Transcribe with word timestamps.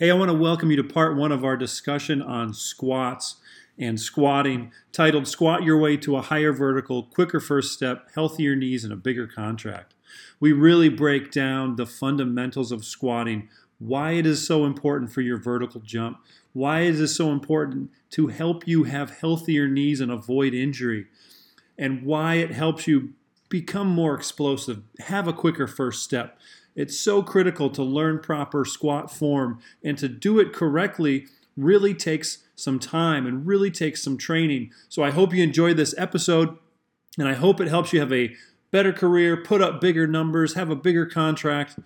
Hey, 0.00 0.10
I 0.10 0.14
want 0.14 0.30
to 0.30 0.34
welcome 0.34 0.70
you 0.70 0.78
to 0.78 0.82
part 0.82 1.14
one 1.14 1.30
of 1.30 1.44
our 1.44 1.58
discussion 1.58 2.22
on 2.22 2.54
squats 2.54 3.36
and 3.78 4.00
squatting, 4.00 4.72
titled 4.92 5.28
Squat 5.28 5.62
Your 5.62 5.76
Way 5.76 5.98
to 5.98 6.16
a 6.16 6.22
Higher 6.22 6.54
Vertical, 6.54 7.02
Quicker 7.02 7.38
First 7.38 7.74
Step, 7.74 8.08
Healthier 8.14 8.56
Knees, 8.56 8.82
and 8.82 8.94
a 8.94 8.96
Bigger 8.96 9.26
Contract. 9.26 9.92
We 10.40 10.54
really 10.54 10.88
break 10.88 11.30
down 11.30 11.76
the 11.76 11.84
fundamentals 11.84 12.72
of 12.72 12.82
squatting, 12.82 13.50
why 13.78 14.12
it 14.12 14.24
is 14.24 14.46
so 14.46 14.64
important 14.64 15.12
for 15.12 15.20
your 15.20 15.36
vertical 15.36 15.82
jump, 15.82 16.20
why 16.54 16.80
is 16.80 16.98
it 16.98 17.04
is 17.04 17.14
so 17.14 17.30
important 17.30 17.90
to 18.12 18.28
help 18.28 18.66
you 18.66 18.84
have 18.84 19.18
healthier 19.18 19.68
knees 19.68 20.00
and 20.00 20.10
avoid 20.10 20.54
injury, 20.54 21.08
and 21.76 22.04
why 22.04 22.36
it 22.36 22.52
helps 22.52 22.86
you 22.86 23.12
become 23.50 23.88
more 23.88 24.14
explosive, 24.14 24.82
have 25.00 25.28
a 25.28 25.34
quicker 25.34 25.66
first 25.66 26.02
step. 26.02 26.38
It's 26.74 26.98
so 26.98 27.22
critical 27.22 27.70
to 27.70 27.82
learn 27.82 28.20
proper 28.20 28.64
squat 28.64 29.10
form 29.10 29.60
and 29.82 29.98
to 29.98 30.08
do 30.08 30.38
it 30.38 30.52
correctly 30.52 31.26
really 31.56 31.94
takes 31.94 32.38
some 32.54 32.78
time 32.78 33.26
and 33.26 33.46
really 33.46 33.70
takes 33.70 34.02
some 34.02 34.16
training. 34.16 34.70
So 34.88 35.02
I 35.02 35.10
hope 35.10 35.34
you 35.34 35.42
enjoyed 35.42 35.76
this 35.76 35.94
episode 35.98 36.56
and 37.18 37.28
I 37.28 37.34
hope 37.34 37.60
it 37.60 37.68
helps 37.68 37.92
you 37.92 38.00
have 38.00 38.12
a 38.12 38.34
better 38.70 38.92
career, 38.92 39.36
put 39.36 39.60
up 39.60 39.80
bigger 39.80 40.06
numbers, 40.06 40.54
have 40.54 40.70
a 40.70 40.76
bigger 40.76 41.06
contract. 41.06 41.78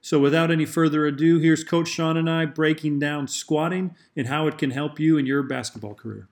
So 0.00 0.18
without 0.18 0.50
any 0.50 0.64
further 0.64 1.04
ado, 1.06 1.38
here's 1.38 1.64
Coach 1.64 1.88
Sean 1.88 2.16
and 2.16 2.30
I 2.30 2.46
breaking 2.46 2.98
down 3.00 3.26
squatting 3.26 3.94
and 4.16 4.28
how 4.28 4.46
it 4.46 4.56
can 4.56 4.70
help 4.70 5.00
you 5.00 5.18
in 5.18 5.26
your 5.26 5.42
basketball 5.42 5.94
career. 5.94 6.28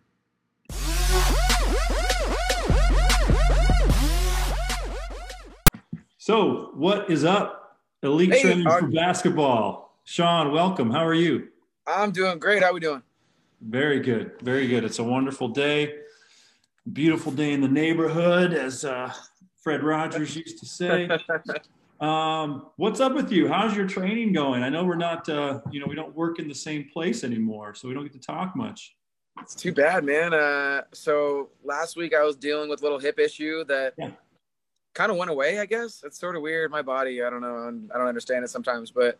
So, 6.27 6.73
what 6.75 7.09
is 7.09 7.25
up, 7.25 7.66
elite 8.06 8.33
hey, 8.33 8.42
training 8.42 8.65
for 8.65 8.87
basketball? 8.87 9.98
Sean, 10.05 10.52
welcome. 10.52 10.91
How 10.91 11.05
are 11.05 11.15
you? 11.15 11.48
I'm 11.87 12.12
doing 12.12 12.38
great. 12.38 12.62
How 12.62 12.70
are 12.70 12.74
we 12.74 12.80
doing? 12.80 13.02
Very 13.60 14.01
good. 14.01 14.32
Very 14.43 14.66
good. 14.68 14.85
It's 14.85 14.98
a 14.98 15.04
wonderful 15.04 15.48
day. 15.48 15.95
Beautiful 16.93 17.32
day 17.32 17.52
in 17.52 17.60
the 17.60 17.68
neighborhood, 17.68 18.52
as 18.52 18.85
uh, 18.85 19.13
Fred 19.57 19.82
Rogers 19.82 20.37
used 20.37 20.59
to 20.59 20.66
say. 20.66 21.09
um, 22.01 22.66
what's 22.76 23.01
up 23.01 23.15
with 23.15 23.32
you? 23.32 23.48
How's 23.48 23.76
your 23.76 23.88
training 23.88 24.32
going? 24.32 24.63
I 24.63 24.68
know 24.68 24.85
we're 24.85 24.95
not, 24.95 25.29
uh, 25.29 25.60
you 25.70 25.80
know, 25.80 25.87
we 25.87 25.96
don't 25.96 26.15
work 26.15 26.38
in 26.38 26.46
the 26.46 26.54
same 26.54 26.88
place 26.93 27.24
anymore, 27.24 27.74
so 27.74 27.88
we 27.88 27.95
don't 27.95 28.04
get 28.04 28.13
to 28.13 28.20
talk 28.20 28.54
much. 28.54 28.95
It's 29.41 29.54
too 29.54 29.73
bad, 29.73 30.04
man. 30.04 30.32
Uh, 30.32 30.82
so 30.93 31.51
last 31.65 31.96
week 31.96 32.15
I 32.15 32.23
was 32.23 32.37
dealing 32.37 32.70
with 32.70 32.80
a 32.80 32.82
little 32.85 32.98
hip 32.98 33.18
issue 33.18 33.65
that 33.65 33.95
yeah 33.98 34.10
kind 34.97 35.13
of 35.13 35.19
went 35.19 35.30
away, 35.30 35.61
I 35.61 35.66
guess. 35.66 36.02
It's 36.05 36.19
sort 36.19 36.37
of 36.37 36.43
weird. 36.43 36.71
My 36.71 36.80
body, 36.80 37.23
I 37.23 37.29
don't 37.29 37.43
know. 37.43 37.69
I 37.95 37.99
don't 37.99 38.09
understand 38.09 38.45
it 38.45 38.49
sometimes, 38.49 38.91
but 38.91 39.19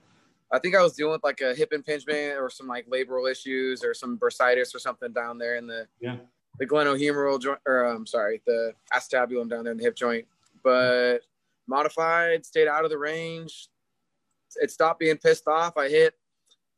I 0.51 0.59
think 0.59 0.75
I 0.75 0.83
was 0.83 0.95
dealing 0.95 1.13
with 1.13 1.23
like 1.23 1.43
a 1.43 1.55
hip 1.55 1.73
impingement 1.73 2.39
or 2.39 2.49
some 2.49 2.67
like 2.67 2.89
labral 2.89 3.31
issues 3.31 3.85
or 3.85 3.93
some 3.93 4.19
bursitis 4.19 4.75
or 4.75 4.79
something 4.79 5.13
down 5.13 5.39
there 5.39 5.57
in 5.57 5.67
the 5.67 5.87
yeah 6.01 6.17
the 6.59 6.67
glenohumeral 6.67 7.41
joint 7.41 7.59
or 7.67 7.85
I'm 7.85 7.97
um, 7.97 8.07
sorry, 8.07 8.41
the 8.47 8.73
acetabulum 8.93 9.51
down 9.51 9.65
there 9.65 9.73
in 9.73 9.77
the 9.77 9.85
hip 9.85 9.95
joint. 9.95 10.27
But 10.65 11.19
modified, 11.69 12.47
stayed 12.47 12.69
out 12.69 12.85
of 12.85 12.91
the 12.91 12.99
range. 12.99 13.69
It 14.57 14.71
stopped 14.71 15.01
being 15.01 15.19
pissed 15.19 15.47
off. 15.47 15.77
I 15.77 15.91
hit. 15.91 16.15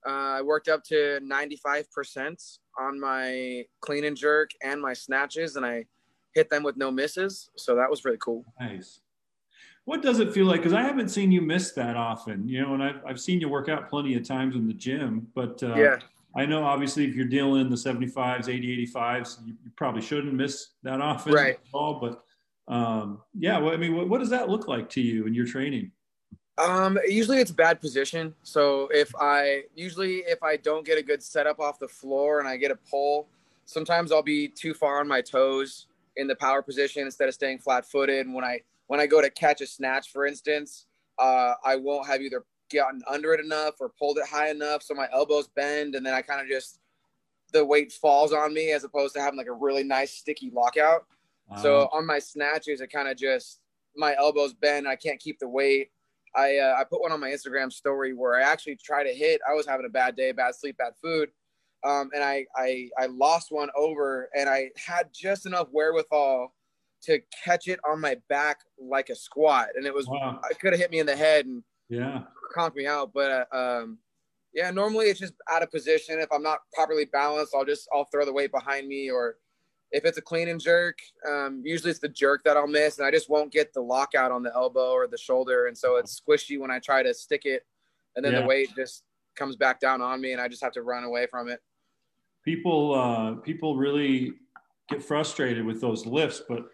Uh, 0.05 0.39
I 0.39 0.43
worked 0.43 0.69
up 0.69 0.83
to 0.85 1.21
95% 1.23 2.59
on 2.79 2.99
my 2.99 3.65
clean 3.81 4.05
and 4.05 4.17
jerk 4.17 4.51
and 4.63 4.81
my 4.81 4.93
snatches, 4.93 5.55
and 5.55 5.65
I 5.65 5.85
hit 6.39 6.49
them 6.51 6.63
with 6.63 6.77
no 6.77 6.91
misses. 6.91 7.51
So 7.57 7.75
that 7.75 7.91
was 7.91 8.05
really 8.05 8.19
cool. 8.19 8.45
Nice. 8.61 9.01
What 9.85 10.03
does 10.03 10.21
it 10.21 10.33
feel 10.33 10.47
like? 10.47 10.61
Because 10.61 10.73
I 10.73 10.83
haven't 10.83 11.09
seen 11.09 11.33
you 11.33 11.41
miss 11.41 11.73
that 11.73 11.97
often, 11.97 12.47
you 12.47 12.61
know, 12.63 12.75
and 12.75 12.83
I've, 12.83 13.01
I've 13.07 13.21
seen 13.21 13.41
you 13.41 13.49
work 13.49 13.69
out 13.69 13.89
plenty 13.91 14.15
of 14.15 14.23
times 14.23 14.55
in 14.55 14.67
the 14.67 14.75
gym, 14.75 15.27
but 15.35 15.61
uh, 15.63 15.75
yeah. 15.75 15.97
I 16.37 16.47
know 16.47 16.63
obviously 16.63 17.07
if 17.07 17.15
you're 17.15 17.27
dealing 17.27 17.63
in 17.63 17.71
the 17.71 17.77
75s, 17.77 18.49
80, 18.49 18.87
85s, 18.87 19.47
you, 19.47 19.55
you 19.65 19.71
probably 19.75 20.03
shouldn't 20.03 20.35
miss 20.35 20.69
that 20.85 21.01
often. 21.01 21.33
Right. 21.33 21.59
All, 21.73 21.99
but 21.99 22.23
um, 22.73 23.23
yeah, 23.37 23.59
well, 23.59 23.73
I 23.73 23.77
mean, 23.77 23.97
what, 23.97 24.09
what 24.09 24.19
does 24.21 24.31
that 24.31 24.49
look 24.49 24.69
like 24.69 24.89
to 24.91 25.01
you 25.01 25.27
in 25.27 25.35
your 25.35 25.47
training? 25.47 25.91
Um, 26.59 26.99
usually 27.07 27.39
it's 27.39 27.51
bad 27.51 27.81
position. 27.81 28.35
So 28.43 28.89
if 28.93 29.13
I 29.19 29.63
usually 29.75 30.19
if 30.19 30.43
I 30.43 30.57
don't 30.57 30.85
get 30.85 30.99
a 30.99 31.03
good 31.03 31.23
setup 31.23 31.61
off 31.61 31.79
the 31.79 31.89
floor 31.89 32.41
and 32.41 32.49
I 32.49 32.57
get 32.57 32.71
a 32.71 32.77
pull, 32.77 33.27
sometimes 33.65 34.13
I'll 34.13 34.23
be 34.23 34.49
too 34.49 34.75
far 34.75 35.01
on 35.01 35.09
my 35.09 35.21
toes 35.21 35.88
in 36.19 36.27
the 36.27 36.37
power 36.37 36.61
position 36.61 37.03
instead 37.03 37.29
of 37.29 37.35
staying 37.35 37.59
flat 37.59 37.87
footed. 37.87 38.27
And 38.27 38.35
when 38.35 38.45
I 38.45 38.61
when 38.89 39.01
I 39.01 39.07
go 39.07 39.23
to 39.23 39.31
catch 39.31 39.61
a 39.61 39.67
snatch, 39.67 40.11
for 40.11 40.27
instance, 40.27 40.87
uh, 41.19 41.55
I 41.65 41.77
won't 41.77 42.07
have 42.07 42.21
either 42.21 42.45
gotten 42.73 43.01
under 43.09 43.33
it 43.33 43.41
enough 43.41 43.75
or 43.81 43.91
pulled 43.99 44.19
it 44.19 44.27
high 44.27 44.51
enough, 44.51 44.83
so 44.83 44.95
my 44.95 45.09
elbows 45.13 45.49
bend, 45.49 45.95
and 45.95 46.05
then 46.05 46.13
I 46.13 46.21
kind 46.21 46.41
of 46.41 46.49
just 46.49 46.81
the 47.53 47.65
weight 47.65 47.93
falls 47.93 48.33
on 48.33 48.53
me 48.53 48.73
as 48.73 48.85
opposed 48.85 49.15
to 49.15 49.23
having 49.23 49.39
like 49.39 49.47
a 49.47 49.53
really 49.53 49.83
nice 49.83 50.13
sticky 50.13 50.51
lockout. 50.51 51.07
So 51.63 51.89
on 51.93 52.05
my 52.05 52.19
snatches, 52.19 52.83
it 52.83 52.93
kind 52.93 53.09
of 53.09 53.17
just 53.17 53.61
my 53.97 54.15
elbows 54.17 54.53
bend. 54.53 54.87
I 54.87 54.97
can't 54.97 55.19
keep 55.19 55.39
the 55.39 55.49
weight. 55.49 55.91
I 56.37 56.59
uh, 56.59 56.77
I 56.79 56.85
put 56.85 57.01
one 57.01 57.11
on 57.11 57.21
my 57.21 57.31
Instagram 57.31 57.73
story 57.73 58.13
where 58.13 58.37
I 58.37 58.43
actually 58.43 58.77
try 58.77 59.03
to 59.03 59.13
hit. 59.15 59.41
I 59.49 59.55
was 59.55 59.67
having 59.67 59.87
a 59.87 59.89
bad 59.89 60.15
day, 60.15 60.33
bad 60.33 60.55
sleep, 60.55 60.77
bad 60.77 60.93
food, 61.03 61.31
um, 61.85 62.11
and 62.15 62.25
I, 62.25 62.45
I 62.57 62.89
I 62.99 63.07
lost 63.07 63.49
one 63.51 63.69
over, 63.77 64.29
and 64.37 64.49
I 64.49 64.71
had 64.77 65.09
just 65.15 65.47
enough 65.47 65.69
wherewithal 65.71 66.53
to 67.05 67.21
catch 67.45 67.69
it 67.69 67.79
on 67.89 68.01
my 68.01 68.17
back 68.29 68.59
like 68.81 69.09
a 69.11 69.15
squat, 69.15 69.69
and 69.77 69.87
it 69.87 69.95
was 69.95 70.09
wow. 70.09 70.41
I 70.49 70.55
could 70.55 70.73
have 70.73 70.81
hit 70.81 70.91
me 70.91 70.99
in 70.99 71.07
the 71.07 71.17
head 71.17 71.47
and 71.47 71.63
yeah 71.89 72.23
conked 72.55 72.77
me 72.77 72.87
out, 72.87 73.13
but 73.15 73.49
uh, 73.53 73.57
um, 73.57 73.99
yeah, 74.55 74.71
normally 74.71 75.07
it's 75.07 75.21
just 75.21 75.35
out 75.51 75.63
of 75.63 75.71
position. 75.71 76.19
If 76.19 76.33
I'm 76.33 76.43
not 76.43 76.61
properly 76.73 77.05
balanced, 77.05 77.55
I'll 77.55 77.65
just 77.65 77.89
I'll 77.95 78.07
throw 78.07 78.25
the 78.25 78.33
weight 78.33 78.51
behind 78.51 78.89
me, 78.89 79.11
or 79.11 79.37
if 79.93 80.05
it's 80.05 80.19
a 80.19 80.23
clean 80.23 80.49
and 80.49 80.61
jerk, 80.61 80.99
um, 81.27 81.63
usually 81.65 81.91
it's 81.91 82.01
the 82.01 82.09
jerk 82.09 82.43
that 82.45 82.57
I'll 82.57 82.67
miss, 82.67 82.99
and 82.99 83.07
I 83.07 83.11
just 83.11 83.31
won't 83.31 83.53
get 83.53 83.73
the 83.73 83.81
lockout 83.81 84.33
on 84.33 84.43
the 84.43 84.53
elbow 84.55 84.91
or 84.91 85.07
the 85.07 85.19
shoulder, 85.19 85.67
and 85.67 85.79
so 85.79 85.97
it's 85.97 86.21
squishy 86.21 86.59
when 86.59 86.71
I 86.71 86.81
try 86.81 87.03
to 87.05 87.15
stick 87.15 87.43
it, 87.45 87.63
and 88.17 88.25
then 88.25 88.33
yeah. 88.33 88.41
the 88.41 88.47
weight 88.47 88.71
just 88.75 89.05
comes 89.37 89.55
back 89.55 89.79
down 89.79 90.03
on 90.03 90.21
me, 90.21 90.33
and 90.33 90.41
I 90.41 90.49
just 90.49 90.63
have 90.63 90.73
to 90.73 90.83
run 90.83 91.05
away 91.05 91.27
from 91.31 91.49
it 91.49 91.61
people 92.45 92.95
uh, 92.95 93.35
people 93.43 93.77
really 93.77 94.33
get 94.89 95.03
frustrated 95.03 95.65
with 95.65 95.81
those 95.81 96.07
lifts, 96.07 96.43
but 96.49 96.65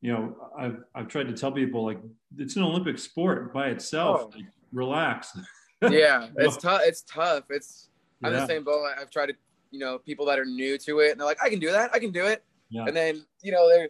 you 0.00 0.12
know, 0.12 0.36
I've 0.58 0.78
I've 0.94 1.08
tried 1.08 1.28
to 1.28 1.34
tell 1.34 1.52
people 1.52 1.84
like 1.84 1.98
it's 2.38 2.56
an 2.56 2.62
Olympic 2.62 2.98
sport 2.98 3.52
by 3.52 3.68
itself. 3.68 4.22
Oh. 4.24 4.36
Like, 4.36 4.46
relax. 4.72 5.36
yeah, 5.90 6.28
it's 6.36 6.56
tough. 6.56 6.82
It's 6.84 7.02
tough. 7.02 7.44
It's 7.50 7.90
I'm 8.22 8.32
yeah. 8.32 8.40
the 8.40 8.46
same 8.46 8.64
boat. 8.64 8.86
I've 8.98 9.10
tried 9.10 9.26
to, 9.26 9.34
you 9.70 9.78
know, 9.78 9.98
people 9.98 10.26
that 10.26 10.38
are 10.38 10.44
new 10.44 10.78
to 10.78 11.00
it, 11.00 11.12
and 11.12 11.20
they're 11.20 11.26
like, 11.26 11.42
I 11.42 11.50
can 11.50 11.58
do 11.58 11.70
that. 11.70 11.90
I 11.92 11.98
can 11.98 12.12
do 12.12 12.24
it. 12.24 12.44
Yeah. 12.70 12.84
And 12.86 12.96
then 12.96 13.24
you 13.42 13.52
know 13.52 13.68
they're 13.68 13.88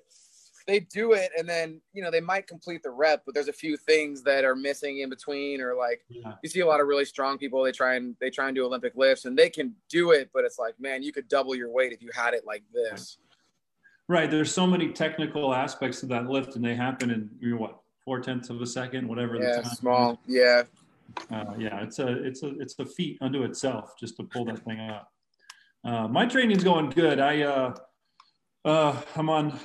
they 0.66 0.81
do 0.81 1.12
it 1.12 1.31
and 1.38 1.49
then 1.49 1.81
you 1.93 2.03
know 2.03 2.10
they 2.10 2.21
might 2.21 2.47
complete 2.47 2.82
the 2.82 2.91
rep 2.91 3.22
but 3.25 3.34
there's 3.34 3.49
a 3.49 3.53
few 3.53 3.77
things 3.77 4.22
that 4.22 4.44
are 4.44 4.56
missing 4.56 5.00
in 5.00 5.09
between 5.09 5.60
or 5.60 5.75
like 5.75 6.04
yeah. 6.09 6.32
you 6.43 6.49
see 6.49 6.60
a 6.60 6.66
lot 6.66 6.81
of 6.81 6.87
really 6.87 7.04
strong 7.04 7.38
people 7.38 7.62
they 7.62 7.72
try 7.72 7.94
and 7.94 8.16
they 8.21 8.31
try 8.31 8.47
and 8.47 8.54
do 8.54 8.65
olympic 8.65 8.93
lifts 8.97 9.25
and 9.25 9.38
they 9.38 9.49
can 9.49 9.75
do 9.88 10.10
it 10.10 10.31
but 10.34 10.44
it's 10.44 10.59
like 10.59 10.78
man 10.81 11.03
you 11.03 11.12
could 11.12 11.28
double 11.28 11.54
your 11.54 11.71
weight 11.71 11.93
if 11.93 12.03
you 12.03 12.10
had 12.15 12.34
it 12.34 12.44
like 12.47 12.62
this 12.72 13.19
right 14.09 14.31
there's 14.31 14.53
so 14.53 14.66
many 14.66 14.88
technical 14.88 15.54
aspects 15.54 16.00
to 16.00 16.06
that 16.06 16.27
lift 16.27 16.56
and 16.56 16.65
they 16.65 16.75
happen 16.75 17.10
in 17.10 17.31
you 17.41 17.50
know 17.50 17.56
what 17.56 17.78
four 18.04 18.21
tenths 18.21 18.50
of 18.50 18.60
a 18.60 18.66
second 18.66 19.06
whatever 19.06 19.37
yeah 19.37 19.62
small 19.62 20.12
is. 20.12 20.34
yeah 20.34 20.62
uh, 21.31 21.54
yeah 21.59 21.83
it's 21.83 21.98
a 21.98 22.25
it's 22.25 22.43
a 22.43 22.59
it's 22.59 22.78
a 22.78 22.84
feat 22.84 23.16
unto 23.21 23.44
itself 23.44 23.94
just 23.98 24.16
to 24.16 24.25
pull 24.25 24.44
that 24.44 24.59
thing 24.65 24.81
out 24.81 25.09
uh, 25.84 26.09
my 26.09 26.27
training's 26.27 26.65
going 26.65 26.91
good 26.91 27.21
i 27.21 27.43
uh 27.43 27.75
uh, 28.66 29.00
I'm 29.15 29.31
on, 29.31 29.59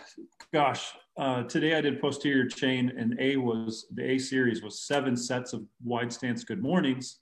gosh, 0.53 0.93
uh, 1.17 1.43
today 1.43 1.75
I 1.75 1.81
did 1.81 1.99
posterior 1.99 2.47
chain 2.47 2.93
and 2.95 3.19
A 3.19 3.35
was, 3.35 3.87
the 3.93 4.11
A 4.11 4.19
series 4.19 4.61
was 4.61 4.83
seven 4.83 5.17
sets 5.17 5.53
of 5.53 5.65
wide 5.83 6.13
stance 6.13 6.43
good 6.43 6.61
mornings. 6.61 7.17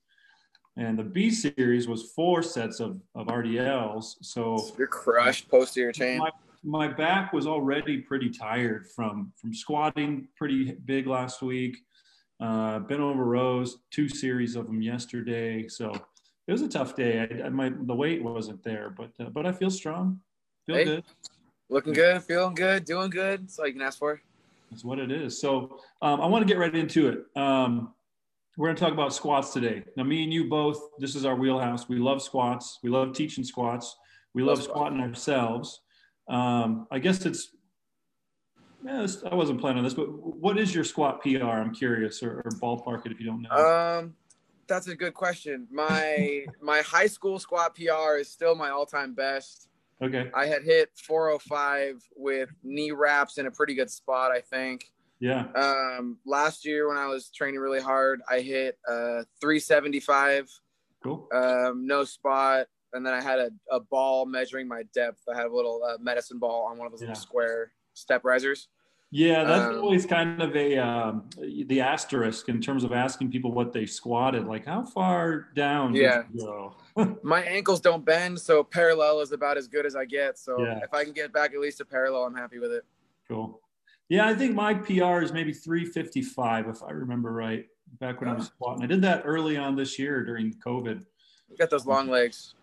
And 0.77 0.99
the 0.99 1.03
B 1.03 1.31
series 1.31 1.87
was 1.87 2.11
four 2.11 2.43
sets 2.43 2.79
of, 2.79 3.01
of 3.15 3.27
RDLs. 3.27 4.15
So 4.21 4.57
you're 4.77 4.87
crushed 4.87 5.49
posterior 5.49 5.93
chain. 5.93 6.19
My, 6.19 6.31
my 6.63 6.87
back 6.89 7.31
was 7.31 7.47
already 7.47 7.97
pretty 7.97 8.29
tired 8.29 8.87
from, 8.93 9.31
from 9.37 9.53
squatting 9.53 10.27
pretty 10.35 10.73
big 10.85 11.07
last 11.07 11.41
week. 11.41 11.77
Uh, 12.41 12.79
bent 12.79 13.01
over 13.01 13.23
rows, 13.23 13.79
two 13.91 14.07
series 14.07 14.55
of 14.55 14.67
them 14.67 14.81
yesterday. 14.81 15.67
So 15.67 15.93
it 16.47 16.51
was 16.51 16.61
a 16.61 16.69
tough 16.69 16.95
day. 16.95 17.41
I, 17.41 17.45
I 17.47 17.49
my, 17.49 17.71
the 17.81 17.95
weight 17.95 18.21
wasn't 18.21 18.63
there, 18.63 18.89
but, 18.89 19.11
uh, 19.19 19.29
but 19.29 19.45
I 19.45 19.53
feel 19.53 19.69
strong, 19.69 20.19
feel 20.65 20.75
hey, 20.75 20.85
good. 20.85 21.03
Looking 21.69 21.93
good, 21.93 22.23
feeling 22.23 22.55
good, 22.55 22.83
doing 22.83 23.11
good. 23.11 23.43
That's 23.43 23.59
all 23.59 23.67
you 23.67 23.73
can 23.73 23.81
ask 23.83 23.99
for. 23.99 24.19
That's 24.71 24.83
what 24.83 24.97
it 24.97 25.11
is. 25.11 25.39
So 25.39 25.79
um, 26.01 26.19
I 26.19 26.25
want 26.25 26.45
to 26.45 26.51
get 26.51 26.59
right 26.59 26.73
into 26.73 27.09
it. 27.09 27.39
Um, 27.39 27.93
we're 28.57 28.67
going 28.67 28.75
to 28.75 28.83
talk 28.83 28.91
about 28.91 29.13
squats 29.13 29.53
today. 29.53 29.83
Now, 29.95 30.03
me 30.03 30.23
and 30.23 30.33
you 30.33 30.49
both, 30.49 30.81
this 30.97 31.15
is 31.15 31.25
our 31.25 31.35
wheelhouse. 31.35 31.87
We 31.87 31.97
love 31.97 32.21
squats. 32.21 32.79
We 32.83 32.89
love 32.89 33.13
teaching 33.13 33.43
squats. 33.43 33.95
We 34.33 34.41
love, 34.41 34.57
love 34.57 34.65
squatting 34.65 34.99
ourselves. 34.99 35.81
Um, 36.27 36.87
I 36.91 36.99
guess 36.99 37.25
it's, 37.25 37.51
yeah, 38.83 39.05
I 39.31 39.35
wasn't 39.35 39.61
planning 39.61 39.79
on 39.79 39.83
this, 39.83 39.93
but 39.93 40.07
what 40.09 40.57
is 40.57 40.73
your 40.73 40.83
squat 40.83 41.21
PR? 41.21 41.43
I'm 41.43 41.73
curious, 41.73 42.23
or, 42.23 42.41
or 42.41 42.51
ballpark 42.51 43.05
it 43.05 43.11
if 43.11 43.19
you 43.19 43.25
don't 43.25 43.43
know. 43.43 43.49
Um, 43.49 44.15
That's 44.67 44.87
a 44.87 44.95
good 44.95 45.13
question. 45.13 45.67
My 45.71 46.45
my 46.61 46.81
high 46.81 47.07
school 47.07 47.39
squat 47.39 47.75
PR 47.75 48.17
is 48.19 48.29
still 48.29 48.55
my 48.55 48.69
all 48.69 48.85
time 48.85 49.13
best. 49.13 49.67
Okay. 50.01 50.29
I 50.33 50.45
had 50.45 50.63
hit 50.63 50.89
405 51.05 52.01
with 52.15 52.49
knee 52.63 52.91
wraps 52.91 53.37
in 53.37 53.47
a 53.47 53.51
pretty 53.51 53.75
good 53.75 53.89
spot, 53.91 54.31
I 54.31 54.41
think. 54.41 54.85
Yeah. 55.19 55.47
Um, 55.55 56.17
last 56.25 56.65
year 56.65 56.87
when 56.87 56.97
I 56.97 57.07
was 57.07 57.29
training 57.35 57.59
really 57.59 57.81
hard, 57.81 58.21
I 58.29 58.39
hit 58.39 58.77
uh, 58.87 59.23
375. 59.41 60.49
Cool. 61.03 61.27
Um, 61.33 61.85
no 61.85 62.03
spot, 62.05 62.67
and 62.93 63.05
then 63.05 63.13
I 63.13 63.21
had 63.21 63.39
a, 63.39 63.49
a 63.71 63.79
ball 63.79 64.25
measuring 64.25 64.67
my 64.67 64.83
depth. 64.93 65.21
I 65.31 65.35
had 65.35 65.45
a 65.47 65.53
little 65.53 65.81
uh, 65.83 65.97
medicine 65.99 66.39
ball 66.39 66.67
on 66.69 66.77
one 66.77 66.87
of 66.87 66.91
those 66.93 67.01
Yeah. 67.01 67.09
little 67.09 67.21
square 67.21 67.71
step 67.93 68.23
risers. 68.23 68.69
Yeah, 69.11 69.43
that's 69.43 69.75
Um, 69.75 69.81
always 69.83 70.05
kind 70.05 70.39
of 70.41 70.55
a 70.55 70.77
um, 70.77 71.23
the 71.37 71.81
asterisk 71.81 72.47
in 72.47 72.61
terms 72.61 72.83
of 72.83 72.91
asking 72.91 73.31
people 73.31 73.51
what 73.51 73.73
they 73.73 73.87
squatted. 73.87 74.45
Like, 74.45 74.65
how 74.65 74.83
far 74.83 75.47
down 75.55 75.95
Yeah. 75.95 76.23
did 76.31 76.41
you 76.41 76.45
go? 76.95 77.17
My 77.23 77.41
ankles 77.41 77.81
don't 77.81 78.05
bend, 78.05 78.39
so 78.39 78.63
parallel 78.63 79.21
is 79.21 79.31
about 79.31 79.57
as 79.57 79.67
good 79.67 79.87
as 79.87 79.95
I 79.95 80.05
get. 80.05 80.37
So 80.37 80.63
Yeah. 80.63 80.79
if 80.83 80.93
I 80.93 81.03
can 81.03 81.13
get 81.13 81.33
back 81.33 81.53
at 81.53 81.59
least 81.59 81.81
a 81.81 81.85
parallel, 81.85 82.23
I'm 82.25 82.35
happy 82.35 82.59
with 82.59 82.71
it. 82.71 82.83
Cool. 83.27 83.59
Yeah, 84.09 84.27
I 84.27 84.35
think 84.35 84.55
my 84.55 84.73
PR 84.75 85.21
is 85.21 85.31
maybe 85.31 85.53
355 85.53 86.67
if 86.67 86.83
I 86.83 86.91
remember 86.91 87.31
right. 87.31 87.65
Back 87.99 88.21
when 88.21 88.29
I 88.29 88.33
was 88.33 88.47
squatting, 88.47 88.83
I 88.83 88.87
did 88.87 89.01
that 89.01 89.23
early 89.25 89.57
on 89.57 89.75
this 89.75 89.97
year 89.97 90.23
during 90.23 90.53
COVID. 90.53 91.03
You 91.49 91.57
got 91.57 91.71
those 91.71 91.87
long 91.87 92.07
legs. 92.07 92.53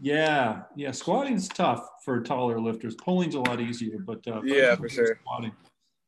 Yeah, 0.00 0.62
yeah. 0.74 0.90
Squatting's 0.90 1.48
tough 1.48 1.88
for 2.04 2.20
taller 2.20 2.60
lifters. 2.60 2.94
Pulling's 2.96 3.34
a 3.34 3.40
lot 3.40 3.58
easier, 3.60 3.98
but 3.98 4.26
uh, 4.28 4.42
Yeah, 4.44 4.74
for 4.76 4.90
sure. 4.90 5.18
Squatting. 5.22 5.52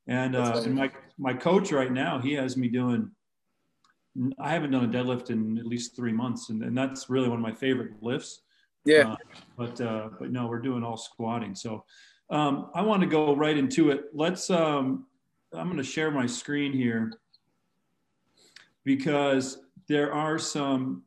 And, 0.08 0.34
uh, 0.34 0.62
and 0.64 0.75
my 0.75 0.90
my 1.19 1.34
coach 1.34 1.70
right 1.70 1.93
now, 1.93 2.19
he 2.19 2.32
has 2.32 2.56
me 2.56 2.69
doing. 2.69 3.10
I 4.40 4.50
haven't 4.50 4.72
done 4.72 4.84
a 4.84 4.88
deadlift 4.88 5.31
in 5.31 5.58
at 5.58 5.66
least 5.66 5.94
three 5.94 6.12
months, 6.12 6.49
and, 6.49 6.62
and 6.64 6.76
that's 6.76 7.08
really 7.08 7.28
one 7.28 7.38
of 7.38 7.43
my 7.43 7.52
favorite 7.52 7.93
lifts. 8.02 8.40
Yeah. 8.84 9.12
Uh, 9.12 9.16
but 9.56 9.81
uh, 9.81 10.08
but 10.19 10.32
no, 10.32 10.46
we're 10.46 10.60
doing 10.60 10.82
all 10.82 10.96
squatting. 10.96 11.55
So 11.55 11.84
um, 12.31 12.70
I 12.75 12.81
want 12.82 13.02
to 13.02 13.06
go 13.06 13.37
right 13.37 13.56
into 13.56 13.90
it. 13.90 14.05
Let's. 14.14 14.50
Um, 14.50 15.06
I'm 15.55 15.66
going 15.66 15.78
to 15.78 15.82
share 15.82 16.10
my 16.10 16.26
screen 16.26 16.72
here 16.72 17.12
because 18.84 19.58
there 19.88 20.12
are 20.12 20.38
some 20.38 21.05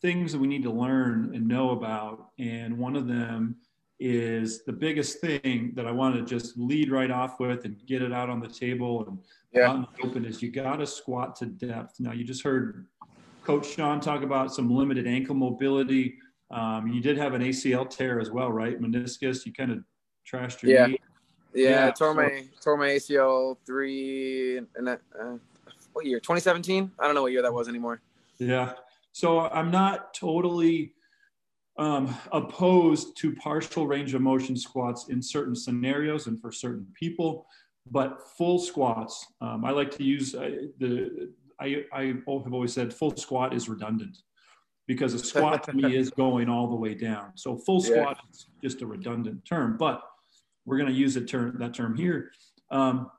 things 0.00 0.32
that 0.32 0.38
we 0.38 0.46
need 0.46 0.62
to 0.62 0.72
learn 0.72 1.32
and 1.34 1.48
know 1.48 1.70
about, 1.70 2.28
and 2.38 2.78
one 2.78 2.96
of 2.96 3.06
them 3.06 3.56
is 4.04 4.64
the 4.64 4.72
biggest 4.72 5.20
thing 5.20 5.70
that 5.76 5.86
I 5.86 5.92
want 5.92 6.16
to 6.16 6.22
just 6.22 6.58
lead 6.58 6.90
right 6.90 7.10
off 7.10 7.38
with 7.38 7.64
and 7.64 7.76
get 7.86 8.02
it 8.02 8.12
out 8.12 8.28
on 8.28 8.40
the 8.40 8.48
table 8.48 9.06
and 9.06 9.18
Yeah. 9.52 9.70
out 9.70 9.76
in 9.76 9.82
the 9.82 10.08
open 10.08 10.24
is 10.24 10.42
you 10.42 10.50
got 10.50 10.76
to 10.76 10.86
squat 10.86 11.36
to 11.36 11.46
depth. 11.46 12.00
Now 12.00 12.10
you 12.12 12.24
just 12.24 12.42
heard 12.42 12.86
Coach 13.44 13.66
Sean 13.74 14.00
talk 14.00 14.22
about 14.22 14.52
some 14.52 14.68
limited 14.68 15.06
ankle 15.06 15.36
mobility. 15.36 16.18
Um, 16.50 16.88
you 16.88 17.00
did 17.00 17.16
have 17.16 17.34
an 17.34 17.42
ACL 17.42 17.84
tear 17.88 18.18
as 18.20 18.30
well, 18.30 18.50
right? 18.50 18.80
Meniscus. 18.80 19.46
You 19.46 19.52
kind 19.52 19.70
of 19.70 19.84
trashed 20.28 20.62
your 20.62 20.72
Yeah. 20.72 20.86
knee. 20.86 20.98
Yeah, 21.54 21.70
Yeah, 21.70 21.86
I 21.88 21.90
tore 21.92 22.08
so- 22.08 22.14
my 22.14 22.48
tore 22.60 22.76
my 22.76 22.88
ACL 22.88 23.56
three 23.64 24.56
and 24.58 24.86
that 24.86 25.00
uh, 25.20 25.36
what 25.92 26.06
year? 26.06 26.18
2017. 26.18 26.90
I 26.98 27.04
don't 27.06 27.14
know 27.14 27.22
what 27.22 27.32
year 27.32 27.42
that 27.42 27.52
was 27.54 27.68
anymore. 27.68 28.00
Yeah. 28.38 28.72
So 29.12 29.40
I'm 29.40 29.70
not 29.70 30.12
totally 30.14 30.94
um, 31.78 32.14
opposed 32.32 33.16
to 33.18 33.34
partial 33.36 33.86
range 33.86 34.14
of 34.14 34.20
motion 34.20 34.56
squats 34.56 35.08
in 35.08 35.22
certain 35.22 35.54
scenarios 35.54 36.26
and 36.26 36.40
for 36.40 36.52
certain 36.52 36.86
people, 36.94 37.46
but 37.90 38.20
full 38.36 38.58
squats, 38.58 39.26
um, 39.40 39.64
I 39.64 39.70
like 39.70 39.90
to 39.96 40.04
use 40.04 40.34
uh, 40.34 40.50
the, 40.78 41.30
I, 41.60 41.84
I 41.92 42.04
have 42.06 42.52
always 42.52 42.72
said 42.72 42.92
full 42.92 43.16
squat 43.16 43.54
is 43.54 43.68
redundant 43.68 44.18
because 44.86 45.14
a 45.14 45.18
squat 45.18 45.64
to 45.64 45.72
me 45.72 45.96
is 46.02 46.10
going 46.10 46.48
all 46.48 46.68
the 46.68 46.76
way 46.76 46.94
down. 46.94 47.32
So 47.36 47.56
full 47.56 47.82
Yeah. 47.82 47.90
squat 47.90 48.18
is 48.30 48.46
just 48.62 48.82
a 48.82 48.86
redundant 48.86 49.44
term, 49.44 49.76
but 49.78 50.02
we're 50.64 50.78
going 50.78 50.90
to 50.90 50.94
use 50.96 51.14
the 51.14 51.22
term, 51.22 51.56
that 51.58 51.74
term 51.74 51.96
here. 51.96 52.32
Um, 52.70 53.10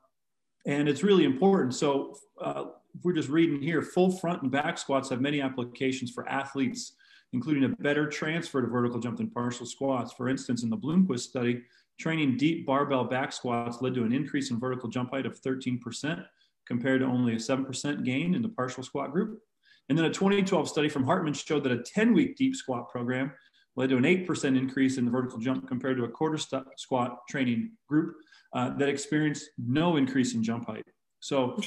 and 0.66 0.88
it's 0.88 1.02
really 1.02 1.24
important. 1.24 1.74
So 1.74 2.16
uh, 2.40 2.66
if 2.94 3.04
we're 3.04 3.12
just 3.12 3.28
reading 3.28 3.60
here, 3.60 3.82
full 3.82 4.10
front 4.10 4.42
and 4.42 4.50
back 4.50 4.78
squats 4.78 5.10
have 5.10 5.20
many 5.20 5.40
applications 5.42 6.10
for 6.10 6.26
athletes, 6.28 6.94
including 7.34 7.64
a 7.64 7.68
better 7.82 8.06
transfer 8.06 8.62
to 8.62 8.68
vertical 8.68 9.00
jump 9.00 9.18
than 9.18 9.28
partial 9.28 9.66
squats. 9.66 10.12
For 10.12 10.28
instance, 10.28 10.62
in 10.62 10.70
the 10.70 10.76
Bloomquist 10.76 11.20
study, 11.20 11.62
training 11.98 12.36
deep 12.36 12.64
barbell 12.64 13.04
back 13.04 13.32
squats 13.32 13.82
led 13.82 13.94
to 13.94 14.04
an 14.04 14.12
increase 14.12 14.50
in 14.50 14.58
vertical 14.58 14.88
jump 14.88 15.10
height 15.10 15.26
of 15.26 15.40
13% 15.42 16.24
compared 16.66 17.00
to 17.00 17.06
only 17.06 17.34
a 17.34 17.36
7% 17.36 18.04
gain 18.04 18.34
in 18.34 18.40
the 18.40 18.48
partial 18.48 18.82
squat 18.82 19.12
group. 19.12 19.40
And 19.88 19.98
then 19.98 20.06
a 20.06 20.10
2012 20.10 20.68
study 20.68 20.88
from 20.88 21.04
Hartmann 21.04 21.34
showed 21.34 21.64
that 21.64 21.72
a 21.72 21.82
10 21.82 22.14
week 22.14 22.36
deep 22.36 22.54
squat 22.54 22.88
program 22.88 23.32
led 23.76 23.90
to 23.90 23.96
an 23.96 24.04
8% 24.04 24.56
increase 24.56 24.96
in 24.96 25.04
the 25.04 25.10
vertical 25.10 25.38
jump 25.38 25.66
compared 25.68 25.96
to 25.96 26.04
a 26.04 26.08
quarter 26.08 26.38
squat 26.76 27.18
training 27.28 27.72
group 27.88 28.14
uh, 28.54 28.70
that 28.78 28.88
experienced 28.88 29.50
no 29.58 29.96
increase 29.96 30.34
in 30.34 30.42
jump 30.42 30.66
height. 30.66 30.86
So 31.18 31.58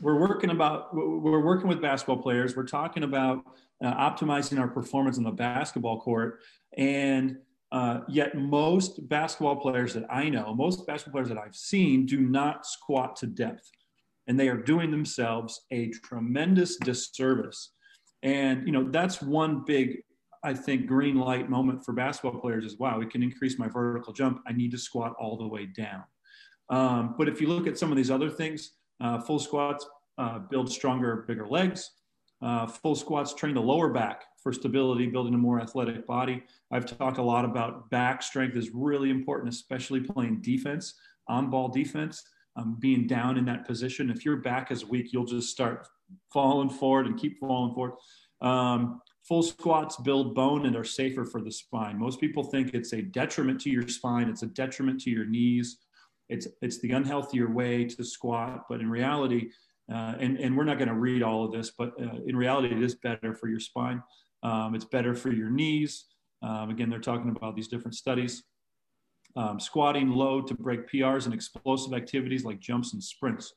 we're 0.00 0.20
working 0.20 0.50
about 0.50 0.94
we're 0.94 1.40
working 1.40 1.68
with 1.68 1.80
basketball 1.80 2.18
players. 2.18 2.54
We're 2.54 2.66
talking 2.66 3.02
about 3.02 3.42
uh, 3.84 4.10
optimizing 4.10 4.58
our 4.58 4.68
performance 4.68 5.18
on 5.18 5.24
the 5.24 5.30
basketball 5.30 6.00
court, 6.00 6.40
and 6.76 7.36
uh, 7.70 8.00
yet 8.08 8.36
most 8.36 9.08
basketball 9.08 9.56
players 9.56 9.94
that 9.94 10.06
I 10.10 10.28
know, 10.28 10.54
most 10.54 10.86
basketball 10.86 11.20
players 11.20 11.28
that 11.28 11.38
I've 11.38 11.54
seen, 11.54 12.06
do 12.06 12.20
not 12.20 12.66
squat 12.66 13.16
to 13.16 13.26
depth, 13.26 13.70
and 14.26 14.38
they 14.38 14.48
are 14.48 14.56
doing 14.56 14.90
themselves 14.90 15.62
a 15.70 15.90
tremendous 15.90 16.76
disservice. 16.76 17.72
And 18.22 18.66
you 18.66 18.72
know 18.72 18.90
that's 18.90 19.22
one 19.22 19.64
big, 19.66 19.98
I 20.42 20.54
think, 20.54 20.86
green 20.86 21.16
light 21.16 21.48
moment 21.48 21.84
for 21.84 21.92
basketball 21.92 22.40
players 22.40 22.64
is 22.64 22.78
wow, 22.78 22.98
we 22.98 23.06
can 23.06 23.22
increase 23.22 23.58
my 23.58 23.68
vertical 23.68 24.12
jump. 24.12 24.40
I 24.46 24.52
need 24.52 24.70
to 24.72 24.78
squat 24.78 25.14
all 25.20 25.36
the 25.36 25.46
way 25.46 25.66
down. 25.66 26.04
Um, 26.70 27.14
but 27.16 27.28
if 27.28 27.40
you 27.40 27.48
look 27.48 27.66
at 27.66 27.78
some 27.78 27.90
of 27.90 27.96
these 27.96 28.10
other 28.10 28.28
things, 28.28 28.72
uh, 29.00 29.20
full 29.20 29.38
squats 29.38 29.86
uh, 30.18 30.40
build 30.50 30.70
stronger, 30.70 31.24
bigger 31.28 31.46
legs. 31.46 31.90
Uh, 32.40 32.66
full 32.66 32.94
squats 32.94 33.34
train 33.34 33.54
the 33.54 33.60
lower 33.60 33.88
back 33.88 34.24
for 34.42 34.52
stability, 34.52 35.06
building 35.06 35.34
a 35.34 35.38
more 35.38 35.60
athletic 35.60 36.06
body. 36.06 36.42
I've 36.70 36.86
talked 36.86 37.18
a 37.18 37.22
lot 37.22 37.44
about 37.44 37.90
back 37.90 38.22
strength 38.22 38.56
is 38.56 38.70
really 38.72 39.10
important, 39.10 39.52
especially 39.52 40.00
playing 40.00 40.40
defense, 40.40 40.94
on 41.26 41.50
ball 41.50 41.68
defense, 41.68 42.22
um, 42.56 42.76
being 42.78 43.06
down 43.06 43.36
in 43.38 43.44
that 43.46 43.66
position. 43.66 44.08
If 44.10 44.24
your 44.24 44.36
back 44.36 44.70
is 44.70 44.84
weak, 44.84 45.12
you'll 45.12 45.24
just 45.24 45.48
start 45.48 45.86
falling 46.32 46.70
forward 46.70 47.06
and 47.06 47.18
keep 47.18 47.38
falling 47.38 47.74
forward. 47.74 47.94
Um, 48.40 49.00
full 49.26 49.42
squats 49.42 49.96
build 49.96 50.34
bone 50.34 50.66
and 50.66 50.76
are 50.76 50.84
safer 50.84 51.24
for 51.24 51.40
the 51.40 51.52
spine. 51.52 51.98
Most 51.98 52.20
people 52.20 52.44
think 52.44 52.72
it's 52.72 52.92
a 52.92 53.02
detriment 53.02 53.60
to 53.62 53.70
your 53.70 53.86
spine, 53.88 54.28
it's 54.28 54.42
a 54.42 54.46
detriment 54.46 55.00
to 55.02 55.10
your 55.10 55.26
knees. 55.26 55.78
It's, 56.28 56.46
it's 56.60 56.78
the 56.80 56.90
unhealthier 56.90 57.52
way 57.52 57.86
to 57.86 58.04
squat, 58.04 58.66
but 58.68 58.80
in 58.80 58.90
reality, 58.90 59.48
uh, 59.92 60.14
and, 60.20 60.38
and 60.38 60.56
we're 60.56 60.64
not 60.64 60.78
going 60.78 60.88
to 60.88 60.94
read 60.94 61.22
all 61.22 61.44
of 61.44 61.52
this, 61.52 61.70
but 61.70 61.92
uh, 62.00 62.18
in 62.26 62.36
reality, 62.36 62.68
it 62.68 62.82
is 62.82 62.94
better 62.96 63.34
for 63.34 63.48
your 63.48 63.60
spine. 63.60 64.02
Um, 64.42 64.74
it's 64.74 64.84
better 64.84 65.14
for 65.14 65.32
your 65.32 65.50
knees. 65.50 66.06
Um, 66.42 66.70
again, 66.70 66.90
they're 66.90 67.00
talking 67.00 67.30
about 67.30 67.56
these 67.56 67.68
different 67.68 67.94
studies. 67.94 68.44
Um, 69.36 69.60
squatting 69.60 70.10
low 70.10 70.40
to 70.40 70.54
break 70.54 70.90
PRs 70.90 71.24
and 71.24 71.34
explosive 71.34 71.94
activities 71.94 72.44
like 72.44 72.60
jumps 72.60 72.92
and 72.92 73.02
sprints. 73.02 73.52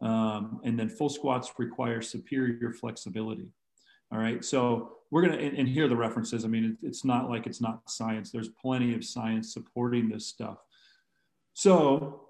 Um, 0.00 0.60
and 0.64 0.78
then 0.78 0.88
full 0.88 1.08
squats 1.08 1.52
require 1.58 2.02
superior 2.02 2.72
flexibility. 2.72 3.48
All 4.12 4.18
right. 4.18 4.44
So 4.44 4.96
we're 5.10 5.22
going 5.22 5.38
to, 5.38 5.44
and, 5.44 5.56
and 5.56 5.68
here 5.68 5.84
are 5.84 5.88
the 5.88 5.96
references. 5.96 6.44
I 6.44 6.48
mean, 6.48 6.64
it, 6.64 6.86
it's 6.86 7.04
not 7.04 7.30
like 7.30 7.46
it's 7.46 7.60
not 7.60 7.88
science. 7.88 8.30
There's 8.30 8.48
plenty 8.48 8.94
of 8.94 9.04
science 9.04 9.52
supporting 9.54 10.08
this 10.08 10.26
stuff. 10.26 10.58
So, 11.54 12.28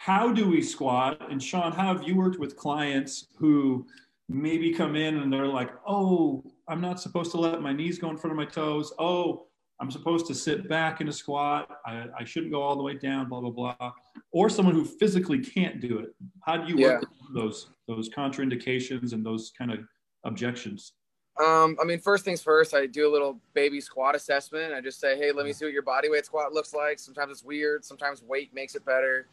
how 0.00 0.32
do 0.32 0.48
we 0.48 0.62
squat? 0.62 1.30
And 1.30 1.42
Sean, 1.42 1.72
how 1.72 1.94
have 1.94 2.08
you 2.08 2.16
worked 2.16 2.38
with 2.38 2.56
clients 2.56 3.26
who 3.36 3.86
maybe 4.30 4.72
come 4.72 4.96
in 4.96 5.18
and 5.18 5.30
they're 5.30 5.46
like, 5.46 5.70
oh, 5.86 6.42
I'm 6.68 6.80
not 6.80 6.98
supposed 6.98 7.32
to 7.32 7.36
let 7.36 7.60
my 7.60 7.74
knees 7.74 7.98
go 7.98 8.08
in 8.08 8.16
front 8.16 8.32
of 8.32 8.38
my 8.38 8.46
toes. 8.46 8.94
Oh, 8.98 9.48
I'm 9.78 9.90
supposed 9.90 10.26
to 10.28 10.34
sit 10.34 10.70
back 10.70 11.02
in 11.02 11.08
a 11.08 11.12
squat. 11.12 11.68
I, 11.84 12.06
I 12.18 12.24
shouldn't 12.24 12.50
go 12.50 12.62
all 12.62 12.76
the 12.76 12.82
way 12.82 12.94
down, 12.94 13.28
blah, 13.28 13.42
blah, 13.42 13.50
blah. 13.50 13.92
Or 14.32 14.48
someone 14.48 14.74
who 14.74 14.86
physically 14.86 15.38
can't 15.38 15.82
do 15.82 15.98
it. 15.98 16.14
How 16.46 16.56
do 16.56 16.66
you 16.74 16.82
work 16.82 17.02
with 17.02 17.34
those, 17.34 17.68
those 17.86 18.08
contraindications 18.08 19.12
and 19.12 19.24
those 19.24 19.52
kind 19.58 19.70
of 19.70 19.80
objections? 20.24 20.94
Um, 21.38 21.76
I 21.78 21.84
mean, 21.84 21.98
first 21.98 22.24
things 22.24 22.40
first, 22.40 22.72
I 22.72 22.86
do 22.86 23.06
a 23.06 23.12
little 23.12 23.38
baby 23.52 23.82
squat 23.82 24.14
assessment. 24.14 24.72
I 24.72 24.80
just 24.80 24.98
say, 24.98 25.18
hey, 25.18 25.30
let 25.30 25.44
me 25.44 25.52
see 25.52 25.66
what 25.66 25.74
your 25.74 25.82
body 25.82 26.08
weight 26.08 26.24
squat 26.24 26.54
looks 26.54 26.72
like. 26.72 26.98
Sometimes 26.98 27.32
it's 27.32 27.44
weird. 27.44 27.84
Sometimes 27.84 28.22
weight 28.22 28.54
makes 28.54 28.74
it 28.74 28.86
better. 28.86 29.26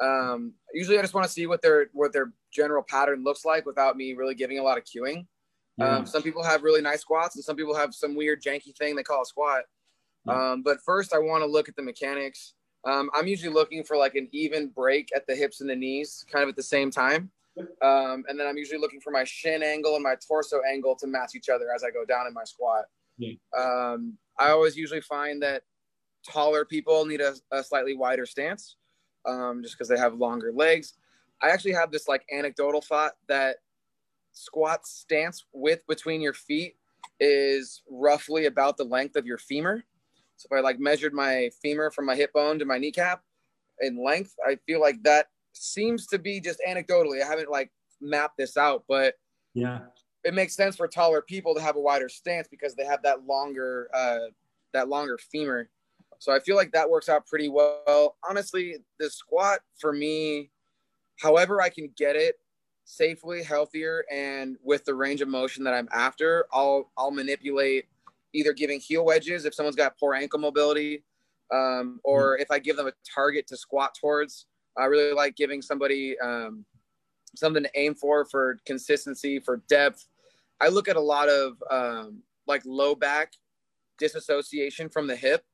Um, 0.00 0.54
usually, 0.72 0.98
I 0.98 1.02
just 1.02 1.14
want 1.14 1.26
to 1.26 1.32
see 1.32 1.46
what 1.46 1.62
their 1.62 1.88
what 1.92 2.12
their 2.12 2.32
general 2.52 2.82
pattern 2.82 3.24
looks 3.24 3.44
like 3.44 3.66
without 3.66 3.96
me 3.96 4.14
really 4.14 4.34
giving 4.34 4.58
a 4.58 4.62
lot 4.62 4.78
of 4.78 4.84
cueing. 4.84 5.26
Um, 5.80 6.06
some 6.06 6.22
people 6.22 6.42
have 6.42 6.62
really 6.64 6.80
nice 6.80 7.02
squats, 7.02 7.36
and 7.36 7.44
some 7.44 7.56
people 7.56 7.74
have 7.74 7.94
some 7.94 8.16
weird 8.16 8.42
janky 8.42 8.76
thing 8.76 8.96
they 8.96 9.02
call 9.02 9.22
a 9.22 9.26
squat. 9.26 9.62
Um, 10.26 10.62
but 10.62 10.78
first, 10.84 11.14
I 11.14 11.18
want 11.18 11.42
to 11.42 11.46
look 11.46 11.68
at 11.68 11.76
the 11.76 11.82
mechanics. 11.82 12.54
Um, 12.84 13.10
I'm 13.14 13.26
usually 13.26 13.52
looking 13.52 13.84
for 13.84 13.96
like 13.96 14.14
an 14.14 14.28
even 14.32 14.68
break 14.68 15.08
at 15.14 15.26
the 15.26 15.34
hips 15.34 15.60
and 15.60 15.70
the 15.70 15.76
knees, 15.76 16.24
kind 16.30 16.42
of 16.42 16.48
at 16.48 16.56
the 16.56 16.62
same 16.62 16.90
time. 16.90 17.30
Um, 17.82 18.24
and 18.28 18.38
then 18.38 18.46
I'm 18.46 18.56
usually 18.56 18.78
looking 18.78 19.00
for 19.00 19.10
my 19.10 19.24
shin 19.24 19.62
angle 19.62 19.94
and 19.94 20.02
my 20.02 20.14
torso 20.26 20.60
angle 20.68 20.94
to 20.96 21.06
match 21.06 21.32
each 21.34 21.48
other 21.48 21.66
as 21.74 21.82
I 21.82 21.90
go 21.90 22.04
down 22.04 22.26
in 22.26 22.34
my 22.34 22.44
squat. 22.44 22.84
Um, 23.56 24.16
I 24.38 24.50
always 24.50 24.76
usually 24.76 25.00
find 25.00 25.42
that 25.42 25.62
taller 26.28 26.64
people 26.64 27.04
need 27.04 27.20
a, 27.20 27.34
a 27.50 27.62
slightly 27.64 27.96
wider 27.96 28.26
stance 28.26 28.76
um, 29.28 29.62
just 29.62 29.74
because 29.76 29.88
they 29.88 29.98
have 29.98 30.14
longer 30.14 30.52
legs. 30.52 30.94
I 31.42 31.50
actually 31.50 31.74
have 31.74 31.92
this 31.92 32.08
like 32.08 32.24
anecdotal 32.32 32.80
thought 32.80 33.12
that 33.28 33.56
squat 34.32 34.86
stance 34.86 35.44
width 35.52 35.86
between 35.86 36.20
your 36.20 36.34
feet 36.34 36.76
is 37.20 37.82
roughly 37.90 38.46
about 38.46 38.76
the 38.76 38.84
length 38.84 39.16
of 39.16 39.26
your 39.26 39.38
femur. 39.38 39.84
So 40.36 40.48
if 40.50 40.56
I 40.56 40.60
like 40.60 40.78
measured 40.78 41.12
my 41.12 41.50
femur 41.60 41.90
from 41.90 42.06
my 42.06 42.14
hip 42.14 42.32
bone 42.32 42.58
to 42.58 42.64
my 42.64 42.78
kneecap 42.78 43.22
in 43.80 44.02
length, 44.02 44.34
I 44.46 44.56
feel 44.66 44.80
like 44.80 45.02
that 45.02 45.26
seems 45.52 46.06
to 46.08 46.18
be 46.18 46.40
just 46.40 46.60
anecdotally. 46.66 47.22
I 47.22 47.26
haven't 47.26 47.50
like 47.50 47.70
mapped 48.00 48.38
this 48.38 48.56
out, 48.56 48.84
but 48.88 49.14
yeah, 49.54 49.80
it 50.24 50.34
makes 50.34 50.54
sense 50.54 50.76
for 50.76 50.86
taller 50.86 51.22
people 51.22 51.54
to 51.54 51.60
have 51.60 51.76
a 51.76 51.80
wider 51.80 52.08
stance 52.08 52.48
because 52.48 52.74
they 52.74 52.84
have 52.84 53.02
that 53.02 53.26
longer 53.26 53.88
uh, 53.94 54.30
that 54.72 54.88
longer 54.88 55.18
femur. 55.18 55.68
So 56.18 56.32
I 56.32 56.40
feel 56.40 56.56
like 56.56 56.72
that 56.72 56.88
works 56.88 57.08
out 57.08 57.26
pretty 57.26 57.48
well. 57.48 58.16
Honestly, 58.28 58.76
the 58.98 59.08
squat 59.08 59.60
for 59.80 59.92
me, 59.92 60.50
however 61.20 61.62
I 61.62 61.68
can 61.68 61.90
get 61.96 62.16
it 62.16 62.36
safely, 62.84 63.42
healthier, 63.42 64.04
and 64.10 64.56
with 64.62 64.84
the 64.84 64.94
range 64.94 65.20
of 65.20 65.28
motion 65.28 65.62
that 65.64 65.74
I'm 65.74 65.88
after, 65.92 66.46
I'll 66.52 66.90
I'll 66.96 67.10
manipulate 67.10 67.86
either 68.34 68.52
giving 68.52 68.80
heel 68.80 69.04
wedges 69.04 69.44
if 69.44 69.54
someone's 69.54 69.76
got 69.76 69.98
poor 69.98 70.14
ankle 70.14 70.40
mobility, 70.40 71.04
um, 71.52 72.00
or 72.02 72.34
mm-hmm. 72.34 72.42
if 72.42 72.50
I 72.50 72.58
give 72.58 72.76
them 72.76 72.88
a 72.88 72.92
target 73.14 73.46
to 73.48 73.56
squat 73.56 73.94
towards. 74.00 74.46
I 74.76 74.84
really 74.84 75.12
like 75.12 75.36
giving 75.36 75.60
somebody 75.60 76.18
um, 76.20 76.64
something 77.36 77.62
to 77.62 77.70
aim 77.74 77.94
for 77.94 78.24
for 78.24 78.58
consistency, 78.66 79.38
for 79.38 79.62
depth. 79.68 80.06
I 80.60 80.68
look 80.68 80.88
at 80.88 80.96
a 80.96 81.00
lot 81.00 81.28
of 81.28 81.62
um, 81.70 82.22
like 82.46 82.62
low 82.64 82.94
back 82.94 83.32
disassociation 83.98 84.88
from 84.88 85.06
the 85.06 85.16
hip. 85.16 85.44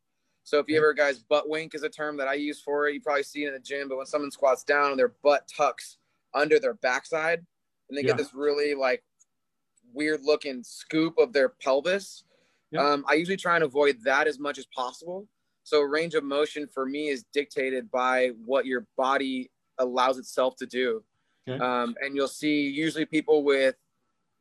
So 0.45 0.59
if 0.59 0.69
you 0.69 0.77
ever 0.77 0.93
guys 0.93 1.19
butt 1.19 1.49
wink 1.49 1.75
is 1.75 1.83
a 1.83 1.89
term 1.89 2.19
that 2.19 2.29
I 2.29 2.35
use 2.35 2.61
for 2.61 2.87
it. 2.87 2.95
You 2.95 3.01
probably 3.01 3.23
see 3.23 3.45
it 3.45 3.49
in 3.49 3.55
the 3.55 3.59
gym, 3.59 3.89
but 3.89 3.97
when 3.97 4.07
someone 4.07 4.31
squats 4.31 4.63
down 4.63 4.91
and 4.91 4.99
their 4.99 5.15
butt 5.23 5.51
tucks 5.55 5.97
under 6.35 6.61
their 6.61 6.75
backside 6.75 7.45
and 7.89 7.97
they 7.97 8.03
yeah. 8.03 8.09
get 8.09 8.19
this 8.19 8.35
really 8.35 8.75
like 8.75 9.03
weird 9.93 10.21
looking 10.23 10.63
scoop 10.63 11.15
of 11.19 11.33
their 11.33 11.49
pelvis. 11.49 12.25
Yeah. 12.71 12.87
Um, 12.87 13.05
I 13.09 13.15
usually 13.15 13.39
try 13.39 13.55
and 13.55 13.65
avoid 13.65 13.99
that 14.05 14.27
as 14.27 14.39
much 14.39 14.59
as 14.59 14.67
possible. 14.67 15.27
So 15.63 15.81
range 15.81 16.15
of 16.15 16.25
motion 16.25 16.69
for 16.73 16.85
me 16.85 17.09
is 17.09 17.25
dictated 17.33 17.91
by 17.91 18.33
what 18.45 18.67
your 18.67 18.87
body 18.99 19.51
allows 19.79 20.19
itself 20.19 20.57
to 20.57 20.67
do. 20.67 21.03
Okay. 21.49 21.63
Um, 21.63 21.95
and 22.03 22.15
you'll 22.15 22.29
see 22.29 22.69
usually 22.69 23.07
people 23.07 23.45
with 23.45 23.77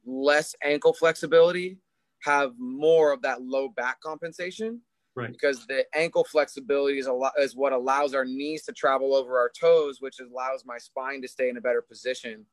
less 0.05 0.53
ankle 0.61 0.91
flexibility 0.91 1.77
have 2.23 2.53
more 2.57 3.13
of 3.13 3.21
that 3.21 3.41
low 3.41 3.69
back 3.69 4.01
compensation. 4.01 4.81
Right. 5.15 5.31
Because 5.31 5.67
the 5.67 5.85
ankle 5.95 6.23
flexibility 6.23 6.97
is 6.97 7.05
a 7.05 7.13
lot 7.13 7.33
is 7.37 7.55
what 7.55 7.71
allows 7.71 8.15
our 8.15 8.25
knees 8.25 8.63
to 8.63 8.71
travel 8.71 9.13
over 9.13 9.37
our 9.37 9.51
toes, 9.59 9.97
which 9.99 10.19
allows 10.19 10.65
my 10.65 10.77
spine 10.79 11.21
to 11.21 11.27
stay 11.27 11.49
in 11.49 11.57
a 11.57 11.61
better 11.61 11.81
position. 11.81 12.45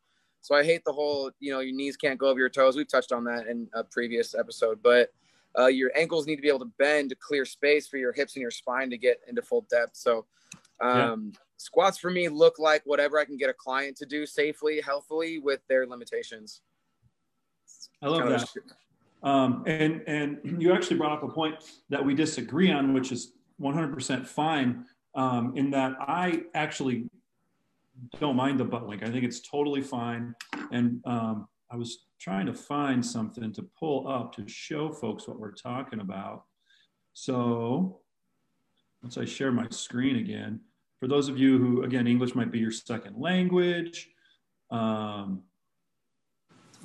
So 0.42 0.54
I 0.54 0.64
hate 0.64 0.82
the 0.84 0.92
whole, 0.92 1.30
you 1.40 1.52
know, 1.52 1.60
your 1.60 1.74
knees 1.74 1.96
can't 1.96 2.18
go 2.18 2.28
over 2.28 2.38
your 2.38 2.48
toes. 2.50 2.76
We've 2.76 2.88
touched 2.88 3.12
on 3.12 3.24
that 3.24 3.46
in 3.46 3.68
a 3.74 3.84
previous 3.84 4.34
episode, 4.34 4.80
but 4.82 5.10
uh, 5.58 5.66
your 5.66 5.90
ankles 5.96 6.26
need 6.26 6.36
to 6.36 6.42
be 6.42 6.48
able 6.48 6.60
to 6.60 6.72
bend 6.78 7.10
to 7.10 7.16
clear 7.16 7.44
space 7.44 7.88
for 7.88 7.96
your 7.96 8.12
hips 8.12 8.36
and 8.36 8.42
your 8.42 8.50
spine 8.50 8.90
to 8.90 8.98
get 8.98 9.18
into 9.28 9.42
full 9.42 9.66
depth. 9.70 9.96
So 9.96 10.26
um, 10.80 11.32
yeah. 11.32 11.40
squats 11.56 11.98
for 11.98 12.10
me 12.10 12.28
look 12.28 12.58
like 12.58 12.82
whatever 12.84 13.18
I 13.18 13.24
can 13.24 13.36
get 13.36 13.50
a 13.50 13.54
client 13.54 13.96
to 13.98 14.06
do 14.06 14.26
safely, 14.26 14.80
healthily 14.80 15.38
with 15.38 15.60
their 15.68 15.86
limitations. 15.86 16.62
I 18.02 18.08
love 18.08 18.28
that. 18.28 18.48
Um, 19.22 19.64
and 19.66 20.02
and 20.06 20.38
you 20.62 20.72
actually 20.72 20.96
brought 20.96 21.12
up 21.12 21.22
a 21.22 21.28
point 21.28 21.56
that 21.88 22.04
we 22.04 22.14
disagree 22.14 22.70
on, 22.70 22.92
which 22.94 23.12
is 23.12 23.32
100% 23.60 24.26
fine. 24.26 24.84
Um, 25.14 25.56
in 25.56 25.70
that 25.72 25.96
I 26.00 26.42
actually 26.54 27.10
don't 28.20 28.36
mind 28.36 28.60
the 28.60 28.64
butt 28.64 28.86
wink. 28.86 29.02
I 29.02 29.10
think 29.10 29.24
it's 29.24 29.40
totally 29.40 29.82
fine. 29.82 30.34
And 30.70 31.00
um, 31.04 31.48
I 31.70 31.76
was 31.76 32.06
trying 32.20 32.46
to 32.46 32.54
find 32.54 33.04
something 33.04 33.52
to 33.52 33.62
pull 33.78 34.08
up 34.08 34.32
to 34.36 34.46
show 34.46 34.92
folks 34.92 35.26
what 35.26 35.38
we're 35.38 35.52
talking 35.52 36.00
about. 36.00 36.44
So 37.12 38.00
once 39.02 39.18
I 39.18 39.24
share 39.24 39.52
my 39.52 39.66
screen 39.70 40.16
again, 40.16 40.60
for 40.98 41.08
those 41.08 41.28
of 41.28 41.38
you 41.38 41.58
who, 41.58 41.82
again, 41.82 42.06
English 42.06 42.34
might 42.34 42.52
be 42.52 42.58
your 42.58 42.70
second 42.70 43.16
language 43.18 44.10
um, 44.70 45.42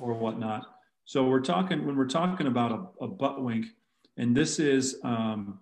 or 0.00 0.14
whatnot, 0.14 0.75
so 1.06 1.24
we're 1.24 1.40
talking 1.40 1.86
when 1.86 1.96
we're 1.96 2.08
talking 2.08 2.48
about 2.48 2.72
a, 2.72 3.04
a 3.04 3.08
butt 3.08 3.42
wink, 3.42 3.66
and 4.16 4.36
this 4.36 4.58
is 4.58 4.98
um, 5.04 5.60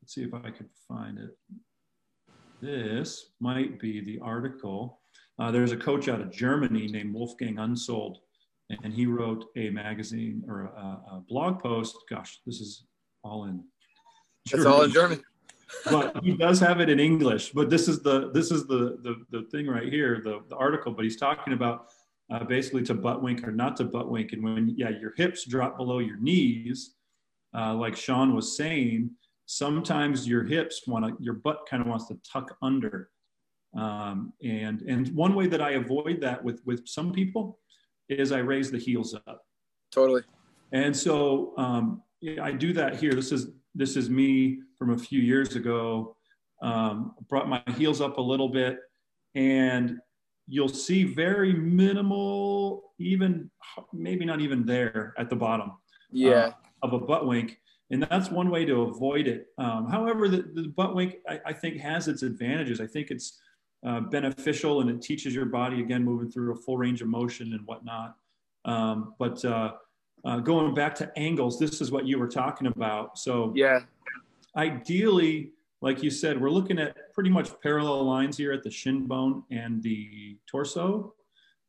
let's 0.00 0.14
see 0.14 0.22
if 0.22 0.32
I 0.32 0.50
can 0.50 0.70
find 0.88 1.18
it. 1.18 1.36
This 2.62 3.32
might 3.38 3.78
be 3.78 4.00
the 4.00 4.18
article. 4.20 5.00
Uh, 5.38 5.50
there's 5.50 5.72
a 5.72 5.76
coach 5.76 6.08
out 6.08 6.22
of 6.22 6.32
Germany 6.32 6.86
named 6.88 7.12
Wolfgang 7.12 7.58
Unsold, 7.58 8.20
and 8.70 8.90
he 8.90 9.04
wrote 9.04 9.44
a 9.56 9.68
magazine 9.68 10.42
or 10.48 10.62
a, 10.62 11.16
a 11.16 11.22
blog 11.28 11.60
post. 11.60 11.94
Gosh, 12.08 12.40
this 12.46 12.62
is 12.62 12.86
all 13.22 13.44
in. 13.44 13.62
German. 14.46 14.66
It's 14.66 14.74
all 14.74 14.82
in 14.82 14.92
German. 14.92 15.22
but 15.90 16.24
he 16.24 16.34
does 16.34 16.58
have 16.58 16.80
it 16.80 16.88
in 16.88 16.98
English. 16.98 17.50
But 17.50 17.68
this 17.68 17.86
is 17.86 18.00
the 18.00 18.30
this 18.32 18.50
is 18.50 18.66
the 18.66 18.96
the, 19.02 19.16
the 19.30 19.46
thing 19.50 19.66
right 19.66 19.92
here, 19.92 20.22
the, 20.24 20.40
the 20.48 20.56
article. 20.56 20.92
But 20.92 21.04
he's 21.04 21.18
talking 21.18 21.52
about 21.52 21.88
uh, 22.30 22.44
basically 22.44 22.82
to 22.82 22.94
butt 22.94 23.22
wink 23.22 23.46
or 23.46 23.52
not 23.52 23.76
to 23.76 23.84
butt 23.84 24.10
wink. 24.10 24.32
And 24.32 24.42
when, 24.42 24.74
yeah, 24.76 24.90
your 24.90 25.12
hips 25.16 25.44
drop 25.44 25.76
below 25.76 25.98
your 25.98 26.18
knees, 26.18 26.94
uh, 27.56 27.74
like 27.74 27.96
Sean 27.96 28.34
was 28.34 28.56
saying, 28.56 29.10
sometimes 29.46 30.26
your 30.26 30.44
hips 30.44 30.82
want 30.86 31.04
to, 31.06 31.22
your 31.22 31.34
butt 31.34 31.66
kind 31.70 31.80
of 31.80 31.88
wants 31.88 32.08
to 32.08 32.18
tuck 32.30 32.56
under. 32.62 33.10
Um, 33.76 34.32
and, 34.42 34.82
and 34.82 35.08
one 35.14 35.34
way 35.34 35.46
that 35.46 35.60
I 35.60 35.72
avoid 35.72 36.20
that 36.22 36.42
with, 36.42 36.60
with 36.64 36.88
some 36.88 37.12
people 37.12 37.58
is 38.08 38.32
I 38.32 38.38
raise 38.38 38.70
the 38.70 38.78
heels 38.78 39.14
up. 39.14 39.42
Totally. 39.92 40.22
And 40.72 40.96
so 40.96 41.52
um, 41.56 42.02
I 42.40 42.50
do 42.50 42.72
that 42.72 42.96
here. 42.96 43.12
This 43.12 43.30
is, 43.30 43.50
this 43.74 43.96
is 43.96 44.10
me 44.10 44.60
from 44.76 44.90
a 44.90 44.98
few 44.98 45.20
years 45.20 45.54
ago. 45.54 46.16
Um, 46.62 47.14
brought 47.28 47.48
my 47.48 47.62
heels 47.76 48.00
up 48.00 48.16
a 48.18 48.22
little 48.22 48.48
bit 48.48 48.78
and 49.34 49.98
you'll 50.48 50.68
see 50.68 51.04
very 51.04 51.52
minimal, 51.52 52.92
even 52.98 53.50
maybe 53.92 54.24
not 54.24 54.40
even 54.40 54.64
there 54.64 55.14
at 55.18 55.28
the 55.28 55.36
bottom 55.36 55.72
yeah. 56.10 56.30
Uh, 56.30 56.52
of 56.82 56.92
a 56.92 56.98
butt 56.98 57.26
wink. 57.26 57.58
And 57.90 58.02
that's 58.02 58.30
one 58.30 58.50
way 58.50 58.64
to 58.64 58.82
avoid 58.82 59.28
it. 59.28 59.48
Um, 59.58 59.88
however, 59.88 60.28
the, 60.28 60.42
the, 60.54 60.68
butt 60.68 60.94
wink, 60.94 61.16
I, 61.28 61.40
I, 61.46 61.52
think, 61.52 61.78
has 61.78 62.08
its 62.08 62.22
advantages. 62.22 62.80
I 62.80 62.86
think 62.86 63.10
it's 63.10 63.40
uh, 63.84 64.00
beneficial 64.00 64.80
and 64.80 64.90
it 64.90 65.02
teaches 65.02 65.34
your 65.34 65.46
body, 65.46 65.80
again, 65.80 66.04
moving 66.04 66.30
through 66.30 66.52
a 66.52 66.56
full 66.56 66.76
range 66.78 67.00
of 67.02 67.08
motion 67.08 67.52
and 67.52 67.64
whatnot. 67.66 68.16
Um, 68.64 69.14
but 69.18 69.44
uh, 69.44 69.74
uh, 70.24 70.38
going 70.40 70.74
back 70.74 70.94
to 70.96 71.12
angles, 71.16 71.58
this 71.58 71.80
is 71.80 71.92
what 71.92 72.06
you 72.06 72.18
were 72.18 72.28
talking 72.28 72.66
about. 72.66 73.18
So, 73.18 73.52
yeah, 73.54 73.80
ideally, 74.56 75.52
like 75.82 76.02
you 76.02 76.10
said, 76.10 76.40
we're 76.40 76.50
looking 76.50 76.78
at 76.78 77.12
pretty 77.12 77.30
much 77.30 77.50
parallel 77.62 78.04
lines 78.04 78.36
here 78.36 78.52
at 78.52 78.62
the 78.62 78.70
shin 78.70 79.06
bone 79.06 79.42
and 79.50 79.82
the 79.82 80.38
torso. 80.46 81.14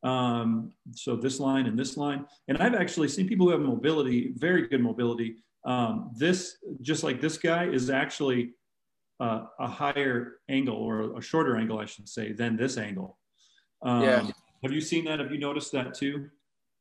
Um, 0.04 0.72
so 0.94 1.16
this 1.16 1.40
line 1.40 1.66
and 1.66 1.78
this 1.78 1.98
line. 1.98 2.26
And 2.48 2.58
I've 2.60 2.76
actually 2.76 3.10
seen 3.10 3.28
people 3.28 3.48
who 3.48 3.52
have 3.52 3.62
mobility, 3.62 4.34
very 4.38 4.68
good 4.68 4.82
mobility. 4.82 5.38
Um, 5.66 6.12
this, 6.16 6.58
just 6.82 7.04
like 7.04 7.20
this 7.20 7.38
guy, 7.38 7.66
is 7.66 7.90
actually 7.90 8.54
uh, 9.20 9.46
a 9.60 9.68
higher 9.68 10.38
angle 10.50 10.78
or 10.78 11.18
a 11.18 11.22
shorter 11.22 11.58
angle, 11.58 11.80
I 11.80 11.86
should 11.86 12.08
say, 12.08 12.32
than 12.32 12.56
this 12.56 12.78
angle. 12.78 13.18
Um, 13.82 14.04
yeah. 14.04 14.28
Have 14.64 14.72
you 14.72 14.82
seen 14.82 15.06
that? 15.06 15.20
Have 15.20 15.32
you 15.32 15.40
noticed 15.40 15.72
that 15.74 15.94
too? 15.94 16.30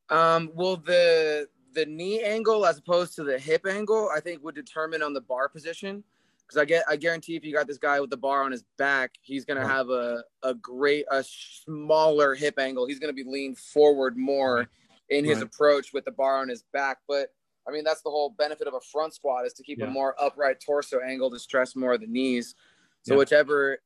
Um, 0.09 0.51
well, 0.53 0.77
the 0.77 1.47
the 1.73 1.85
knee 1.85 2.23
angle 2.23 2.65
as 2.65 2.79
opposed 2.79 3.15
to 3.15 3.23
the 3.23 3.37
hip 3.37 3.67
angle, 3.67 4.09
I 4.15 4.19
think 4.19 4.43
would 4.43 4.55
determine 4.55 5.03
on 5.03 5.13
the 5.13 5.21
bar 5.21 5.49
position 5.49 6.03
because 6.47 6.61
I 6.61 6.65
get 6.65 6.83
I 6.87 6.95
guarantee 6.95 7.35
if 7.35 7.43
you 7.43 7.53
got 7.53 7.67
this 7.67 7.77
guy 7.77 7.99
with 7.99 8.09
the 8.09 8.17
bar 8.17 8.43
on 8.43 8.51
his 8.51 8.63
back, 8.77 9.15
he's 9.21 9.43
gonna 9.45 9.61
uh-huh. 9.61 9.69
have 9.69 9.89
a 9.89 10.23
a 10.43 10.53
great 10.53 11.05
a 11.11 11.23
smaller 11.23 12.35
hip 12.35 12.57
angle. 12.57 12.87
He's 12.87 12.99
gonna 12.99 13.13
be 13.13 13.25
leaned 13.25 13.57
forward 13.57 14.17
more 14.17 14.67
in 15.09 15.25
his 15.25 15.37
right. 15.37 15.43
approach 15.43 15.93
with 15.93 16.05
the 16.05 16.11
bar 16.11 16.37
on 16.37 16.47
his 16.47 16.63
back. 16.73 16.99
But 17.07 17.29
I 17.67 17.71
mean 17.71 17.83
that's 17.83 18.01
the 18.01 18.09
whole 18.09 18.29
benefit 18.37 18.67
of 18.67 18.73
a 18.73 18.79
front 18.79 19.13
squat 19.13 19.45
is 19.45 19.53
to 19.53 19.63
keep 19.63 19.79
yeah. 19.79 19.87
a 19.87 19.89
more 19.89 20.15
upright 20.21 20.61
torso 20.65 20.99
angle 20.99 21.29
to 21.31 21.39
stress 21.39 21.75
more 21.75 21.93
of 21.93 22.01
the 22.01 22.07
knees. 22.07 22.55
So 23.03 23.13
yeah. 23.13 23.19
whichever 23.19 23.79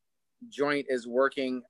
joint 0.49 0.85
is 0.89 1.07
working 1.07 1.63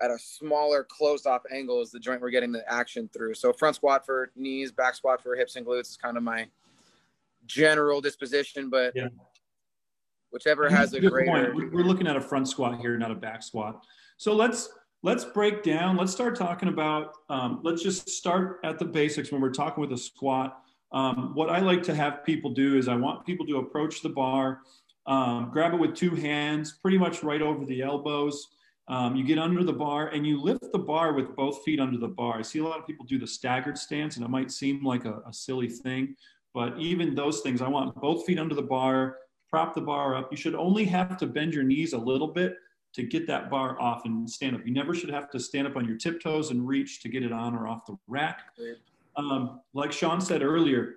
at 0.00 0.12
a 0.12 0.18
smaller 0.18 0.86
closed 0.88 1.26
off 1.26 1.42
angle 1.52 1.82
is 1.82 1.90
the 1.90 1.98
joint 1.98 2.20
we're 2.20 2.30
getting 2.30 2.52
the 2.52 2.62
action 2.72 3.10
through. 3.12 3.34
So 3.34 3.52
front 3.52 3.74
squat 3.74 4.06
for 4.06 4.30
knees, 4.36 4.70
back 4.70 4.94
squat 4.94 5.20
for 5.20 5.34
hips 5.34 5.56
and 5.56 5.66
glutes 5.66 5.90
is 5.90 5.96
kind 5.96 6.16
of 6.16 6.22
my 6.22 6.46
general 7.46 8.00
disposition, 8.00 8.70
but 8.70 8.92
yeah 8.94 9.08
whichever 10.30 10.68
has 10.68 10.92
a 10.92 11.00
greater. 11.00 11.52
Point. 11.52 11.72
We're 11.72 11.84
looking 11.84 12.06
at 12.06 12.16
a 12.16 12.20
front 12.20 12.48
squat 12.48 12.80
here, 12.80 12.96
not 12.98 13.10
a 13.10 13.14
back 13.14 13.42
squat. 13.42 13.84
So 14.16 14.34
let's 14.34 14.68
let's 15.02 15.24
break 15.24 15.62
down. 15.62 15.96
Let's 15.96 16.12
start 16.12 16.36
talking 16.36 16.68
about. 16.68 17.14
Um, 17.28 17.60
let's 17.62 17.82
just 17.82 18.08
start 18.08 18.60
at 18.64 18.78
the 18.78 18.84
basics 18.84 19.30
when 19.32 19.40
we're 19.40 19.50
talking 19.52 19.80
with 19.80 19.92
a 19.92 19.98
squat. 19.98 20.60
Um, 20.92 21.32
what 21.34 21.50
I 21.50 21.60
like 21.60 21.82
to 21.84 21.94
have 21.94 22.24
people 22.24 22.50
do 22.50 22.76
is 22.76 22.88
I 22.88 22.96
want 22.96 23.26
people 23.26 23.46
to 23.46 23.58
approach 23.58 24.00
the 24.00 24.08
bar, 24.08 24.60
um, 25.06 25.50
grab 25.52 25.74
it 25.74 25.76
with 25.76 25.94
two 25.94 26.14
hands, 26.14 26.78
pretty 26.80 26.98
much 26.98 27.22
right 27.22 27.42
over 27.42 27.64
the 27.64 27.82
elbows. 27.82 28.48
Um, 28.88 29.14
you 29.14 29.22
get 29.22 29.38
under 29.38 29.62
the 29.62 29.72
bar 29.72 30.08
and 30.08 30.26
you 30.26 30.40
lift 30.40 30.64
the 30.72 30.78
bar 30.78 31.12
with 31.12 31.36
both 31.36 31.62
feet 31.62 31.78
under 31.78 31.98
the 31.98 32.08
bar. 32.08 32.38
I 32.38 32.42
see 32.42 32.58
a 32.58 32.64
lot 32.64 32.78
of 32.78 32.86
people 32.86 33.04
do 33.04 33.18
the 33.18 33.26
staggered 33.26 33.76
stance, 33.76 34.16
and 34.16 34.24
it 34.24 34.30
might 34.30 34.50
seem 34.50 34.82
like 34.82 35.04
a, 35.04 35.20
a 35.26 35.32
silly 35.32 35.68
thing, 35.68 36.16
but 36.54 36.78
even 36.78 37.14
those 37.14 37.40
things, 37.40 37.60
I 37.60 37.68
want 37.68 37.94
both 37.96 38.24
feet 38.24 38.38
under 38.38 38.54
the 38.54 38.62
bar, 38.62 39.16
prop 39.50 39.74
the 39.74 39.80
bar 39.80 40.14
up. 40.14 40.30
You 40.30 40.36
should 40.36 40.54
only 40.54 40.84
have 40.86 41.16
to 41.18 41.26
bend 41.26 41.54
your 41.54 41.64
knees 41.64 41.92
a 41.92 41.98
little 41.98 42.28
bit 42.28 42.56
to 42.94 43.02
get 43.02 43.26
that 43.26 43.50
bar 43.50 43.80
off 43.80 44.04
and 44.04 44.28
stand 44.28 44.56
up. 44.56 44.66
You 44.66 44.72
never 44.72 44.94
should 44.94 45.10
have 45.10 45.30
to 45.30 45.40
stand 45.40 45.66
up 45.66 45.76
on 45.76 45.86
your 45.86 45.96
tiptoes 45.96 46.50
and 46.50 46.66
reach 46.66 47.02
to 47.02 47.08
get 47.08 47.22
it 47.22 47.32
on 47.32 47.54
or 47.54 47.68
off 47.68 47.86
the 47.86 47.96
rack. 48.06 48.42
Um, 49.16 49.60
like 49.74 49.92
Sean 49.92 50.20
said 50.20 50.42
earlier, 50.42 50.96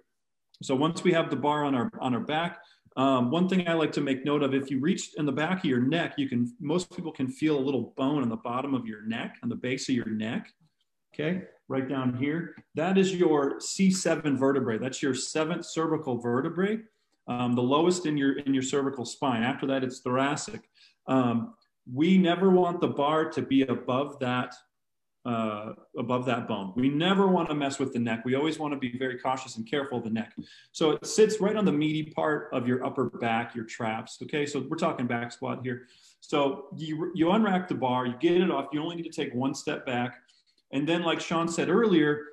so 0.61 0.75
once 0.75 1.03
we 1.03 1.11
have 1.13 1.29
the 1.29 1.35
bar 1.35 1.63
on 1.65 1.73
our 1.75 1.91
on 1.99 2.13
our 2.13 2.19
back, 2.19 2.59
um, 2.95 3.31
one 3.31 3.49
thing 3.49 3.67
I 3.67 3.73
like 3.73 3.91
to 3.93 4.01
make 4.01 4.25
note 4.25 4.43
of: 4.43 4.53
if 4.53 4.69
you 4.69 4.79
reach 4.79 5.15
in 5.17 5.25
the 5.25 5.31
back 5.31 5.59
of 5.59 5.65
your 5.65 5.79
neck, 5.79 6.13
you 6.17 6.29
can 6.29 6.53
most 6.59 6.95
people 6.95 7.11
can 7.11 7.27
feel 7.27 7.57
a 7.57 7.59
little 7.59 7.93
bone 7.97 8.21
on 8.21 8.29
the 8.29 8.37
bottom 8.37 8.73
of 8.73 8.85
your 8.85 9.01
neck, 9.03 9.37
on 9.43 9.49
the 9.49 9.55
base 9.55 9.89
of 9.89 9.95
your 9.95 10.09
neck. 10.09 10.51
Okay, 11.13 11.43
right 11.67 11.87
down 11.87 12.15
here. 12.15 12.55
That 12.75 12.97
is 12.97 13.13
your 13.13 13.59
C7 13.59 14.37
vertebrae. 14.37 14.77
That's 14.77 15.01
your 15.01 15.15
seventh 15.15 15.65
cervical 15.65 16.17
vertebrae, 16.17 16.79
um, 17.27 17.53
the 17.55 17.61
lowest 17.61 18.05
in 18.05 18.17
your 18.17 18.39
in 18.39 18.53
your 18.53 18.63
cervical 18.63 19.05
spine. 19.05 19.43
After 19.43 19.65
that, 19.67 19.83
it's 19.83 19.99
thoracic. 19.99 20.61
Um, 21.07 21.53
we 21.91 22.17
never 22.17 22.49
want 22.49 22.81
the 22.81 22.87
bar 22.87 23.29
to 23.31 23.41
be 23.41 23.63
above 23.63 24.19
that 24.19 24.53
uh, 25.25 25.73
above 25.97 26.25
that 26.25 26.47
bone. 26.47 26.73
We 26.75 26.89
never 26.89 27.27
want 27.27 27.49
to 27.49 27.55
mess 27.55 27.77
with 27.79 27.93
the 27.93 27.99
neck. 27.99 28.25
We 28.25 28.35
always 28.35 28.57
want 28.57 28.73
to 28.73 28.79
be 28.79 28.97
very 28.97 29.19
cautious 29.19 29.57
and 29.57 29.69
careful 29.69 29.99
of 29.99 30.03
the 30.03 30.09
neck. 30.09 30.33
So 30.71 30.91
it 30.91 31.05
sits 31.05 31.39
right 31.39 31.55
on 31.55 31.65
the 31.65 31.71
meaty 31.71 32.11
part 32.11 32.49
of 32.53 32.67
your 32.67 32.83
upper 32.83 33.05
back, 33.05 33.55
your 33.55 33.65
traps. 33.65 34.17
Okay, 34.23 34.45
so 34.45 34.65
we're 34.67 34.77
talking 34.77 35.05
back 35.07 35.31
squat 35.31 35.59
here. 35.63 35.87
So 36.21 36.67
you 36.75 37.11
you 37.13 37.27
unrack 37.27 37.67
the 37.67 37.75
bar, 37.75 38.05
you 38.05 38.15
get 38.19 38.41
it 38.41 38.49
off. 38.49 38.67
You 38.73 38.81
only 38.81 38.95
need 38.95 39.11
to 39.11 39.21
take 39.21 39.33
one 39.33 39.53
step 39.53 39.85
back, 39.85 40.15
and 40.71 40.87
then 40.87 41.03
like 41.03 41.19
Sean 41.19 41.47
said 41.47 41.69
earlier, 41.69 42.25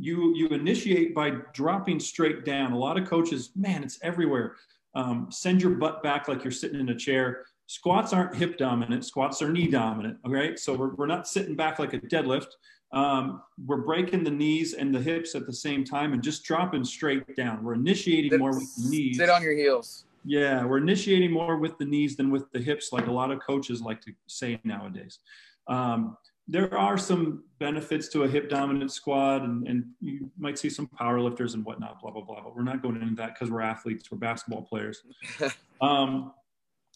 you 0.00 0.34
you 0.34 0.48
initiate 0.48 1.14
by 1.14 1.30
dropping 1.52 2.00
straight 2.00 2.44
down. 2.44 2.72
A 2.72 2.78
lot 2.78 2.98
of 2.98 3.08
coaches, 3.08 3.50
man, 3.54 3.82
it's 3.82 3.98
everywhere. 4.02 4.56
Um, 4.94 5.28
send 5.30 5.62
your 5.62 5.72
butt 5.72 6.02
back 6.02 6.26
like 6.26 6.42
you're 6.42 6.50
sitting 6.50 6.80
in 6.80 6.88
a 6.88 6.96
chair 6.96 7.44
Squats 7.70 8.12
aren't 8.12 8.34
hip 8.34 8.58
dominant, 8.58 9.04
squats 9.04 9.40
are 9.40 9.48
knee 9.48 9.68
dominant. 9.68 10.18
Okay. 10.26 10.56
So 10.56 10.74
we're, 10.74 10.92
we're 10.96 11.06
not 11.06 11.28
sitting 11.28 11.54
back 11.54 11.78
like 11.78 11.92
a 11.92 12.00
deadlift. 12.00 12.48
Um, 12.92 13.42
we're 13.64 13.82
breaking 13.82 14.24
the 14.24 14.30
knees 14.32 14.74
and 14.74 14.92
the 14.92 15.00
hips 15.00 15.36
at 15.36 15.46
the 15.46 15.52
same 15.52 15.84
time 15.84 16.12
and 16.12 16.20
just 16.20 16.42
dropping 16.42 16.84
straight 16.84 17.36
down. 17.36 17.62
We're 17.62 17.74
initiating 17.74 18.36
more 18.40 18.50
with 18.50 18.74
the 18.74 18.90
knees. 18.90 19.18
Sit 19.18 19.30
on 19.30 19.40
your 19.40 19.54
heels. 19.54 20.04
Yeah, 20.24 20.64
we're 20.64 20.78
initiating 20.78 21.30
more 21.30 21.58
with 21.58 21.78
the 21.78 21.84
knees 21.84 22.16
than 22.16 22.32
with 22.32 22.50
the 22.50 22.58
hips, 22.58 22.92
like 22.92 23.06
a 23.06 23.12
lot 23.12 23.30
of 23.30 23.38
coaches 23.38 23.80
like 23.80 24.00
to 24.00 24.12
say 24.26 24.58
nowadays. 24.64 25.20
Um, 25.68 26.16
there 26.50 26.76
are 26.76 26.98
some 26.98 27.44
benefits 27.60 28.08
to 28.08 28.24
a 28.24 28.28
hip 28.28 28.50
dominant 28.50 28.92
squat, 28.92 29.42
and, 29.42 29.66
and 29.68 29.84
you 30.00 30.30
might 30.36 30.58
see 30.58 30.68
some 30.68 30.88
power 30.88 31.20
lifters 31.20 31.54
and 31.54 31.64
whatnot, 31.64 32.00
blah, 32.00 32.10
blah, 32.10 32.22
blah. 32.22 32.42
But 32.42 32.56
we're 32.56 32.64
not 32.64 32.82
going 32.82 33.00
into 33.00 33.14
that 33.16 33.34
because 33.34 33.52
we're 33.52 33.60
athletes, 33.60 34.10
we're 34.10 34.18
basketball 34.18 34.62
players. 34.62 35.02
um, 35.80 36.32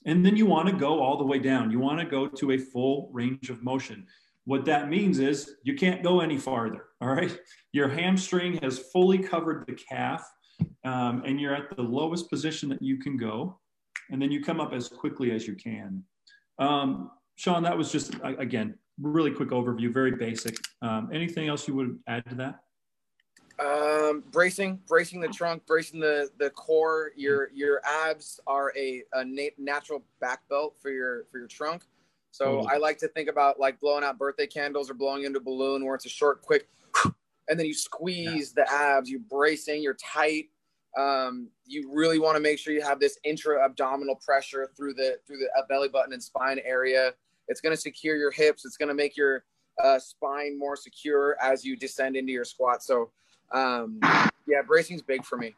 and 0.07 0.27
then 0.27 0.37
you 0.37 0.45
want 0.45 0.69
to 0.69 0.75
go 0.75 1.01
all 1.01 1.17
the 1.17 1.25
way 1.25 1.39
down. 1.39 1.71
You 1.71 1.79
want 1.79 2.01
to 2.01 2.05
go 2.05 2.27
to 2.27 2.51
a 2.51 2.59
full 2.59 3.11
range 3.13 3.49
of 3.49 3.63
motion. 3.63 4.07
What 4.45 4.65
that 4.65 4.91
means 4.91 5.21
is 5.21 5.55
you 5.63 5.75
can't 5.75 6.03
go 6.03 6.21
any 6.21 6.37
farther. 6.37 6.87
All 7.01 7.09
right. 7.09 7.39
Your 7.73 7.89
hamstring 7.89 8.59
has 8.61 8.81
fully 8.93 9.19
covered 9.19 9.67
the 9.69 9.75
calf, 9.75 10.29
um, 10.85 11.23
and 11.25 11.41
you're 11.41 11.55
at 11.55 11.75
the 11.77 11.83
lowest 11.83 12.29
position 12.29 12.69
that 12.71 12.83
you 12.83 12.99
can 12.99 13.17
go. 13.17 13.61
And 14.11 14.21
then 14.21 14.33
you 14.33 14.43
come 14.43 14.61
up 14.61 14.73
as 14.73 14.89
quickly 14.89 15.31
as 15.31 15.47
you 15.47 15.55
can. 15.55 16.03
Um, 16.59 17.11
Sean, 17.37 17.63
that 17.63 17.77
was 17.77 17.91
just, 17.91 18.15
again, 18.23 18.79
really 19.01 19.31
quick 19.31 19.51
overview, 19.51 19.93
very 19.93 20.13
basic. 20.13 20.57
Um, 20.83 21.11
anything 21.13 21.49
else 21.49 21.67
you 21.67 21.75
would 21.75 21.99
add 22.07 22.25
to 22.31 22.35
that? 22.37 22.61
Um, 23.59 24.25
bracing, 24.33 24.81
bracing 24.89 25.21
the 25.21 25.29
trunk, 25.29 25.65
bracing 25.65 26.01
the 26.01 26.29
the 26.39 26.51
core. 26.51 27.13
Your 27.17 27.51
your 27.55 27.81
abs 27.85 28.41
are 28.49 28.73
a, 28.77 29.05
a 29.13 29.25
nat- 29.25 29.59
natural 29.59 30.03
back 30.21 30.41
belt 30.49 30.75
for 30.83 30.91
your 30.91 31.27
for 31.31 31.39
your 31.39 31.47
trunk. 31.47 31.85
So 32.33 32.67
I 32.67 32.79
like 32.79 32.99
to 32.99 33.07
think 33.07 33.29
about 33.29 33.61
like 33.61 33.79
blowing 33.79 34.03
out 34.03 34.19
birthday 34.19 34.49
candles 34.49 34.91
or 34.91 34.95
blowing 34.95 35.23
into 35.23 35.39
a 35.39 35.43
balloon 35.43 35.85
where 35.85 35.95
it's 35.95 36.05
a 36.05 36.09
short, 36.09 36.43
quick, 36.43 36.67
and 37.49 37.57
then 37.57 37.65
you 37.65 37.75
squeeze 37.75 38.53
yeah. 38.57 38.65
the 38.65 38.73
abs. 38.73 39.09
You're 39.09 39.21
bracing, 39.21 39.85
you're 39.85 39.95
tight. 39.95 40.47
Um, 40.97 41.49
you 41.67 41.91
really 41.93 42.19
want 42.19 42.37
to 42.37 42.41
make 42.41 42.59
sure 42.59 42.73
you 42.73 42.83
have 42.83 43.01
this 43.01 43.19
intra 43.25 43.65
abdominal 43.65 44.17
pressure 44.17 44.71
through 44.77 44.95
the 44.95 45.17
through 45.27 45.39
the 45.39 45.49
belly 45.69 45.89
button 45.89 46.13
and 46.13 46.23
spine 46.23 46.61
area. 46.65 47.13
It's 47.49 47.61
going 47.61 47.75
to 47.75 47.81
secure 47.81 48.17
your 48.17 48.31
hips. 48.31 48.65
It's 48.65 48.77
going 48.77 48.89
to 48.89 48.95
make 48.95 49.17
your 49.17 49.45
uh, 49.83 49.99
spine 49.99 50.59
more 50.59 50.77
secure 50.77 51.37
as 51.43 51.65
you 51.65 51.77
descend 51.77 52.17
into 52.17 52.33
your 52.33 52.45
squat. 52.45 52.83
So 52.83 53.11
um, 53.53 54.01
yeah, 54.47 54.63
bracing's 54.67 55.03
big 55.03 55.25
for 55.25 55.37
me. 55.37 55.55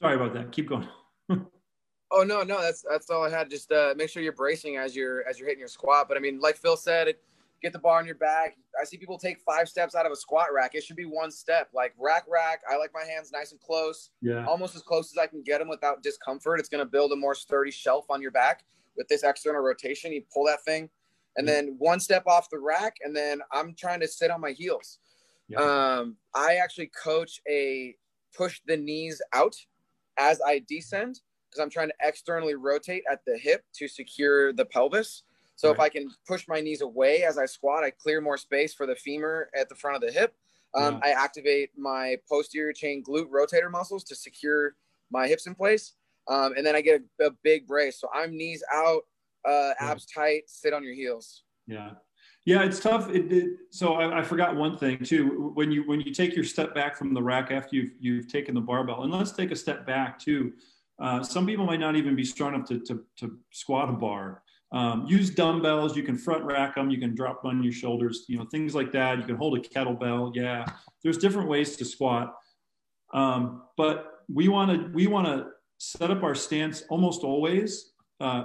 Sorry 0.00 0.16
about 0.16 0.34
that. 0.34 0.50
Keep 0.52 0.68
going. 0.68 0.88
oh 1.30 2.24
no, 2.24 2.42
no, 2.42 2.60
that's 2.60 2.84
that's 2.88 3.10
all 3.10 3.24
I 3.24 3.30
had. 3.30 3.50
Just 3.50 3.70
uh, 3.70 3.94
make 3.96 4.08
sure 4.08 4.22
you're 4.22 4.32
bracing 4.32 4.76
as 4.76 4.96
you're 4.96 5.26
as 5.28 5.38
you're 5.38 5.48
hitting 5.48 5.60
your 5.60 5.68
squat. 5.68 6.06
But 6.08 6.16
I 6.16 6.20
mean, 6.20 6.40
like 6.40 6.56
Phil 6.56 6.76
said, 6.76 7.08
it, 7.08 7.22
get 7.62 7.72
the 7.72 7.78
bar 7.78 7.98
on 7.98 8.06
your 8.06 8.16
back. 8.16 8.56
I 8.80 8.84
see 8.84 8.96
people 8.96 9.18
take 9.18 9.38
five 9.40 9.68
steps 9.68 9.94
out 9.94 10.04
of 10.04 10.12
a 10.12 10.16
squat 10.16 10.46
rack. 10.52 10.74
It 10.74 10.82
should 10.82 10.96
be 10.96 11.04
one 11.04 11.30
step. 11.30 11.68
Like 11.72 11.94
rack 11.98 12.24
rack. 12.28 12.62
I 12.70 12.76
like 12.76 12.90
my 12.92 13.04
hands 13.04 13.30
nice 13.32 13.52
and 13.52 13.60
close. 13.60 14.10
Yeah. 14.20 14.44
Almost 14.46 14.74
as 14.74 14.82
close 14.82 15.12
as 15.12 15.18
I 15.18 15.26
can 15.26 15.42
get 15.42 15.58
them 15.58 15.68
without 15.68 16.02
discomfort. 16.02 16.58
It's 16.58 16.68
going 16.68 16.84
to 16.84 16.90
build 16.90 17.12
a 17.12 17.16
more 17.16 17.34
sturdy 17.34 17.70
shelf 17.70 18.06
on 18.10 18.20
your 18.20 18.32
back 18.32 18.64
with 18.96 19.08
this 19.08 19.22
external 19.22 19.60
rotation. 19.60 20.12
You 20.12 20.22
pull 20.32 20.44
that 20.46 20.64
thing, 20.64 20.90
and 21.36 21.48
then 21.48 21.76
one 21.78 22.00
step 22.00 22.24
off 22.26 22.50
the 22.50 22.58
rack, 22.58 22.96
and 23.02 23.14
then 23.14 23.40
I'm 23.52 23.74
trying 23.74 24.00
to 24.00 24.08
sit 24.08 24.30
on 24.30 24.40
my 24.40 24.50
heels. 24.50 24.98
Yeah. 25.48 25.60
Um, 25.60 26.16
I 26.34 26.56
actually 26.56 26.90
coach 27.02 27.40
a 27.48 27.94
push 28.36 28.60
the 28.66 28.76
knees 28.76 29.20
out 29.32 29.54
as 30.18 30.40
I 30.46 30.62
descend 30.68 31.20
because 31.48 31.62
I'm 31.62 31.70
trying 31.70 31.88
to 31.88 31.94
externally 32.00 32.54
rotate 32.54 33.04
at 33.10 33.20
the 33.26 33.36
hip 33.38 33.64
to 33.74 33.88
secure 33.88 34.52
the 34.52 34.64
pelvis. 34.64 35.22
So 35.62 35.68
right. 35.68 35.74
if 35.74 35.80
I 35.80 35.88
can 35.90 36.10
push 36.26 36.48
my 36.48 36.60
knees 36.60 36.80
away 36.80 37.22
as 37.22 37.38
I 37.38 37.46
squat, 37.46 37.84
I 37.84 37.90
clear 37.90 38.20
more 38.20 38.36
space 38.36 38.74
for 38.74 38.84
the 38.84 38.96
femur 38.96 39.48
at 39.56 39.68
the 39.68 39.76
front 39.76 39.94
of 39.94 40.02
the 40.02 40.10
hip. 40.10 40.34
Um, 40.74 40.94
yeah. 40.94 41.10
I 41.10 41.24
activate 41.24 41.70
my 41.78 42.16
posterior 42.28 42.72
chain 42.72 43.04
glute 43.08 43.28
rotator 43.30 43.70
muscles 43.70 44.02
to 44.04 44.16
secure 44.16 44.74
my 45.12 45.28
hips 45.28 45.46
in 45.46 45.54
place. 45.54 45.92
Um, 46.26 46.54
and 46.56 46.66
then 46.66 46.74
I 46.74 46.80
get 46.80 47.02
a, 47.20 47.26
a, 47.26 47.30
big 47.44 47.68
brace. 47.68 48.00
So 48.00 48.08
I'm 48.12 48.36
knees 48.36 48.64
out, 48.74 49.02
uh, 49.48 49.74
abs 49.78 50.04
yeah. 50.16 50.22
tight, 50.22 50.42
sit 50.46 50.72
on 50.72 50.82
your 50.82 50.94
heels. 50.94 51.44
Yeah. 51.68 51.90
Yeah, 52.44 52.64
it's 52.64 52.80
tough. 52.80 53.08
It, 53.10 53.30
it, 53.30 53.50
so 53.70 53.94
I, 53.94 54.18
I, 54.18 54.22
forgot 54.22 54.56
one 54.56 54.76
thing 54.76 55.04
too. 55.04 55.52
When 55.54 55.70
you 55.70 55.86
when 55.86 56.00
you 56.00 56.12
take 56.12 56.34
your 56.34 56.44
step 56.44 56.74
back 56.74 56.96
from 56.96 57.14
the 57.14 57.22
rack 57.22 57.52
after 57.52 57.76
you've 57.76 57.92
you've 58.00 58.26
taken 58.26 58.56
the 58.56 58.60
barbell, 58.60 59.04
and 59.04 59.12
let's 59.12 59.30
take 59.30 59.52
a 59.52 59.56
step 59.56 59.86
back 59.86 60.18
too. 60.18 60.54
Uh, 61.00 61.22
some 61.22 61.46
people 61.46 61.64
might 61.66 61.78
not 61.78 61.94
even 61.94 62.16
be 62.16 62.24
strong 62.24 62.54
enough 62.54 62.66
to 62.70 62.80
to, 62.80 63.04
to 63.18 63.38
squat 63.52 63.88
a 63.88 63.92
bar. 63.92 64.42
Um, 64.72 65.06
use 65.06 65.30
dumbbells. 65.30 65.96
You 65.96 66.02
can 66.02 66.16
front 66.16 66.44
rack 66.44 66.76
them. 66.76 66.90
You 66.90 66.98
can 66.98 67.14
drop 67.14 67.44
on 67.44 67.62
your 67.62 67.72
shoulders. 67.72 68.24
You 68.28 68.38
know 68.38 68.46
things 68.46 68.74
like 68.74 68.90
that. 68.92 69.18
You 69.18 69.24
can 69.24 69.36
hold 69.36 69.58
a 69.58 69.60
kettlebell. 69.60 70.34
Yeah, 70.34 70.64
there's 71.02 71.18
different 71.18 71.48
ways 71.48 71.76
to 71.76 71.84
squat. 71.84 72.34
Um, 73.12 73.64
but 73.76 74.24
we 74.32 74.48
want 74.48 74.70
to 74.70 74.90
we 74.94 75.06
want 75.06 75.26
to 75.26 75.48
set 75.78 76.10
up 76.10 76.22
our 76.22 76.34
stance 76.34 76.84
almost 76.88 77.22
always 77.22 77.92
uh, 78.20 78.44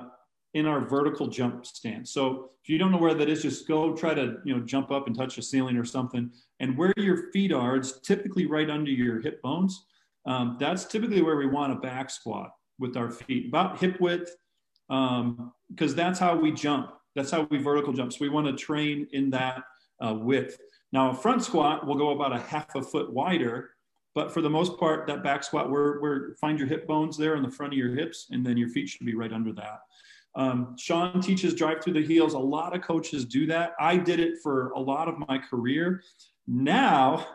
in 0.54 0.66
our 0.66 0.82
vertical 0.82 1.28
jump 1.28 1.66
stance. 1.66 2.12
So 2.12 2.50
if 2.62 2.70
you 2.70 2.78
don't 2.78 2.92
know 2.92 2.98
where 2.98 3.14
that 3.14 3.30
is, 3.30 3.44
just 3.44 3.68
go 3.68 3.96
try 3.96 4.14
to 4.14 4.38
you 4.44 4.56
know 4.56 4.66
jump 4.66 4.92
up 4.92 5.08
and 5.08 5.18
touch 5.18 5.38
the 5.38 5.42
ceiling 5.42 5.78
or 5.78 5.86
something. 5.86 6.30
And 6.60 6.78
where 6.78 6.94
your 6.98 7.32
feet 7.32 7.54
are, 7.54 7.78
it's 7.78 8.02
typically 8.02 8.48
right 8.48 8.70
under 8.70 8.92
your 8.92 9.22
hip 9.22 9.42
bones. 9.42 9.86
Um, 10.26 10.58
that's 10.60 10.84
typically 10.84 11.22
where 11.22 11.38
we 11.38 11.46
want 11.46 11.72
a 11.72 11.76
back 11.76 12.10
squat 12.10 12.52
with 12.80 12.98
our 12.98 13.10
feet, 13.10 13.48
about 13.48 13.80
hip 13.80 14.02
width, 14.02 14.30
because 14.88 15.92
um, 15.92 15.96
that's 15.96 16.20
how 16.20 16.36
we 16.36 16.52
jump. 16.52 16.92
That's 17.16 17.32
how 17.32 17.48
we 17.50 17.58
vertical 17.58 17.94
jump. 17.94 18.14
So 18.14 18.20
we 18.22 18.30
want 18.30 18.48
to 18.48 18.54
train 18.54 19.08
in 19.12 19.30
that 19.32 19.64
uh, 20.00 20.14
width. 20.14 20.58
Now 20.92 21.10
a 21.10 21.14
front 21.14 21.44
squat 21.44 21.86
will 21.86 21.96
go 21.96 22.12
about 22.12 22.34
a 22.34 22.40
half 22.40 22.76
a 22.76 22.82
foot 22.82 23.12
wider, 23.12 23.72
but 24.16 24.32
for 24.32 24.42
the 24.42 24.50
most 24.50 24.80
part, 24.80 25.08
that 25.08 25.24
back 25.24 25.44
squat, 25.44 25.70
where, 25.70 26.00
where 26.00 26.36
find 26.40 26.58
your 26.58 26.68
hip 26.68 26.88
bones 26.88 27.18
there 27.18 27.36
on 27.36 27.44
the 27.44 27.52
front 27.52 27.74
of 27.74 27.78
your 27.78 27.94
hips, 27.94 28.28
and 28.32 28.46
then 28.46 28.58
your 28.58 28.70
feet 28.70 28.90
should 28.90 29.06
be 29.06 29.16
right 29.16 29.34
under 29.34 29.54
that. 29.54 29.80
Um, 30.36 30.76
Sean 30.78 31.20
teaches 31.20 31.56
drive 31.56 31.84
through 31.84 31.94
the 31.94 32.06
heels. 32.06 32.34
A 32.34 32.40
lot 32.40 32.76
of 32.76 32.82
coaches 32.82 33.26
do 33.26 33.48
that. 33.48 33.74
I 33.80 33.98
did 33.98 34.20
it 34.20 34.36
for 34.44 34.70
a 34.72 34.80
lot 34.80 35.08
of 35.08 35.16
my 35.28 35.40
career. 35.40 36.04
Now 36.48 37.28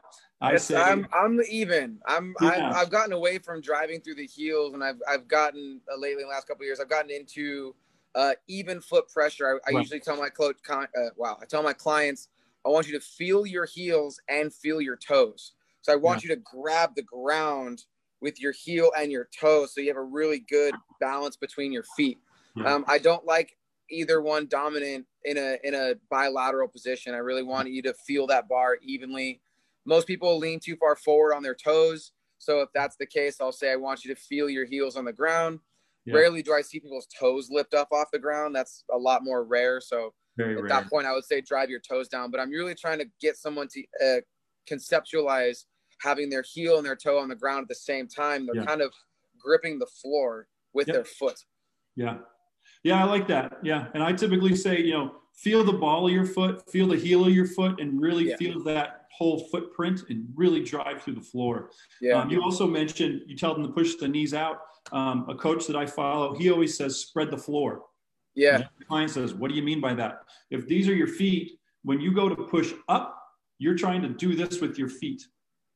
I 0.42 0.57
say 0.57 0.76
I'm 0.76 1.07
I'm 1.12 1.40
even. 1.48 1.98
I'm, 2.07 2.35
yeah. 2.40 2.72
i 2.74 2.78
have 2.78 2.90
gotten 2.90 3.12
away 3.12 3.38
from 3.38 3.61
driving 3.61 4.00
through 4.00 4.16
the 4.16 4.26
heels, 4.26 4.74
and 4.74 4.83
I've 4.83 5.00
I've 5.09 5.28
gotten 5.28 5.81
uh, 5.92 5.98
lately 5.98 6.22
in 6.22 6.28
the 6.28 6.35
last 6.35 6.48
couple 6.48 6.64
years. 6.64 6.81
I've 6.81 6.90
gotten 6.90 7.11
into 7.11 7.74
uh, 8.14 8.33
even 8.48 8.81
foot 8.81 9.09
pressure. 9.09 9.61
I, 9.66 9.70
I 9.70 9.78
usually 9.78 10.00
tell 10.00 10.16
my 10.16 10.28
coach, 10.28 10.57
uh, 10.68 10.85
wow, 11.16 11.38
I 11.40 11.46
tell 11.46 11.62
my 11.62 11.72
clients, 11.72 12.28
I 12.66 12.68
want 12.68 12.87
you 12.87 12.92
to 12.98 13.05
feel 13.05 13.46
your 13.46 13.66
heels 13.66 14.20
and 14.28 14.52
feel 14.52 14.81
your 14.81 14.96
toes. 14.96 15.52
So 15.81 15.92
I 15.92 15.96
want 15.96 16.22
yeah. 16.22 16.31
you 16.31 16.37
to 16.37 16.42
grab 16.42 16.94
the 16.94 17.02
ground 17.02 17.85
with 18.20 18.40
your 18.40 18.52
heel 18.52 18.90
and 18.98 19.11
your 19.11 19.28
toe, 19.38 19.66
so 19.66 19.81
you 19.81 19.88
have 19.88 19.96
a 19.96 20.02
really 20.02 20.40
good 20.40 20.74
balance 21.00 21.37
between 21.37 21.72
your 21.72 21.85
feet. 21.96 22.18
Yeah. 22.57 22.72
Um, 22.72 22.85
I 22.87 22.98
don't 22.98 23.24
like 23.24 23.57
either 23.90 24.20
one 24.20 24.46
dominant 24.46 25.07
in 25.24 25.37
a 25.37 25.57
in 25.64 25.74
a 25.74 25.94
bilateral 26.11 26.68
position. 26.68 27.14
I 27.14 27.18
really 27.18 27.42
want 27.42 27.70
you 27.70 27.83
to 27.83 27.94
feel 27.94 28.26
that 28.28 28.48
bar 28.48 28.78
evenly. 28.83 29.40
Most 29.85 30.07
people 30.07 30.38
lean 30.38 30.61
too 30.61 30.77
far 30.77 30.97
forward 30.97 31.35
on 31.35 31.42
their 31.42 31.55
toes. 31.55 32.12
So 32.38 32.61
if 32.61 32.68
that's 32.75 32.97
the 32.97 33.07
case, 33.07 33.37
I'll 33.40 33.53
say 33.53 33.71
I 33.71 33.77
want 33.77 34.05
you 34.05 34.14
to 34.14 34.21
feel 34.21 34.49
your 34.49 34.64
heels 34.64 34.97
on 34.97 35.05
the 35.05 35.12
ground. 35.12 35.61
Yeah. 36.05 36.14
Rarely 36.14 36.42
do 36.42 36.53
I 36.53 36.62
see 36.62 36.81
people's 36.81 37.07
toes 37.18 37.49
lift 37.51 37.75
up 37.75 37.88
off 37.92 38.09
the 38.12 38.18
ground. 38.18 38.55
That's 38.55 38.85
a 38.92 38.99
lot 38.99 39.23
more 39.23 39.45
rare. 39.45 39.81
So 39.81 40.12
Very 40.37 40.57
at 40.57 40.62
rare. 40.62 40.68
that 40.68 40.90
point, 40.90 41.07
I 41.07 41.12
would 41.12 41.25
say 41.25 41.40
drive 41.40 41.71
your 41.71 41.81
toes 41.81 42.09
down. 42.09 42.31
But 42.31 42.40
I'm 42.40 42.51
really 42.51 42.75
trying 42.75 42.99
to 42.99 43.07
get 43.21 43.37
someone 43.37 43.68
to 43.68 43.85
uh, 44.05 44.21
conceptualize 44.68 45.64
having 46.01 46.29
their 46.29 46.42
heel 46.42 46.79
and 46.79 46.87
their 46.87 46.97
toe 46.97 47.18
on 47.18 47.29
the 47.29 47.37
ground 47.37 47.62
at 47.62 47.68
the 47.68 47.75
same 47.77 48.09
time. 48.09 48.47
They're 48.47 48.57
yeah. 48.57 48.66
kind 48.66 48.83
of 48.83 48.92
gripping 49.38 49.79
the 49.79 49.87
floor 49.87 50.49
with 50.73 50.88
yep. 50.88 50.97
their 50.97 51.05
foot. 51.05 51.38
Yeah. 51.95 52.18
Yeah, 52.83 53.05
I 53.05 53.07
like 53.07 53.29
that. 53.29 53.59
Yeah. 53.62 53.87
And 53.95 54.03
I 54.03 54.12
typically 54.12 54.57
say, 54.57 54.81
you 54.81 54.92
know, 54.92 55.14
feel 55.35 55.64
the 55.64 55.73
ball 55.73 56.07
of 56.07 56.12
your 56.12 56.27
foot, 56.27 56.71
feel 56.71 56.88
the 56.88 56.97
heel 56.97 57.25
of 57.27 57.33
your 57.33 57.47
foot, 57.47 57.81
and 57.81 58.01
really 58.01 58.31
yeah. 58.31 58.37
feel 58.37 58.62
that 58.64 59.07
whole 59.16 59.49
footprint 59.51 60.03
and 60.09 60.27
really 60.35 60.62
drive 60.62 61.03
through 61.03 61.14
the 61.14 61.21
floor. 61.21 61.71
Yeah. 62.01 62.14
Um, 62.14 62.31
you 62.31 62.42
also 62.42 62.66
mentioned, 62.66 63.23
you 63.27 63.37
tell 63.37 63.55
them 63.55 63.62
to 63.64 63.73
push 63.73 63.97
the 63.97 64.09
knees 64.09 64.35
out. 64.35 64.61
Um, 64.90 65.27
a 65.29 65.35
coach 65.35 65.66
that 65.66 65.77
I 65.77 65.87
follow, 65.87 66.35
he 66.35 66.51
always 66.51 66.77
says, 66.77 66.99
spread 66.99 67.31
the 67.31 67.38
floor. 67.38 67.83
Yeah. 68.35 68.57
And 68.57 68.68
the 68.79 68.85
client 68.85 69.11
says, 69.11 69.35
what 69.35 69.49
do 69.51 69.55
you 69.55 69.62
mean 69.62 69.81
by 69.81 69.95
that? 69.95 70.23
If 70.51 70.66
these 70.66 70.88
are 70.88 70.95
your 70.95 71.07
feet, 71.07 71.59
when 71.85 72.01
you 72.01 72.12
go 72.12 72.29
to 72.29 72.35
push 72.35 72.73
up, 72.88 73.18
you're 73.59 73.77
trying 73.77 74.03
to 74.03 74.09
do 74.09 74.35
this 74.35 74.61
with 74.61 74.79
your 74.79 74.88
feet. 74.88 75.23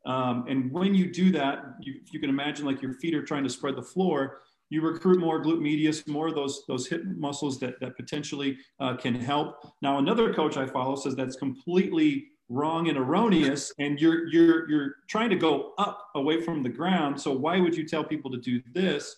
Um, 0.07 0.47
and 0.49 0.73
when 0.73 0.95
you 0.95 1.13
do 1.13 1.31
that, 1.33 1.65
you, 1.81 2.01
you 2.11 2.21
can 2.21 2.31
imagine 2.31 2.65
like 2.65 2.81
your 2.81 2.95
feet 2.95 3.15
are 3.15 3.25
trying 3.25 3.45
to 3.45 3.51
spread 3.51 3.77
the 3.77 3.83
floor. 3.83 4.41
You 4.71 4.83
recruit 4.83 5.21
more 5.21 5.43
glute 5.43 5.61
medius, 5.61 6.07
more 6.07 6.29
of 6.29 6.35
those 6.35 6.65
those 6.67 6.87
hip 6.87 7.05
muscles 7.05 7.59
that 7.61 7.79
that 7.81 7.97
potentially 7.97 8.59
uh, 8.81 8.97
can 8.97 9.15
help. 9.15 9.57
Now, 9.83 9.99
another 9.99 10.35
coach 10.35 10.57
I 10.57 10.67
follow 10.67 10.97
says 10.97 11.15
that's 11.15 11.37
completely 11.37 12.29
wrong 12.49 12.89
and 12.89 12.99
erroneous, 12.99 13.73
and 13.79 14.01
you're 14.01 14.27
you're 14.29 14.69
you're 14.69 14.95
trying 15.09 15.31
to 15.31 15.37
go 15.37 15.73
up 15.79 16.09
away 16.15 16.41
from 16.41 16.63
the 16.63 16.69
ground. 16.69 17.21
So 17.21 17.33
why 17.33 17.61
would 17.61 17.77
you 17.77 17.87
tell 17.87 18.05
people 18.05 18.31
to 18.31 18.39
do 18.39 18.61
this? 18.73 19.17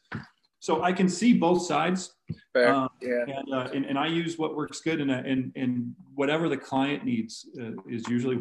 So 0.60 0.82
I 0.82 0.92
can 0.92 1.08
see 1.08 1.34
both 1.34 1.62
sides. 1.62 2.14
Fair. 2.52 2.74
Um, 2.74 2.88
yeah. 3.00 3.24
And, 3.26 3.54
uh, 3.54 3.68
and, 3.72 3.84
and 3.84 3.98
I 3.98 4.08
use 4.08 4.38
what 4.38 4.56
works 4.56 4.80
good, 4.80 5.00
and 5.00 5.10
and 5.10 5.52
and 5.56 5.94
whatever 6.14 6.48
the 6.48 6.56
client 6.56 7.04
needs 7.04 7.48
uh, 7.60 7.72
is 7.88 8.06
usually 8.08 8.40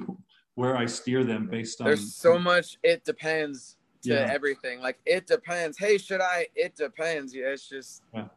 where 0.55 0.75
I 0.75 0.87
steer 0.87 1.23
them 1.23 1.47
based 1.47 1.79
on. 1.79 1.87
There's 1.87 2.15
so 2.15 2.39
much. 2.39 2.77
It 2.83 3.05
depends 3.05 3.76
to 4.03 4.13
yeah. 4.13 4.29
everything. 4.31 4.81
Like 4.81 4.97
it 5.05 5.27
depends. 5.27 5.77
Hey, 5.77 5.97
should 5.97 6.21
I? 6.21 6.47
It 6.55 6.75
depends. 6.75 7.33
Yeah, 7.33 7.47
it's 7.47 7.67
just. 7.67 8.03
Yeah. 8.13 8.27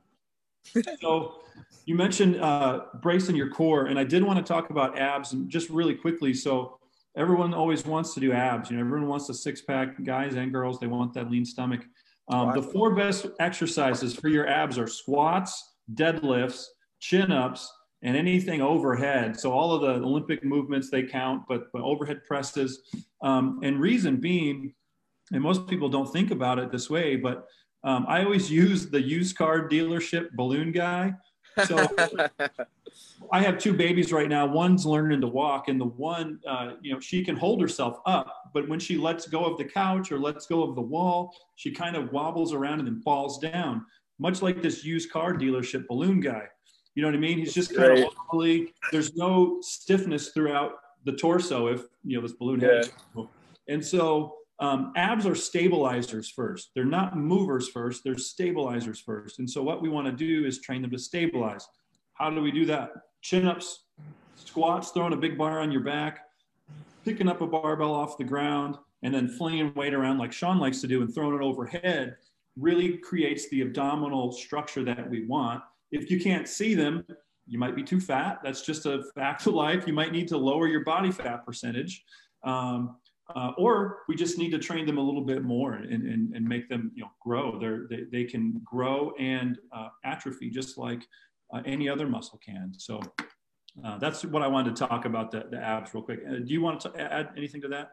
so, 1.01 1.40
you 1.87 1.94
mentioned 1.94 2.40
uh, 2.40 2.85
bracing 3.01 3.35
your 3.35 3.51
core, 3.51 3.87
and 3.87 3.99
I 3.99 4.05
did 4.05 4.23
want 4.23 4.38
to 4.38 4.53
talk 4.53 4.70
about 4.70 4.99
abs, 4.99 5.33
and 5.33 5.49
just 5.49 5.70
really 5.70 5.94
quickly. 5.94 6.35
So, 6.35 6.79
everyone 7.16 7.55
always 7.55 7.85
wants 7.87 8.14
to 8.14 8.20
do 8.20 8.33
abs. 8.33 8.70
You 8.70 8.77
know, 8.77 8.85
everyone 8.85 9.09
wants 9.09 9.29
a 9.29 9.35
six 9.35 9.62
pack, 9.62 10.03
guys 10.05 10.35
and 10.35 10.53
girls. 10.53 10.79
They 10.79 10.87
want 10.87 11.14
that 11.14 11.31
lean 11.31 11.44
stomach. 11.44 11.81
Um, 12.29 12.55
the 12.55 12.62
four 12.62 12.94
best 12.94 13.27
exercises 13.40 14.14
for 14.14 14.29
your 14.29 14.46
abs 14.46 14.79
are 14.79 14.87
squats, 14.87 15.73
deadlifts, 15.94 16.66
chin 17.01 17.33
ups, 17.33 17.73
and 18.03 18.16
anything 18.16 18.62
overhead. 18.62 19.38
So 19.38 19.53
all 19.53 19.73
of 19.73 19.83
the 19.83 20.05
Olympic 20.05 20.44
movements 20.44 20.90
they 20.90 21.03
count, 21.03 21.42
but, 21.49 21.73
but 21.73 21.83
overhead 21.83 22.25
presses. 22.25 22.83
Um, 23.23 23.61
and 23.62 23.81
reason 23.81 24.16
being, 24.16 24.75
and 25.32 25.42
most 25.42 25.66
people 25.66 25.88
don't 25.88 26.10
think 26.12 26.30
about 26.30 26.58
it 26.58 26.72
this 26.72 26.90
way, 26.90 27.16
but 27.16 27.46
um, 27.84 28.04
I 28.08 28.24
always 28.24 28.50
use 28.50 28.90
the 28.90 29.00
used 29.00 29.36
car 29.36 29.68
dealership 29.68 30.32
balloon 30.32 30.72
guy. 30.72 31.14
So 31.66 31.86
I 33.32 33.42
have 33.42 33.58
two 33.58 33.72
babies 33.72 34.12
right 34.12 34.28
now. 34.28 34.46
One's 34.46 34.84
learning 34.84 35.20
to 35.22 35.26
walk, 35.26 35.68
and 35.68 35.80
the 35.80 35.86
one, 35.86 36.40
uh, 36.46 36.72
you 36.82 36.92
know, 36.92 37.00
she 37.00 37.24
can 37.24 37.36
hold 37.36 37.60
herself 37.60 37.98
up, 38.06 38.50
but 38.52 38.68
when 38.68 38.80
she 38.80 38.96
lets 38.96 39.26
go 39.28 39.44
of 39.44 39.56
the 39.56 39.64
couch 39.64 40.12
or 40.12 40.18
lets 40.18 40.46
go 40.46 40.62
of 40.62 40.74
the 40.74 40.82
wall, 40.82 41.34
she 41.56 41.70
kind 41.70 41.96
of 41.96 42.12
wobbles 42.12 42.52
around 42.52 42.80
and 42.80 42.88
then 42.88 43.00
falls 43.02 43.38
down, 43.38 43.84
much 44.18 44.42
like 44.42 44.62
this 44.62 44.84
used 44.84 45.10
car 45.10 45.32
dealership 45.34 45.86
balloon 45.86 46.20
guy. 46.20 46.44
You 46.94 47.02
know 47.02 47.08
what 47.08 47.14
I 47.14 47.20
mean? 47.20 47.38
He's 47.38 47.54
just 47.54 47.74
kind 47.74 47.98
of 47.98 48.12
wobbly. 48.32 48.74
There's 48.90 49.14
no 49.14 49.58
stiffness 49.62 50.30
throughout 50.30 50.72
the 51.04 51.12
torso 51.12 51.68
if 51.68 51.82
you 52.04 52.16
know 52.16 52.22
this 52.22 52.32
balloon 52.32 52.60
head. 52.60 52.90
And 53.68 53.84
so 53.84 54.34
um, 54.61 54.92
abs 54.94 55.27
are 55.27 55.35
stabilizers 55.35 56.29
first. 56.31 56.70
They're 56.75 56.85
not 56.85 57.16
movers 57.16 57.68
first. 57.68 58.05
They're 58.05 58.18
stabilizers 58.18 59.01
first. 59.01 59.38
And 59.38 59.49
so 59.49 59.62
what 59.62 59.81
we 59.81 59.88
want 59.88 60.07
to 60.07 60.12
do 60.12 60.46
is 60.46 60.61
train 60.61 60.83
them 60.83 60.90
to 60.90 60.99
stabilize. 60.99 61.66
How 62.14 62.31
do 62.31 62.42
we 62.42 62.53
do 62.53 62.66
that? 62.66 62.92
Chin 63.23 63.46
ups, 63.46 63.85
squats, 64.37 64.90
throwing 64.90 65.14
a 65.14 65.16
big 65.16 65.38
bar 65.38 65.61
on 65.61 65.73
your 65.73 65.81
back, 65.81 66.27
picking 67.05 67.29
up 67.29 67.40
a 67.40 67.46
barbell 67.46 67.94
off 67.94 68.18
the 68.18 68.25
ground, 68.25 68.77
and 69.03 69.14
then 69.14 69.29
flinging 69.29 69.73
weight 69.75 69.94
around 69.94 70.18
like 70.18 70.33
Sean 70.33 70.59
likes 70.59 70.83
to 70.83 70.87
do 70.87 71.01
and 71.01 71.14
throwing 71.14 71.35
it 71.35 71.42
overhead 71.42 72.16
really 72.59 72.99
creates 72.99 73.49
the 73.49 73.62
abdominal 73.62 74.33
structure 74.33 74.85
that 74.85 75.09
we 75.09 75.25
want. 75.25 75.62
If 75.90 76.11
you 76.11 76.20
can't 76.20 76.46
see 76.46 76.75
them, 76.75 77.07
you 77.46 77.59
might 77.59 77.75
be 77.75 77.83
too 77.83 78.01
fat. 78.01 78.40
That's 78.44 78.61
just 78.62 78.85
a 78.85 79.05
fact 79.14 79.46
of 79.46 79.55
life. 79.55 79.87
You 79.87 79.94
might 79.94 80.12
need 80.12 80.29
to 80.29 80.37
lower 80.37 80.68
your 80.68 80.85
body 80.85 81.11
fat 81.11 81.46
percentage. 81.46 82.05
Um, 82.44 82.96
uh, 83.36 83.52
or 83.56 83.98
we 84.08 84.14
just 84.14 84.38
need 84.38 84.50
to 84.50 84.58
train 84.58 84.86
them 84.86 84.98
a 84.98 85.00
little 85.00 85.22
bit 85.22 85.42
more 85.42 85.74
and, 85.74 86.06
and, 86.06 86.34
and 86.34 86.46
make 86.46 86.68
them 86.68 86.90
you 86.94 87.02
know 87.02 87.10
grow 87.20 87.58
They're, 87.58 87.86
they, 87.88 88.04
they 88.10 88.24
can 88.24 88.60
grow 88.64 89.12
and 89.18 89.58
uh, 89.72 89.88
atrophy 90.04 90.50
just 90.50 90.78
like 90.78 91.06
uh, 91.52 91.62
any 91.64 91.88
other 91.88 92.06
muscle 92.06 92.40
can 92.44 92.72
so 92.76 93.00
uh, 93.84 93.98
that's 93.98 94.24
what 94.24 94.42
i 94.42 94.48
wanted 94.48 94.74
to 94.76 94.86
talk 94.86 95.04
about 95.04 95.30
the, 95.30 95.46
the 95.50 95.58
abs 95.58 95.94
real 95.94 96.02
quick 96.02 96.20
uh, 96.28 96.36
do 96.36 96.52
you 96.52 96.60
want 96.60 96.80
to 96.80 96.96
add 97.00 97.30
anything 97.36 97.60
to 97.60 97.68
that 97.68 97.92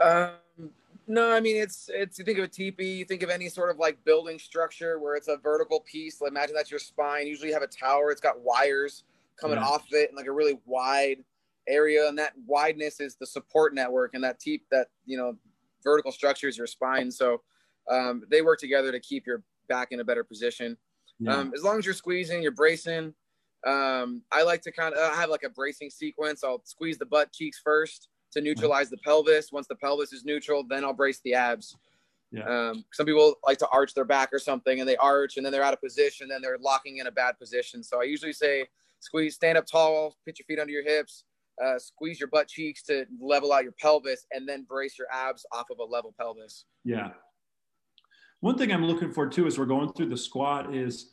um, 0.00 0.70
no, 1.08 1.32
I 1.32 1.40
mean 1.40 1.56
it's 1.56 1.88
it's 1.92 2.18
you 2.18 2.24
think 2.24 2.38
of 2.38 2.44
a 2.44 2.48
teepee, 2.48 2.98
you 2.98 3.04
think 3.06 3.22
of 3.22 3.30
any 3.30 3.48
sort 3.48 3.70
of 3.70 3.78
like 3.78 4.04
building 4.04 4.38
structure 4.38 4.98
where 5.00 5.16
it's 5.16 5.28
a 5.28 5.38
vertical 5.38 5.80
piece. 5.80 6.20
Like 6.20 6.30
imagine 6.30 6.54
that's 6.54 6.70
your 6.70 6.78
spine. 6.78 7.26
Usually 7.26 7.48
you 7.48 7.54
have 7.54 7.62
a 7.62 7.66
tower, 7.66 8.10
it's 8.10 8.20
got 8.20 8.40
wires 8.40 9.04
coming 9.40 9.56
yeah. 9.56 9.64
off 9.64 9.86
of 9.86 9.92
it 9.92 10.10
and 10.10 10.16
like 10.16 10.26
a 10.26 10.32
really 10.32 10.58
wide 10.66 11.24
area, 11.68 12.08
and 12.08 12.18
that 12.18 12.32
wideness 12.46 13.00
is 13.00 13.16
the 13.16 13.26
support 13.26 13.74
network, 13.74 14.14
and 14.14 14.24
that 14.24 14.40
teep 14.40 14.64
that 14.70 14.88
you 15.04 15.16
know 15.16 15.36
vertical 15.84 16.12
structure 16.12 16.48
is 16.48 16.56
your 16.56 16.66
spine. 16.66 17.10
So 17.10 17.42
um, 17.90 18.22
they 18.30 18.42
work 18.42 18.58
together 18.58 18.92
to 18.92 19.00
keep 19.00 19.26
your 19.26 19.42
back 19.68 19.88
in 19.90 20.00
a 20.00 20.04
better 20.04 20.24
position. 20.24 20.76
Yeah. 21.18 21.36
Um, 21.36 21.52
as 21.54 21.62
long 21.62 21.78
as 21.78 21.84
you're 21.84 21.94
squeezing, 21.94 22.42
you're 22.42 22.52
bracing. 22.52 23.14
Um, 23.66 24.22
I 24.32 24.42
like 24.42 24.62
to 24.62 24.72
kind 24.72 24.94
of 24.94 25.14
have 25.16 25.30
like 25.30 25.42
a 25.42 25.48
bracing 25.48 25.90
sequence. 25.90 26.44
I'll 26.44 26.62
squeeze 26.64 26.98
the 26.98 27.06
butt 27.06 27.32
cheeks 27.32 27.60
first 27.62 28.08
to 28.32 28.40
neutralize 28.40 28.90
the 28.90 28.98
pelvis. 28.98 29.50
Once 29.52 29.66
the 29.66 29.74
pelvis 29.74 30.12
is 30.12 30.24
neutral, 30.24 30.64
then 30.68 30.84
I'll 30.84 30.92
brace 30.92 31.20
the 31.24 31.34
abs. 31.34 31.76
Yeah. 32.30 32.44
Um, 32.44 32.84
some 32.92 33.06
people 33.06 33.34
like 33.46 33.58
to 33.58 33.68
arch 33.68 33.94
their 33.94 34.04
back 34.04 34.30
or 34.32 34.38
something, 34.38 34.80
and 34.80 34.88
they 34.88 34.96
arch, 34.96 35.38
and 35.38 35.46
then 35.46 35.52
they're 35.52 35.62
out 35.62 35.72
of 35.72 35.80
position, 35.80 36.28
then 36.28 36.42
they're 36.42 36.58
locking 36.60 36.98
in 36.98 37.06
a 37.06 37.10
bad 37.10 37.38
position. 37.38 37.82
So 37.82 38.00
I 38.00 38.04
usually 38.04 38.34
say, 38.34 38.66
squeeze, 39.00 39.34
stand 39.34 39.56
up 39.56 39.66
tall, 39.66 40.14
put 40.26 40.38
your 40.38 40.44
feet 40.44 40.60
under 40.60 40.72
your 40.72 40.84
hips, 40.84 41.24
uh, 41.64 41.78
squeeze 41.78 42.20
your 42.20 42.28
butt 42.28 42.48
cheeks 42.48 42.82
to 42.84 43.04
level 43.20 43.52
out 43.52 43.62
your 43.62 43.74
pelvis, 43.80 44.26
and 44.32 44.48
then 44.48 44.64
brace 44.68 44.98
your 44.98 45.08
abs 45.12 45.44
off 45.52 45.66
of 45.70 45.78
a 45.78 45.84
level 45.84 46.14
pelvis. 46.18 46.64
Yeah. 46.84 47.10
One 48.40 48.56
thing 48.56 48.72
I'm 48.72 48.84
looking 48.84 49.12
for 49.12 49.26
too, 49.26 49.46
as 49.46 49.58
we're 49.58 49.66
going 49.66 49.92
through 49.92 50.08
the 50.08 50.16
squat, 50.16 50.74
is 50.74 51.10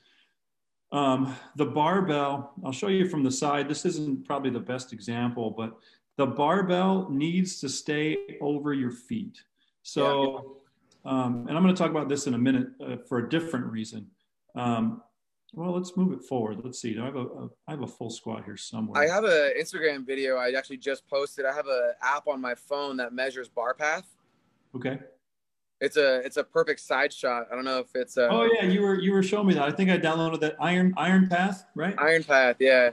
um, 0.92 1.36
the 1.56 1.66
barbell. 1.66 2.54
I'll 2.64 2.72
show 2.72 2.88
you 2.88 3.10
from 3.10 3.24
the 3.24 3.32
side. 3.32 3.68
This 3.68 3.86
isn't 3.86 4.26
probably 4.26 4.52
the 4.52 4.60
best 4.60 4.94
example, 4.94 5.50
but 5.50 5.78
the 6.18 6.26
barbell 6.26 7.10
needs 7.10 7.60
to 7.62 7.70
stay 7.70 8.18
over 8.42 8.74
your 8.74 8.92
feet. 8.92 9.42
So, 9.82 10.58
um, 11.04 11.46
and 11.48 11.58
I'm 11.58 11.64
going 11.64 11.76
to 11.76 11.80
talk 11.80 11.92
about 11.92 12.10
this 12.10 12.28
in 12.28 12.36
a 12.36 12.38
minute 12.38 12.68
uh, 12.82 12.98
for 13.08 13.20
a 13.20 13.30
different 13.30 13.66
reason. 13.66 14.08
Um, 14.56 15.02
well, 15.54 15.72
let's 15.72 15.96
move 15.96 16.12
it 16.12 16.24
forward. 16.24 16.60
Let's 16.64 16.82
see. 16.82 16.98
I 17.00 17.06
have 17.06 17.16
a, 17.16 17.26
a 17.26 17.50
I 17.68 17.72
have 17.72 17.82
a 17.82 17.88
full 17.88 18.10
squat 18.10 18.44
here 18.44 18.58
somewhere. 18.58 19.02
I 19.02 19.08
have 19.08 19.24
an 19.24 19.54
Instagram 19.60 20.06
video 20.06 20.38
I 20.38 20.52
actually 20.52 20.78
just 20.78 21.08
posted. 21.08 21.46
I 21.46 21.54
have 21.54 21.68
an 21.68 21.94
app 22.02 22.28
on 22.28 22.42
my 22.42 22.56
phone 22.56 22.98
that 22.98 23.14
measures 23.14 23.48
bar 23.48 23.74
path. 23.74 24.06
Okay. 24.76 25.00
It's 25.82 25.98
a 25.98 26.20
it's 26.20 26.38
a 26.38 26.44
perfect 26.44 26.80
side 26.80 27.12
shot. 27.12 27.48
I 27.52 27.56
don't 27.56 27.66
know 27.66 27.80
if 27.80 27.88
it's 27.96 28.18
a. 28.18 28.30
Oh 28.30 28.44
yeah, 28.44 28.66
you 28.66 28.82
were 28.82 29.00
you 29.00 29.12
were 29.12 29.24
showing 29.24 29.48
me 29.48 29.54
that. 29.56 29.64
I 29.64 29.72
think 29.72 29.90
I 29.90 29.98
downloaded 29.98 30.40
that 30.42 30.56
Iron 30.60 30.94
Iron 30.98 31.28
Path, 31.28 31.66
right? 31.76 31.96
Iron 32.00 32.24
Path, 32.24 32.58
yeah. 32.60 32.92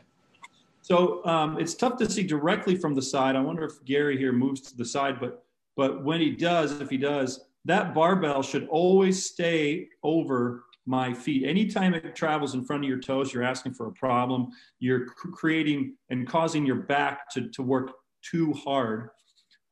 So 0.83 1.25
um, 1.25 1.59
it's 1.61 1.75
tough 1.75 1.97
to 1.99 2.11
see 2.11 2.25
directly 2.25 2.75
from 2.75 2.95
the 2.95 3.03
side. 3.03 3.37
I 3.37 3.41
wonder 3.41 3.65
if 3.65 3.85
Gary 3.85 4.19
here 4.19 4.33
moves 4.33 4.61
to 4.63 4.77
the 4.77 4.85
side, 4.85 5.21
but 5.21 5.45
but 5.77 6.05
when 6.05 6.21
he 6.21 6.31
does, 6.31 6.81
if 6.81 6.91
he 6.91 6.97
does, 6.97 7.45
that 7.65 7.95
barbell 7.95 8.43
should 8.43 8.67
always 8.69 9.25
stay 9.25 9.89
over 10.03 10.65
my 10.87 11.13
feet. 11.15 11.47
Anytime 11.47 11.95
it 11.95 12.15
travels 12.15 12.55
in 12.55 12.65
front 12.65 12.85
of 12.85 12.89
your 12.89 12.99
toes, 12.99 13.33
you're 13.33 13.43
asking 13.43 13.75
for 13.75 13.87
a 13.87 13.93
problem. 13.93 14.49
You're 14.81 15.07
creating 15.07 15.97
and 16.11 16.27
causing 16.27 16.67
your 16.67 16.77
back 16.77 17.31
to, 17.31 17.49
to 17.51 17.63
work 17.63 17.93
too 18.23 18.53
hard. 18.53 19.11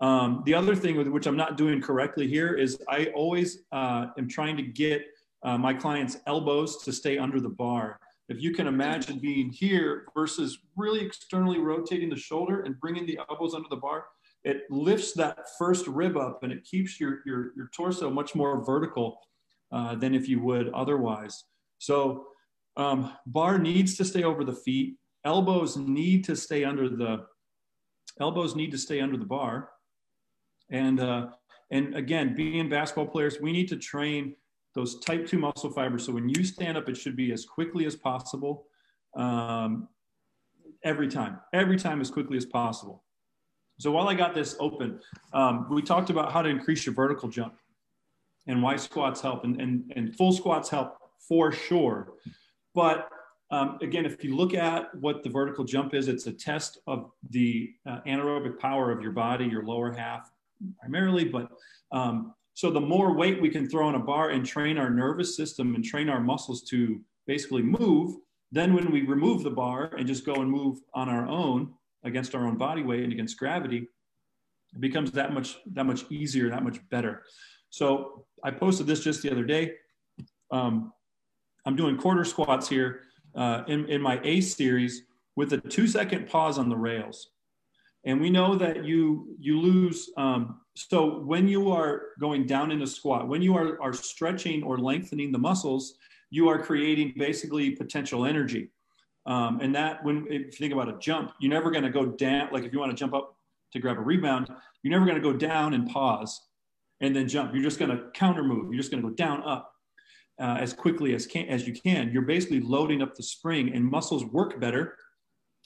Um, 0.00 0.42
the 0.46 0.54
other 0.54 0.74
thing 0.74 0.96
with 0.96 1.08
which 1.08 1.26
I'm 1.26 1.36
not 1.36 1.56
doing 1.56 1.80
correctly 1.80 2.26
here 2.26 2.54
is 2.54 2.78
I 2.88 3.06
always 3.14 3.64
uh, 3.72 4.06
am 4.18 4.28
trying 4.28 4.56
to 4.56 4.62
get 4.62 5.04
uh, 5.42 5.58
my 5.58 5.74
clients' 5.74 6.18
elbows 6.26 6.82
to 6.84 6.92
stay 6.92 7.18
under 7.18 7.40
the 7.40 7.48
bar. 7.48 7.98
If 8.28 8.40
you 8.40 8.52
can 8.52 8.66
imagine 8.66 9.18
being 9.18 9.50
here 9.50 10.06
versus 10.14 10.58
really 10.76 11.00
externally 11.00 11.58
rotating 11.58 12.08
the 12.08 12.16
shoulder 12.16 12.62
and 12.62 12.78
bringing 12.78 13.04
the 13.04 13.18
elbows 13.28 13.54
under 13.54 13.68
the 13.68 13.76
bar, 13.76 14.04
it 14.44 14.62
lifts 14.70 15.12
that 15.14 15.38
first 15.58 15.86
rib 15.86 16.16
up 16.16 16.42
and 16.42 16.52
it 16.52 16.64
keeps 16.64 17.00
your, 17.00 17.18
your, 17.26 17.52
your 17.56 17.68
torso 17.74 18.08
much 18.08 18.34
more 18.34 18.64
vertical 18.64 19.18
uh, 19.72 19.94
than 19.94 20.14
if 20.14 20.28
you 20.28 20.40
would 20.40 20.68
otherwise. 20.70 21.44
So 21.78 22.26
um, 22.76 23.12
bar 23.26 23.58
needs 23.58 23.96
to 23.96 24.04
stay 24.04 24.22
over 24.22 24.44
the 24.44 24.54
feet. 24.54 24.96
Elbows 25.24 25.76
need 25.76 26.24
to 26.24 26.36
stay 26.36 26.64
under 26.64 26.88
the 26.88 27.26
elbows 28.20 28.54
need 28.54 28.70
to 28.70 28.78
stay 28.78 29.00
under 29.00 29.16
the 29.16 29.24
bar. 29.24 29.70
And 30.70 31.00
uh, 31.00 31.28
and 31.70 31.94
again, 31.94 32.34
being 32.34 32.68
basketball 32.68 33.06
players, 33.06 33.40
we 33.40 33.52
need 33.52 33.68
to 33.68 33.76
train 33.76 34.34
those 34.74 35.00
type 35.00 35.26
two 35.26 35.38
muscle 35.38 35.70
fibers. 35.70 36.06
So 36.06 36.12
when 36.12 36.28
you 36.28 36.44
stand 36.44 36.78
up, 36.78 36.88
it 36.88 36.96
should 36.96 37.16
be 37.16 37.32
as 37.32 37.44
quickly 37.44 37.86
as 37.86 37.96
possible. 37.96 38.66
Um, 39.16 39.88
every 40.84 41.08
time, 41.08 41.40
every 41.52 41.76
time 41.76 42.00
as 42.00 42.10
quickly 42.10 42.36
as 42.36 42.46
possible. 42.46 43.04
So 43.78 43.90
while 43.90 44.08
I 44.08 44.14
got 44.14 44.34
this 44.34 44.56
open, 44.60 45.00
um, 45.32 45.66
we 45.70 45.82
talked 45.82 46.10
about 46.10 46.32
how 46.32 46.42
to 46.42 46.48
increase 46.48 46.84
your 46.86 46.94
vertical 46.94 47.28
jump 47.28 47.54
and 48.50 48.62
why 48.62 48.76
squats 48.76 49.20
help 49.20 49.44
and, 49.44 49.60
and, 49.60 49.92
and 49.94 50.16
full 50.16 50.32
squats 50.32 50.68
help 50.68 50.98
for 51.28 51.52
sure. 51.52 52.14
But 52.74 53.08
um, 53.52 53.78
again, 53.80 54.04
if 54.04 54.22
you 54.24 54.36
look 54.36 54.54
at 54.54 54.94
what 54.96 55.22
the 55.22 55.30
vertical 55.30 55.64
jump 55.64 55.94
is, 55.94 56.08
it's 56.08 56.26
a 56.26 56.32
test 56.32 56.78
of 56.86 57.10
the 57.30 57.70
uh, 57.88 58.00
anaerobic 58.06 58.58
power 58.58 58.90
of 58.90 59.02
your 59.02 59.12
body, 59.12 59.44
your 59.44 59.64
lower 59.64 59.92
half 59.92 60.30
primarily. 60.80 61.24
But 61.24 61.50
um, 61.92 62.34
so 62.54 62.70
the 62.70 62.80
more 62.80 63.14
weight 63.14 63.40
we 63.40 63.50
can 63.50 63.68
throw 63.68 63.86
on 63.86 63.94
a 63.94 64.00
bar 64.00 64.30
and 64.30 64.44
train 64.44 64.78
our 64.78 64.90
nervous 64.90 65.36
system 65.36 65.74
and 65.74 65.84
train 65.84 66.08
our 66.08 66.20
muscles 66.20 66.62
to 66.70 67.00
basically 67.26 67.62
move, 67.62 68.16
then 68.52 68.74
when 68.74 68.90
we 68.90 69.02
remove 69.02 69.44
the 69.44 69.50
bar 69.50 69.92
and 69.96 70.06
just 70.06 70.26
go 70.26 70.34
and 70.34 70.50
move 70.50 70.78
on 70.92 71.08
our 71.08 71.26
own 71.26 71.72
against 72.02 72.34
our 72.34 72.46
own 72.46 72.56
body 72.56 72.82
weight 72.82 73.04
and 73.04 73.12
against 73.12 73.38
gravity, 73.38 73.88
it 74.74 74.80
becomes 74.80 75.12
that 75.12 75.32
much 75.32 75.58
that 75.72 75.84
much 75.84 76.04
easier, 76.10 76.50
that 76.50 76.62
much 76.62 76.78
better. 76.90 77.22
So 77.70 78.26
I 78.42 78.50
posted 78.50 78.86
this 78.86 79.00
just 79.02 79.22
the 79.22 79.30
other 79.30 79.44
day. 79.44 79.72
Um, 80.50 80.92
I'm 81.64 81.76
doing 81.76 81.96
quarter 81.96 82.24
squats 82.24 82.68
here 82.68 83.02
uh, 83.34 83.62
in, 83.68 83.88
in 83.88 84.02
my 84.02 84.20
A 84.24 84.40
series 84.40 85.04
with 85.36 85.52
a 85.52 85.58
two 85.58 85.86
second 85.86 86.28
pause 86.28 86.58
on 86.58 86.68
the 86.68 86.76
rails. 86.76 87.30
And 88.04 88.20
we 88.20 88.30
know 88.30 88.56
that 88.56 88.84
you, 88.84 89.36
you 89.38 89.60
lose. 89.60 90.10
Um, 90.16 90.60
so 90.74 91.20
when 91.20 91.46
you 91.46 91.70
are 91.70 92.02
going 92.18 92.46
down 92.46 92.70
in 92.70 92.82
a 92.82 92.86
squat, 92.86 93.28
when 93.28 93.42
you 93.42 93.56
are, 93.56 93.80
are 93.80 93.92
stretching 93.92 94.62
or 94.62 94.78
lengthening 94.78 95.32
the 95.32 95.38
muscles, 95.38 95.94
you 96.30 96.48
are 96.48 96.58
creating 96.62 97.14
basically 97.16 97.70
potential 97.72 98.24
energy. 98.24 98.70
Um, 99.26 99.60
and 99.60 99.74
that 99.74 100.02
when, 100.02 100.26
if 100.30 100.46
you 100.46 100.50
think 100.52 100.72
about 100.72 100.88
a 100.88 100.98
jump, 100.98 101.32
you're 101.40 101.52
never 101.52 101.70
going 101.70 101.84
to 101.84 101.90
go 101.90 102.06
down. 102.06 102.48
Like 102.52 102.64
if 102.64 102.72
you 102.72 102.78
want 102.78 102.90
to 102.90 102.96
jump 102.96 103.12
up 103.12 103.36
to 103.72 103.78
grab 103.78 103.98
a 103.98 104.00
rebound, 104.00 104.48
you're 104.82 104.90
never 104.90 105.04
going 105.04 105.20
to 105.20 105.22
go 105.22 105.34
down 105.34 105.74
and 105.74 105.88
pause 105.88 106.40
and 107.00 107.14
then 107.14 107.28
jump. 107.28 107.54
You're 107.54 107.62
just 107.62 107.78
going 107.78 107.90
to 107.90 108.10
counter 108.14 108.42
move. 108.42 108.72
You're 108.72 108.80
just 108.80 108.90
going 108.90 109.02
to 109.02 109.08
go 109.08 109.14
down, 109.14 109.42
up 109.42 109.72
uh, 110.40 110.56
as 110.58 110.72
quickly 110.72 111.14
as, 111.14 111.26
can, 111.26 111.46
as 111.48 111.66
you 111.66 111.74
can. 111.74 112.10
You're 112.10 112.22
basically 112.22 112.60
loading 112.60 113.02
up 113.02 113.14
the 113.14 113.22
spring, 113.22 113.72
and 113.74 113.84
muscles 113.84 114.24
work 114.24 114.58
better 114.58 114.96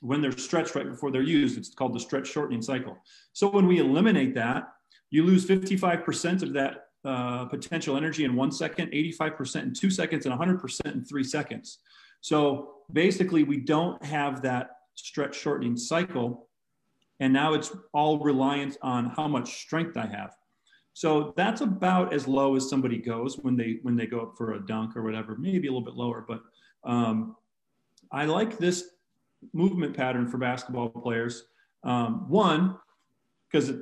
when 0.01 0.21
they're 0.21 0.37
stretched 0.37 0.75
right 0.75 0.89
before 0.89 1.11
they're 1.11 1.23
used. 1.23 1.57
It's 1.57 1.73
called 1.75 1.95
the 1.95 2.01
stretch 2.01 2.27
shortening 2.27 2.61
cycle. 2.61 2.97
So 3.33 3.49
when 3.49 3.67
we 3.67 3.79
eliminate 3.79 4.35
that, 4.35 4.65
you 5.11 5.25
lose 5.25 5.47
55% 5.47 6.43
of 6.43 6.53
that 6.55 6.87
uh, 7.05 7.45
potential 7.47 7.97
energy 7.97 8.25
in 8.25 8.35
one 8.35 8.51
second, 8.51 8.91
85% 8.91 9.63
in 9.63 9.75
two 9.75 9.91
seconds, 9.91 10.27
and 10.27 10.39
100% 10.39 10.93
in 10.93 11.05
three 11.05 11.25
seconds. 11.25 11.79
So 12.21 12.77
basically, 12.93 13.45
we 13.45 13.59
don't 13.59 14.03
have 14.05 14.43
that 14.43 14.71
stretch 14.95 15.39
shortening 15.39 15.77
cycle. 15.77 16.49
And 17.21 17.33
now 17.33 17.55
it's 17.55 17.75
all 17.93 18.19
reliant 18.19 18.77
on 18.83 19.07
how 19.11 19.29
much 19.29 19.61
strength 19.61 19.97
I 19.97 20.07
have. 20.07 20.35
So 20.95 21.35
that's 21.37 21.61
about 21.61 22.15
as 22.15 22.29
low 22.29 22.55
as 22.55 22.71
somebody 22.71 22.99
goes 22.99 23.37
when 23.39 23.57
they 23.57 23.79
when 23.83 23.97
they 23.97 24.07
go 24.07 24.21
up 24.21 24.35
for 24.37 24.55
a 24.55 24.65
dunk 24.65 24.97
or 24.97 25.03
whatever, 25.03 25.37
maybe 25.37 25.67
a 25.67 25.71
little 25.71 25.85
bit 25.85 25.95
lower. 25.95 26.25
But 26.27 26.43
um, 26.85 27.37
I 28.13 28.25
like 28.27 28.59
this 28.59 28.85
movement 29.53 29.97
pattern 29.97 30.29
for 30.29 30.39
basketball 30.39 30.89
players. 30.89 31.45
Um, 31.83 32.29
one, 32.29 32.77
because 33.51 33.69
it 33.69 33.81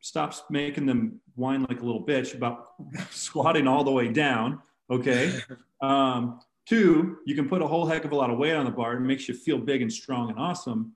stops 0.00 0.42
making 0.50 0.86
them 0.86 1.20
whine 1.34 1.66
like 1.68 1.80
a 1.80 1.84
little 1.84 2.04
bitch 2.04 2.34
about 2.34 2.68
squatting 3.10 3.66
all 3.66 3.82
the 3.84 3.90
way 3.90 4.08
down. 4.08 4.60
Okay. 4.90 5.38
Um, 5.82 6.38
two, 6.64 7.18
you 7.26 7.34
can 7.34 7.48
put 7.48 7.60
a 7.60 7.66
whole 7.66 7.84
heck 7.84 8.04
of 8.04 8.12
a 8.12 8.14
lot 8.14 8.30
of 8.30 8.38
weight 8.38 8.54
on 8.54 8.64
the 8.64 8.70
bar. 8.70 8.94
It 8.94 9.00
makes 9.00 9.26
you 9.26 9.34
feel 9.34 9.58
big 9.58 9.82
and 9.82 9.92
strong 9.92 10.30
and 10.30 10.38
awesome. 10.38 10.92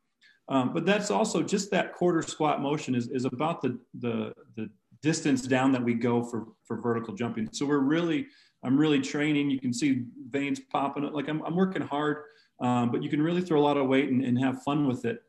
Um, 0.48 0.72
but 0.72 0.86
that's 0.86 1.10
also 1.10 1.42
just 1.42 1.72
that 1.72 1.92
quarter 1.92 2.22
squat 2.22 2.62
motion 2.62 2.94
is, 2.94 3.08
is 3.08 3.24
about 3.24 3.62
the, 3.62 3.80
the, 3.98 4.32
the 4.54 4.70
distance 5.06 5.42
down 5.42 5.70
that 5.70 5.84
we 5.88 5.94
go 5.94 6.22
for 6.24 6.48
for 6.64 6.80
vertical 6.80 7.14
jumping. 7.14 7.48
So 7.52 7.64
we're 7.64 7.78
really, 7.96 8.26
I'm 8.64 8.76
really 8.76 9.00
training. 9.00 9.50
You 9.50 9.60
can 9.60 9.72
see 9.72 9.90
veins 10.30 10.58
popping. 10.58 11.04
Up. 11.04 11.14
Like 11.14 11.28
I'm, 11.28 11.40
I'm 11.46 11.54
working 11.54 11.82
hard, 11.82 12.16
um, 12.60 12.90
but 12.90 13.04
you 13.04 13.08
can 13.08 13.22
really 13.22 13.40
throw 13.40 13.60
a 13.60 13.66
lot 13.68 13.76
of 13.76 13.86
weight 13.86 14.08
and, 14.10 14.20
and 14.24 14.36
have 14.46 14.64
fun 14.64 14.88
with 14.88 15.04
it. 15.04 15.22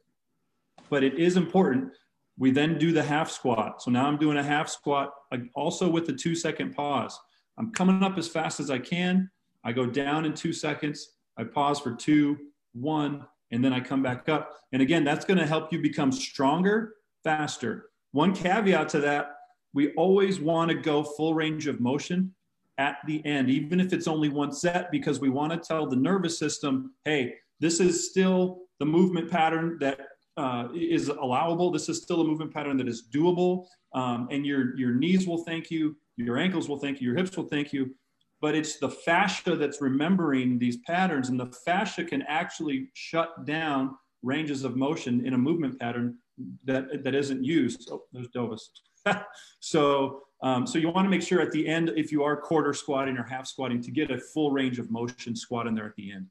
But 0.90 1.04
it 1.04 1.20
is 1.20 1.38
important. 1.38 1.94
We 2.40 2.50
then 2.50 2.80
do 2.80 2.92
the 2.92 3.04
half 3.04 3.30
squat. 3.30 3.84
So 3.84 3.92
now 3.92 4.08
I'm 4.08 4.18
doing 4.18 4.38
a 4.38 4.44
half 4.44 4.68
squat, 4.68 5.12
also 5.54 5.88
with 5.90 6.06
the 6.08 6.14
two 6.14 6.34
second 6.36 6.74
pause. 6.74 7.20
I'm 7.60 7.72
coming 7.72 8.04
up 8.04 8.18
as 8.18 8.28
fast 8.28 8.60
as 8.60 8.70
I 8.72 8.80
can. 8.80 9.30
I 9.64 9.74
go 9.74 9.86
down 9.86 10.26
in 10.26 10.34
two 10.34 10.54
seconds. 10.54 10.98
I 11.38 11.44
pause 11.44 11.80
for 11.80 11.94
two, 11.96 12.38
one, 12.74 13.26
and 13.52 13.64
then 13.64 13.74
I 13.74 13.80
come 13.80 14.02
back 14.02 14.28
up. 14.30 14.56
And 14.72 14.82
again, 14.82 15.04
that's 15.04 15.26
going 15.26 15.40
to 15.40 15.46
help 15.46 15.72
you 15.72 15.80
become 15.82 16.12
stronger 16.12 16.96
faster. 17.24 17.90
One 18.12 18.34
caveat 18.34 18.90
to 18.90 19.00
that 19.02 19.37
we 19.74 19.94
always 19.94 20.40
want 20.40 20.70
to 20.70 20.76
go 20.76 21.04
full 21.04 21.34
range 21.34 21.68
of 21.68 21.80
motion 21.80 22.34
at 22.78 22.98
the 23.08 23.26
end, 23.26 23.50
even 23.50 23.80
if 23.80 23.92
it's 23.94 24.08
only 24.08 24.30
one 24.30 24.52
set, 24.52 24.92
because 24.92 25.20
we 25.20 25.30
want 25.30 25.52
to 25.52 25.58
tell 25.58 25.88
the 25.88 25.96
nervous 25.96 26.38
system, 26.38 26.94
hey, 27.06 27.34
this 27.60 27.80
is 27.80 28.10
still 28.10 28.62
the 28.80 28.86
movement 28.86 29.30
pattern 29.30 29.78
that 29.80 30.00
uh, 30.38 30.68
is 30.76 31.10
allowable. 31.10 31.72
This 31.72 31.90
is 31.90 32.02
still 32.02 32.22
a 32.22 32.24
movement 32.24 32.54
pattern 32.54 32.78
that 32.78 32.88
is 32.88 33.08
doable. 33.12 33.66
Um, 33.94 34.28
and 34.30 34.46
your, 34.46 34.78
your 34.78 34.94
knees 34.94 35.28
will 35.28 35.44
thank 35.44 35.72
you, 35.72 35.96
your 36.18 36.38
ankles 36.38 36.70
will 36.70 36.78
thank 36.78 37.02
you, 37.02 37.08
your 37.08 37.18
hips 37.18 37.36
will 37.36 37.48
thank 37.48 37.74
you. 37.74 37.96
But 38.40 38.54
it's 38.54 38.78
the 38.78 38.90
fascia 38.90 39.56
that's 39.56 39.82
remembering 39.82 40.60
these 40.60 40.78
patterns, 40.86 41.30
and 41.30 41.40
the 41.40 41.52
fascia 41.66 42.04
can 42.04 42.22
actually 42.24 42.90
shut 42.94 43.46
down 43.46 43.96
ranges 44.22 44.64
of 44.64 44.76
motion 44.76 45.26
in 45.26 45.34
a 45.34 45.38
movement 45.38 45.80
pattern 45.80 46.18
that, 46.66 47.04
that 47.04 47.16
isn't 47.16 47.44
used. 47.44 47.90
Oh, 47.92 48.04
there's 48.12 48.28
Dovis. 48.28 48.62
so, 49.60 50.24
um, 50.42 50.68
so 50.68 50.78
you 50.78 50.90
want 50.90 51.06
to 51.06 51.10
make 51.10 51.22
sure 51.22 51.42
at 51.42 51.52
the 51.52 51.68
end, 51.68 51.92
if 51.96 52.12
you 52.12 52.24
are 52.24 52.38
quarter 52.38 52.74
squatting 52.74 53.18
or 53.18 53.24
half 53.24 53.48
squatting, 53.48 53.82
to 53.82 53.92
get 53.92 54.12
a 54.12 54.18
full 54.18 54.52
range 54.52 54.80
of 54.80 54.92
motion 54.92 55.36
squat 55.36 55.68
in 55.68 55.76
there 55.76 55.86
at 55.86 55.96
the 55.96 56.12
end. 56.12 56.28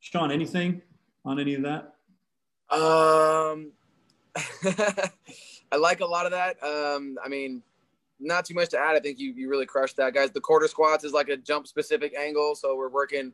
Sean, 0.00 0.30
anything 0.30 0.82
on 1.24 1.38
any 1.38 1.54
of 1.54 1.62
that? 1.62 1.94
Um, 2.74 3.72
I 5.72 5.76
like 5.76 6.00
a 6.00 6.06
lot 6.06 6.26
of 6.26 6.32
that. 6.32 6.62
Um, 6.62 7.16
I 7.24 7.28
mean, 7.28 7.62
not 8.18 8.44
too 8.44 8.54
much 8.54 8.70
to 8.70 8.78
add. 8.78 8.96
I 8.96 9.00
think 9.00 9.18
you, 9.18 9.32
you 9.32 9.48
really 9.48 9.66
crushed 9.66 9.96
that, 9.96 10.14
guys. 10.14 10.30
The 10.30 10.40
quarter 10.40 10.68
squats 10.68 11.04
is 11.04 11.12
like 11.12 11.28
a 11.28 11.36
jump 11.36 11.66
specific 11.66 12.14
angle. 12.16 12.54
So 12.54 12.76
we're 12.76 12.90
working 12.90 13.32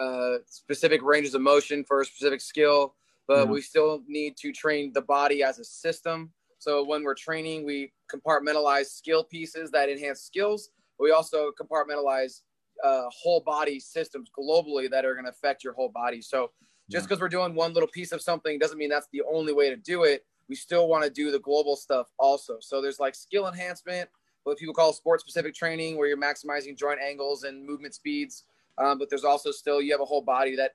uh, 0.00 0.36
specific 0.46 1.02
ranges 1.02 1.34
of 1.34 1.42
motion 1.42 1.84
for 1.84 2.00
a 2.00 2.04
specific 2.04 2.40
skill, 2.40 2.94
but 3.26 3.44
yeah. 3.46 3.52
we 3.52 3.60
still 3.60 4.02
need 4.06 4.36
to 4.38 4.52
train 4.52 4.92
the 4.92 5.02
body 5.02 5.42
as 5.42 5.58
a 5.58 5.64
system. 5.64 6.30
So 6.60 6.84
when 6.84 7.02
we're 7.02 7.14
training, 7.14 7.64
we 7.64 7.90
compartmentalize 8.12 8.86
skill 8.86 9.24
pieces 9.24 9.70
that 9.70 9.88
enhance 9.88 10.20
skills. 10.20 10.70
we 10.98 11.10
also 11.10 11.50
compartmentalize 11.58 12.42
uh, 12.84 13.04
whole 13.08 13.40
body 13.40 13.80
systems 13.80 14.30
globally 14.38 14.90
that 14.90 15.06
are 15.06 15.14
going 15.14 15.24
to 15.24 15.30
affect 15.30 15.64
your 15.64 15.72
whole 15.72 15.88
body. 15.88 16.20
So 16.20 16.50
just 16.90 17.06
because 17.06 17.18
yeah. 17.18 17.24
we're 17.24 17.28
doing 17.30 17.54
one 17.54 17.72
little 17.72 17.88
piece 17.88 18.12
of 18.12 18.20
something 18.20 18.58
doesn't 18.58 18.76
mean 18.76 18.90
that's 18.90 19.08
the 19.10 19.22
only 19.32 19.54
way 19.54 19.70
to 19.70 19.76
do 19.76 20.04
it. 20.04 20.26
We 20.50 20.54
still 20.54 20.86
want 20.86 21.02
to 21.02 21.10
do 21.10 21.30
the 21.30 21.38
global 21.38 21.76
stuff 21.76 22.08
also. 22.18 22.58
So 22.60 22.82
there's 22.82 23.00
like 23.00 23.14
skill 23.14 23.48
enhancement, 23.48 24.10
what 24.44 24.58
people 24.58 24.74
call 24.74 24.92
sport 24.92 25.20
specific 25.20 25.54
training, 25.54 25.96
where 25.96 26.08
you're 26.08 26.20
maximizing 26.20 26.76
joint 26.76 27.00
angles 27.00 27.44
and 27.44 27.66
movement 27.66 27.94
speeds. 27.94 28.44
Um, 28.76 28.98
but 28.98 29.08
there's 29.08 29.24
also 29.24 29.50
still 29.50 29.80
you 29.80 29.92
have 29.92 30.00
a 30.02 30.04
whole 30.06 30.22
body 30.22 30.56
that 30.56 30.72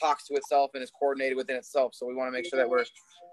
talks 0.00 0.26
to 0.26 0.34
itself 0.34 0.72
and 0.74 0.82
is 0.82 0.90
coordinated 0.90 1.36
within 1.36 1.56
itself. 1.56 1.94
So 1.94 2.06
we 2.06 2.14
want 2.14 2.28
to 2.28 2.32
make 2.32 2.46
sure 2.48 2.58
that 2.58 2.68
we're 2.68 2.84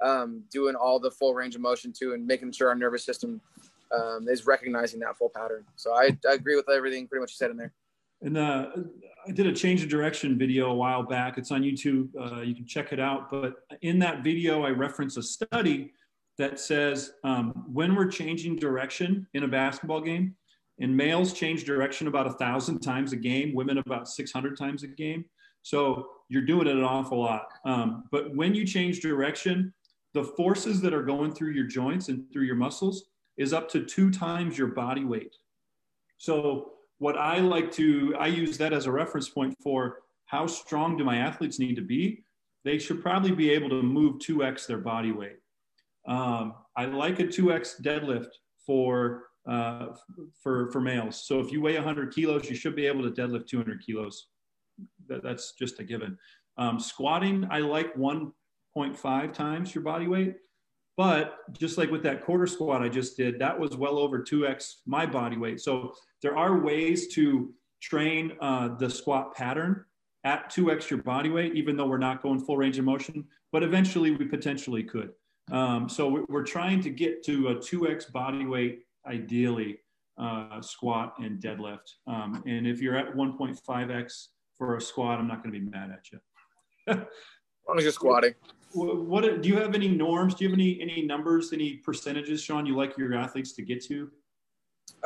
um, 0.03 0.43
doing 0.51 0.75
all 0.75 0.99
the 0.99 1.11
full 1.11 1.33
range 1.33 1.55
of 1.55 1.61
motion 1.61 1.93
too, 1.97 2.13
and 2.13 2.25
making 2.25 2.51
sure 2.51 2.69
our 2.69 2.75
nervous 2.75 3.05
system 3.05 3.41
um, 3.91 4.27
is 4.29 4.45
recognizing 4.45 4.99
that 5.01 5.17
full 5.17 5.31
pattern. 5.35 5.65
So 5.75 5.93
I, 5.93 6.17
I, 6.29 6.33
agree 6.33 6.55
with 6.55 6.69
everything 6.69 7.07
pretty 7.07 7.21
much 7.21 7.31
you 7.31 7.35
said 7.37 7.51
in 7.51 7.57
there. 7.57 7.73
And 8.21 8.37
uh, 8.37 8.67
I 9.27 9.31
did 9.31 9.47
a 9.47 9.53
change 9.53 9.81
of 9.81 9.89
direction 9.89 10.37
video 10.37 10.71
a 10.71 10.73
while 10.73 11.03
back. 11.03 11.37
It's 11.37 11.51
on 11.51 11.61
YouTube. 11.63 12.09
Uh, 12.19 12.41
you 12.41 12.53
can 12.53 12.65
check 12.65 12.91
it 12.93 12.99
out. 12.99 13.31
But 13.31 13.55
in 13.81 13.97
that 13.99 14.23
video, 14.23 14.63
I 14.63 14.69
reference 14.69 15.17
a 15.17 15.23
study 15.23 15.93
that 16.37 16.59
says 16.59 17.13
um, 17.23 17.65
when 17.71 17.95
we're 17.95 18.09
changing 18.09 18.57
direction 18.57 19.27
in 19.33 19.43
a 19.43 19.47
basketball 19.47 20.01
game, 20.01 20.35
and 20.79 20.95
males 20.95 21.33
change 21.33 21.65
direction 21.65 22.07
about 22.07 22.27
a 22.27 22.33
thousand 22.33 22.79
times 22.79 23.11
a 23.11 23.17
game, 23.17 23.53
women 23.53 23.77
about 23.79 24.07
600 24.07 24.57
times 24.57 24.83
a 24.83 24.87
game. 24.87 25.25
So 25.63 26.07
you're 26.29 26.43
doing 26.43 26.67
it 26.67 26.75
an 26.75 26.83
awful 26.83 27.19
lot. 27.19 27.47
Um, 27.65 28.05
but 28.11 28.35
when 28.35 28.53
you 28.53 28.65
change 28.65 28.99
direction, 28.99 29.73
the 30.13 30.23
forces 30.23 30.81
that 30.81 30.93
are 30.93 31.03
going 31.03 31.33
through 31.33 31.51
your 31.51 31.67
joints 31.67 32.09
and 32.09 32.31
through 32.31 32.43
your 32.43 32.55
muscles 32.55 33.05
is 33.37 33.53
up 33.53 33.69
to 33.69 33.85
two 33.85 34.11
times 34.11 34.57
your 34.57 34.67
body 34.67 35.05
weight. 35.05 35.35
So 36.17 36.73
what 36.97 37.17
I 37.17 37.39
like 37.39 37.71
to, 37.73 38.15
I 38.19 38.27
use 38.27 38.57
that 38.57 38.73
as 38.73 38.85
a 38.85 38.91
reference 38.91 39.29
point 39.29 39.55
for 39.61 39.99
how 40.25 40.45
strong 40.45 40.97
do 40.97 41.03
my 41.03 41.17
athletes 41.17 41.59
need 41.59 41.75
to 41.75 41.81
be? 41.81 42.23
They 42.65 42.77
should 42.77 43.01
probably 43.01 43.31
be 43.31 43.49
able 43.51 43.69
to 43.69 43.81
move 43.81 44.19
2x 44.19 44.67
their 44.67 44.77
body 44.77 45.11
weight. 45.11 45.39
Um, 46.07 46.55
I 46.75 46.85
like 46.85 47.19
a 47.19 47.23
2x 47.23 47.81
deadlift 47.81 48.29
for 48.65 49.23
uh, 49.49 49.87
for 50.43 50.69
for 50.71 50.81
males. 50.81 51.25
So 51.25 51.39
if 51.39 51.51
you 51.51 51.61
weigh 51.61 51.75
100 51.75 52.13
kilos, 52.13 52.49
you 52.49 52.55
should 52.55 52.75
be 52.75 52.85
able 52.85 53.03
to 53.03 53.09
deadlift 53.09 53.47
200 53.47 53.83
kilos. 53.83 54.27
That, 55.09 55.23
that's 55.23 55.53
just 55.53 55.79
a 55.79 55.83
given. 55.83 56.17
Um, 56.57 56.79
squatting, 56.79 57.47
I 57.51 57.59
like 57.59 57.93
1.5 57.95 59.33
times 59.33 59.75
your 59.75 59.83
body 59.83 60.07
weight. 60.07 60.35
But 60.97 61.37
just 61.57 61.77
like 61.77 61.89
with 61.89 62.03
that 62.03 62.25
quarter 62.25 62.45
squat 62.45 62.81
I 62.81 62.89
just 62.89 63.15
did, 63.15 63.39
that 63.39 63.57
was 63.57 63.77
well 63.77 63.97
over 63.97 64.19
2x 64.19 64.79
my 64.85 65.05
body 65.05 65.37
weight. 65.37 65.61
So 65.61 65.93
there 66.21 66.37
are 66.37 66.59
ways 66.59 67.07
to 67.13 67.53
train 67.81 68.33
uh, 68.41 68.75
the 68.75 68.89
squat 68.89 69.33
pattern 69.33 69.85
at 70.25 70.51
2x 70.51 70.89
your 70.89 71.01
body 71.01 71.29
weight, 71.29 71.55
even 71.55 71.77
though 71.77 71.85
we're 71.85 71.97
not 71.97 72.21
going 72.21 72.41
full 72.41 72.57
range 72.57 72.77
of 72.77 72.83
motion, 72.83 73.25
but 73.53 73.63
eventually 73.63 74.11
we 74.11 74.25
potentially 74.25 74.83
could. 74.83 75.11
Um, 75.51 75.87
so 75.87 76.25
we're 76.27 76.43
trying 76.43 76.81
to 76.81 76.89
get 76.89 77.23
to 77.25 77.47
a 77.47 77.55
2x 77.55 78.11
body 78.11 78.45
weight, 78.45 78.83
ideally, 79.07 79.79
uh, 80.17 80.61
squat 80.61 81.13
and 81.19 81.41
deadlift. 81.41 81.93
Um, 82.07 82.43
and 82.45 82.67
if 82.67 82.81
you're 82.81 82.97
at 82.97 83.15
1.5x 83.15 84.27
for 84.59 84.77
a 84.77 84.81
squat, 84.81 85.17
I'm 85.17 85.27
not 85.27 85.41
going 85.41 85.51
to 85.53 85.59
be 85.59 85.65
mad 85.65 85.89
at 85.89 86.11
you. 86.11 86.19
as 86.87 86.97
long 87.67 87.77
as 87.77 87.83
you're 87.83 87.91
squatting 87.91 88.35
what 88.71 89.41
do 89.41 89.49
you 89.49 89.57
have 89.57 89.73
any 89.73 89.87
norms? 89.87 90.35
Do 90.35 90.43
you 90.43 90.49
have 90.49 90.57
any 90.57 90.79
any 90.81 91.01
numbers, 91.01 91.53
any 91.53 91.77
percentages, 91.77 92.41
Sean? 92.41 92.65
You 92.65 92.75
like 92.75 92.97
your 92.97 93.13
athletes 93.15 93.53
to 93.53 93.61
get 93.61 93.83
to? 93.85 94.11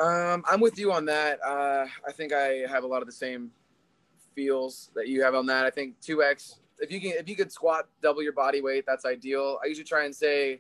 Um, 0.02 0.44
I'm 0.50 0.60
with 0.60 0.78
you 0.78 0.92
on 0.92 1.06
that. 1.06 1.40
Uh, 1.46 1.86
I 2.08 2.12
think 2.12 2.34
I 2.34 2.66
have 2.70 2.84
a 2.84 2.88
lot 2.88 3.02
of 3.02 3.06
the 3.06 3.14
same 3.14 3.52
feels 4.36 4.92
that 4.96 5.08
you 5.08 5.24
have 5.24 5.36
on 5.36 5.46
that. 5.46 5.66
I 5.66 5.70
think 5.70 6.00
two 6.02 6.24
x. 6.24 6.60
If 6.80 6.92
you 6.92 7.00
can, 7.00 7.12
if 7.12 7.30
you 7.30 7.36
could 7.36 7.52
squat 7.52 7.88
double 8.02 8.22
your 8.22 8.34
body 8.34 8.62
weight, 8.62 8.84
that's 8.86 9.06
ideal. 9.06 9.60
I 9.64 9.68
usually 9.68 9.86
try 9.86 10.06
and 10.06 10.14
say 10.14 10.60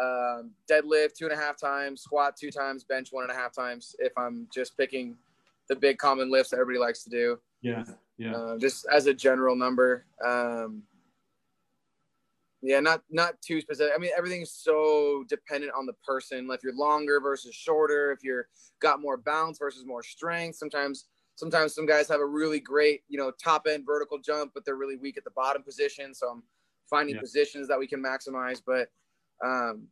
um, 0.00 0.50
deadlift 0.70 1.14
two 1.14 1.24
and 1.24 1.32
a 1.32 1.36
half 1.36 1.56
times, 1.56 2.02
squat 2.02 2.36
two 2.36 2.50
times, 2.50 2.84
bench 2.84 3.08
one 3.12 3.24
and 3.24 3.32
a 3.32 3.36
half 3.36 3.54
times. 3.54 3.96
If 3.98 4.12
I'm 4.18 4.46
just 4.52 4.76
picking 4.76 5.16
the 5.68 5.76
big 5.76 5.96
common 5.96 6.30
lifts 6.30 6.50
that 6.50 6.58
everybody 6.58 6.78
likes 6.78 7.02
to 7.04 7.10
do. 7.10 7.38
Yeah, 7.62 7.84
yeah. 8.18 8.34
Uh, 8.34 8.58
just 8.58 8.86
as 8.92 9.06
a 9.06 9.14
general 9.14 9.56
number. 9.56 10.06
Um, 10.24 10.82
yeah, 12.62 12.78
not 12.78 13.02
not 13.10 13.40
too 13.42 13.60
specific. 13.60 13.92
I 13.94 13.98
mean, 13.98 14.12
everything's 14.16 14.52
so 14.52 15.24
dependent 15.28 15.72
on 15.76 15.84
the 15.84 15.94
person. 16.04 16.46
Like 16.46 16.60
if 16.60 16.64
you're 16.64 16.76
longer 16.76 17.20
versus 17.20 17.54
shorter, 17.54 18.12
if 18.12 18.22
you're 18.22 18.46
got 18.80 19.00
more 19.00 19.16
bounce 19.16 19.58
versus 19.58 19.84
more 19.86 20.02
strength. 20.02 20.56
Sometimes 20.56 21.06
sometimes 21.36 21.74
some 21.74 21.86
guys 21.86 22.08
have 22.08 22.20
a 22.20 22.26
really 22.26 22.60
great, 22.60 23.02
you 23.08 23.18
know, 23.18 23.32
top 23.42 23.66
end 23.68 23.84
vertical 23.86 24.18
jump, 24.18 24.52
but 24.54 24.64
they're 24.64 24.76
really 24.76 24.96
weak 24.96 25.16
at 25.16 25.24
the 25.24 25.30
bottom 25.30 25.62
position. 25.62 26.14
So 26.14 26.28
I'm 26.28 26.42
finding 26.90 27.14
yeah. 27.14 27.20
positions 27.20 27.68
that 27.68 27.78
we 27.78 27.86
can 27.86 28.02
maximize. 28.02 28.60
But 28.64 28.88
um, 29.44 29.88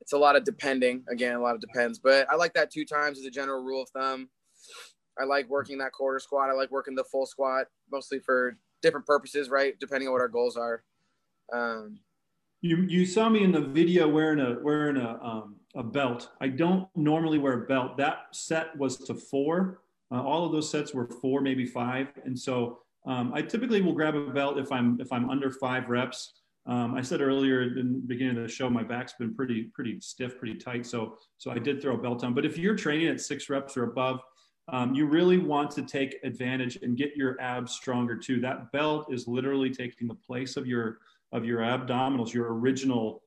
it's 0.00 0.12
a 0.12 0.18
lot 0.18 0.36
of 0.36 0.44
depending. 0.44 1.04
Again, 1.08 1.34
a 1.34 1.40
lot 1.40 1.54
of 1.54 1.60
depends. 1.60 1.98
But 1.98 2.26
I 2.30 2.34
like 2.34 2.54
that 2.54 2.70
two 2.70 2.84
times 2.84 3.18
as 3.18 3.24
a 3.24 3.30
general 3.30 3.62
rule 3.62 3.82
of 3.82 3.90
thumb. 3.90 4.28
I 5.20 5.24
like 5.24 5.48
working 5.48 5.78
that 5.78 5.92
quarter 5.92 6.18
squat. 6.18 6.50
I 6.50 6.54
like 6.54 6.70
working 6.70 6.94
the 6.94 7.04
full 7.04 7.26
squat, 7.26 7.66
mostly 7.92 8.18
for 8.18 8.56
different 8.82 9.06
purposes, 9.06 9.50
right? 9.50 9.78
Depending 9.78 10.08
on 10.08 10.12
what 10.12 10.20
our 10.20 10.28
goals 10.28 10.56
are. 10.56 10.82
Um, 11.52 11.98
you 12.62 12.78
you 12.88 13.06
saw 13.06 13.28
me 13.28 13.42
in 13.42 13.52
the 13.52 13.60
video 13.60 14.08
wearing 14.08 14.40
a 14.40 14.58
wearing 14.62 14.96
a 14.96 15.18
um, 15.22 15.56
a 15.74 15.82
belt. 15.82 16.30
I 16.40 16.48
don't 16.48 16.88
normally 16.94 17.38
wear 17.38 17.64
a 17.64 17.66
belt. 17.66 17.96
That 17.96 18.26
set 18.32 18.76
was 18.76 18.96
to 18.98 19.14
four. 19.14 19.82
Uh, 20.12 20.22
all 20.22 20.44
of 20.44 20.52
those 20.52 20.70
sets 20.70 20.92
were 20.92 21.06
four, 21.06 21.40
maybe 21.40 21.64
five, 21.64 22.08
and 22.24 22.38
so 22.38 22.80
um, 23.06 23.32
I 23.32 23.42
typically 23.42 23.80
will 23.80 23.92
grab 23.92 24.14
a 24.14 24.30
belt 24.30 24.58
if 24.58 24.70
I'm 24.72 25.00
if 25.00 25.12
I'm 25.12 25.30
under 25.30 25.50
five 25.50 25.88
reps. 25.88 26.34
Um, 26.66 26.94
I 26.94 27.00
said 27.00 27.22
earlier 27.22 27.62
in 27.62 27.92
the 27.92 28.06
beginning 28.06 28.36
of 28.36 28.42
the 28.42 28.48
show, 28.48 28.68
my 28.68 28.82
back's 28.82 29.14
been 29.14 29.34
pretty 29.34 29.70
pretty 29.74 29.98
stiff, 30.00 30.38
pretty 30.38 30.56
tight. 30.56 30.84
So 30.84 31.16
so 31.38 31.50
I 31.50 31.58
did 31.58 31.80
throw 31.80 31.94
a 31.94 31.98
belt 31.98 32.24
on. 32.24 32.34
But 32.34 32.44
if 32.44 32.58
you're 32.58 32.76
training 32.76 33.08
at 33.08 33.20
six 33.20 33.48
reps 33.48 33.76
or 33.76 33.84
above, 33.84 34.20
um, 34.72 34.94
you 34.94 35.06
really 35.06 35.38
want 35.38 35.70
to 35.72 35.82
take 35.82 36.16
advantage 36.22 36.76
and 36.82 36.96
get 36.96 37.16
your 37.16 37.40
abs 37.40 37.72
stronger 37.72 38.16
too. 38.16 38.40
That 38.40 38.72
belt 38.72 39.12
is 39.12 39.26
literally 39.26 39.70
taking 39.70 40.08
the 40.08 40.14
place 40.14 40.56
of 40.56 40.66
your 40.66 40.98
of 41.32 41.44
your 41.44 41.60
abdominals, 41.60 42.32
your 42.32 42.52
original, 42.54 43.22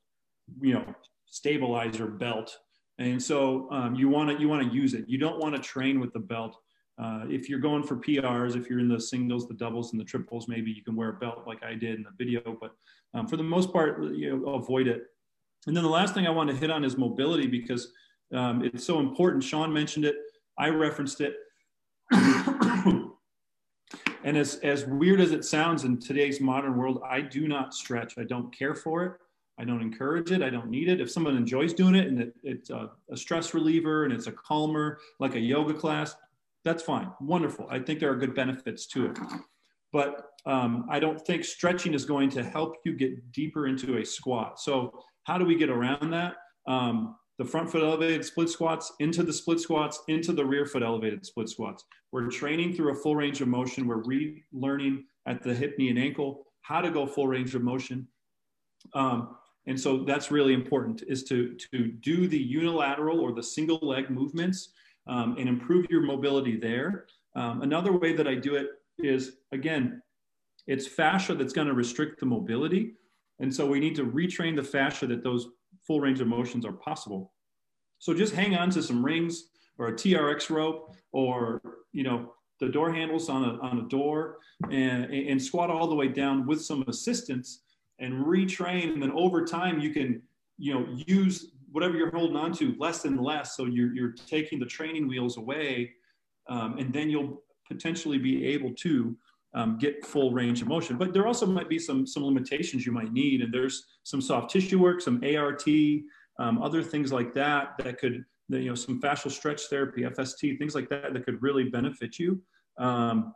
you 0.61 0.73
know, 0.73 0.85
stabilizer 1.25 2.07
belt. 2.07 2.57
And 2.99 3.21
so 3.21 3.67
um, 3.71 3.95
you 3.95 4.09
want 4.09 4.29
to 4.29 4.39
you 4.39 4.47
want 4.47 4.67
to 4.67 4.73
use 4.73 4.93
it. 4.93 5.05
You 5.07 5.17
don't 5.17 5.39
want 5.39 5.55
to 5.55 5.61
train 5.61 5.99
with 5.99 6.13
the 6.13 6.19
belt. 6.19 6.57
Uh, 7.01 7.25
if 7.27 7.49
you're 7.49 7.59
going 7.59 7.81
for 7.81 7.95
PRs, 7.95 8.55
if 8.55 8.69
you're 8.69 8.79
in 8.79 8.87
the 8.87 8.99
singles, 8.99 9.47
the 9.47 9.55
doubles, 9.55 9.91
and 9.91 9.99
the 9.99 10.05
triples, 10.05 10.47
maybe 10.47 10.71
you 10.71 10.83
can 10.83 10.95
wear 10.95 11.09
a 11.09 11.13
belt 11.13 11.43
like 11.47 11.63
I 11.63 11.73
did 11.73 11.95
in 11.95 12.03
the 12.03 12.11
video. 12.17 12.55
But 12.61 12.75
um, 13.15 13.27
for 13.27 13.35
the 13.35 13.43
most 13.43 13.73
part, 13.73 14.03
you 14.13 14.37
know, 14.37 14.53
avoid 14.53 14.87
it. 14.87 15.03
And 15.65 15.75
then 15.75 15.83
the 15.83 15.89
last 15.89 16.13
thing 16.13 16.27
I 16.27 16.29
want 16.29 16.49
to 16.49 16.55
hit 16.55 16.69
on 16.69 16.83
is 16.83 16.97
mobility 16.97 17.47
because 17.47 17.91
um, 18.33 18.63
it's 18.63 18.83
so 18.83 18.99
important. 18.99 19.43
Sean 19.43 19.73
mentioned 19.73 20.05
it. 20.05 20.15
I 20.57 20.69
referenced 20.69 21.21
it. 21.21 21.35
And 24.23 24.37
as, 24.37 24.55
as 24.63 24.85
weird 24.85 25.19
as 25.19 25.31
it 25.31 25.43
sounds 25.43 25.83
in 25.83 25.99
today's 25.99 26.39
modern 26.39 26.77
world, 26.77 27.01
I 27.07 27.21
do 27.21 27.47
not 27.47 27.73
stretch. 27.73 28.17
I 28.17 28.23
don't 28.23 28.57
care 28.57 28.73
for 28.73 29.03
it. 29.03 29.13
I 29.59 29.65
don't 29.65 29.81
encourage 29.81 30.31
it. 30.31 30.41
I 30.41 30.49
don't 30.49 30.69
need 30.69 30.89
it. 30.89 30.99
If 30.99 31.11
someone 31.11 31.35
enjoys 31.35 31.73
doing 31.73 31.95
it 31.95 32.07
and 32.07 32.19
it, 32.21 32.33
it's 32.41 32.69
a, 32.69 32.91
a 33.11 33.17
stress 33.17 33.53
reliever 33.53 34.05
and 34.05 34.13
it's 34.13 34.27
a 34.27 34.31
calmer, 34.31 34.99
like 35.19 35.35
a 35.35 35.39
yoga 35.39 35.73
class, 35.73 36.15
that's 36.63 36.81
fine. 36.81 37.11
Wonderful. 37.19 37.67
I 37.69 37.79
think 37.79 37.99
there 37.99 38.11
are 38.11 38.15
good 38.15 38.33
benefits 38.33 38.87
to 38.87 39.07
it. 39.07 39.19
But 39.91 40.29
um, 40.45 40.87
I 40.89 40.99
don't 40.99 41.21
think 41.21 41.43
stretching 41.43 41.93
is 41.93 42.05
going 42.05 42.29
to 42.31 42.43
help 42.43 42.77
you 42.85 42.93
get 42.93 43.31
deeper 43.31 43.67
into 43.67 43.97
a 43.97 44.05
squat. 44.05 44.59
So, 44.59 45.03
how 45.25 45.37
do 45.37 45.45
we 45.45 45.55
get 45.55 45.69
around 45.69 46.09
that? 46.11 46.35
Um, 46.67 47.15
the 47.39 47.45
front 47.45 47.71
foot 47.71 47.83
elevated 47.83 48.23
split 48.23 48.49
squats 48.49 48.93
into 48.99 49.23
the 49.23 49.33
split 49.33 49.59
squats 49.59 50.01
into 50.07 50.33
the 50.33 50.45
rear 50.45 50.65
foot 50.65 50.83
elevated 50.83 51.25
split 51.25 51.49
squats. 51.49 51.83
We're 52.11 52.29
training 52.29 52.73
through 52.73 52.91
a 52.91 52.95
full 52.95 53.15
range 53.15 53.41
of 53.41 53.47
motion. 53.47 53.87
We're 53.87 54.03
relearning 54.03 55.03
at 55.25 55.41
the 55.41 55.53
hip, 55.53 55.75
knee, 55.77 55.89
and 55.89 55.97
ankle 55.97 56.45
how 56.61 56.81
to 56.81 56.91
go 56.91 57.05
full 57.05 57.27
range 57.27 57.55
of 57.55 57.63
motion. 57.63 58.07
Um, 58.93 59.35
and 59.65 59.79
so 59.79 60.03
that's 60.03 60.31
really 60.31 60.53
important 60.53 61.03
is 61.07 61.23
to, 61.25 61.55
to 61.71 61.87
do 61.87 62.27
the 62.27 62.37
unilateral 62.37 63.19
or 63.19 63.31
the 63.31 63.43
single 63.43 63.79
leg 63.81 64.09
movements 64.09 64.69
um, 65.07 65.35
and 65.37 65.47
improve 65.47 65.85
your 65.89 66.01
mobility 66.01 66.57
there. 66.57 67.05
Um, 67.35 67.61
another 67.61 67.93
way 67.97 68.13
that 68.13 68.27
I 68.27 68.35
do 68.35 68.55
it 68.55 68.67
is, 68.99 69.37
again, 69.51 70.01
it's 70.67 70.87
fascia 70.87 71.35
that's 71.35 71.53
going 71.53 71.67
to 71.67 71.73
restrict 71.73 72.19
the 72.19 72.25
mobility. 72.25 72.93
And 73.39 73.53
so 73.53 73.65
we 73.65 73.79
need 73.79 73.95
to 73.95 74.05
retrain 74.05 74.55
the 74.55 74.63
fascia 74.63 75.07
that 75.07 75.23
those 75.23 75.47
full 75.85 75.99
range 75.99 76.21
of 76.21 76.27
motions 76.27 76.65
are 76.65 76.73
possible. 76.73 77.33
So 77.99 78.13
just 78.13 78.33
hang 78.33 78.55
on 78.55 78.69
to 78.71 78.83
some 78.83 79.03
rings 79.03 79.49
or 79.77 79.87
a 79.87 79.93
TRX 79.93 80.49
rope 80.49 80.95
or, 81.11 81.61
you 81.91 82.03
know, 82.03 82.33
the 82.59 82.69
door 82.69 82.93
handles 82.93 83.29
on 83.29 83.43
a, 83.43 83.59
on 83.61 83.79
a 83.79 83.89
door 83.89 84.37
and, 84.71 85.05
and 85.05 85.41
squat 85.41 85.69
all 85.69 85.87
the 85.87 85.95
way 85.95 86.07
down 86.07 86.45
with 86.45 86.61
some 86.61 86.83
assistance 86.87 87.63
and 87.99 88.13
retrain. 88.25 88.93
And 88.93 89.01
then 89.01 89.11
over 89.11 89.43
time, 89.45 89.79
you 89.79 89.91
can, 89.91 90.21
you 90.57 90.73
know, 90.73 90.85
use 91.07 91.51
whatever 91.71 91.97
you're 91.97 92.11
holding 92.11 92.37
on 92.37 92.53
to 92.53 92.75
less 92.77 93.05
and 93.05 93.19
less. 93.19 93.57
So 93.57 93.65
you're, 93.65 93.93
you're 93.93 94.13
taking 94.27 94.59
the 94.59 94.65
training 94.65 95.07
wheels 95.07 95.37
away 95.37 95.91
um, 96.47 96.77
and 96.77 96.93
then 96.93 97.09
you'll 97.09 97.41
potentially 97.67 98.17
be 98.17 98.45
able 98.45 98.73
to 98.75 99.15
um, 99.55 99.77
get 99.77 100.05
full 100.05 100.31
range 100.31 100.61
of 100.61 100.67
motion. 100.67 100.97
But 100.97 101.13
there 101.13 101.27
also 101.27 101.45
might 101.45 101.69
be 101.69 101.79
some, 101.79 102.07
some 102.07 102.25
limitations 102.25 102.85
you 102.85 102.91
might 102.91 103.13
need. 103.13 103.41
And 103.41 103.53
there's 103.53 103.85
some 104.03 104.21
soft 104.21 104.51
tissue 104.51 104.79
work, 104.79 105.01
some 105.01 105.21
ART, 105.23 105.67
um, 106.39 106.61
other 106.61 106.81
things 106.81 107.11
like 107.11 107.33
that, 107.33 107.77
that 107.79 107.99
could, 107.99 108.25
you 108.49 108.69
know, 108.69 108.75
some 108.75 108.99
fascial 108.99 109.31
stretch 109.31 109.63
therapy, 109.63 110.01
FST, 110.01 110.57
things 110.57 110.75
like 110.75 110.89
that, 110.89 111.13
that 111.13 111.25
could 111.25 111.41
really 111.41 111.65
benefit 111.65 112.17
you. 112.17 112.41
Um, 112.77 113.33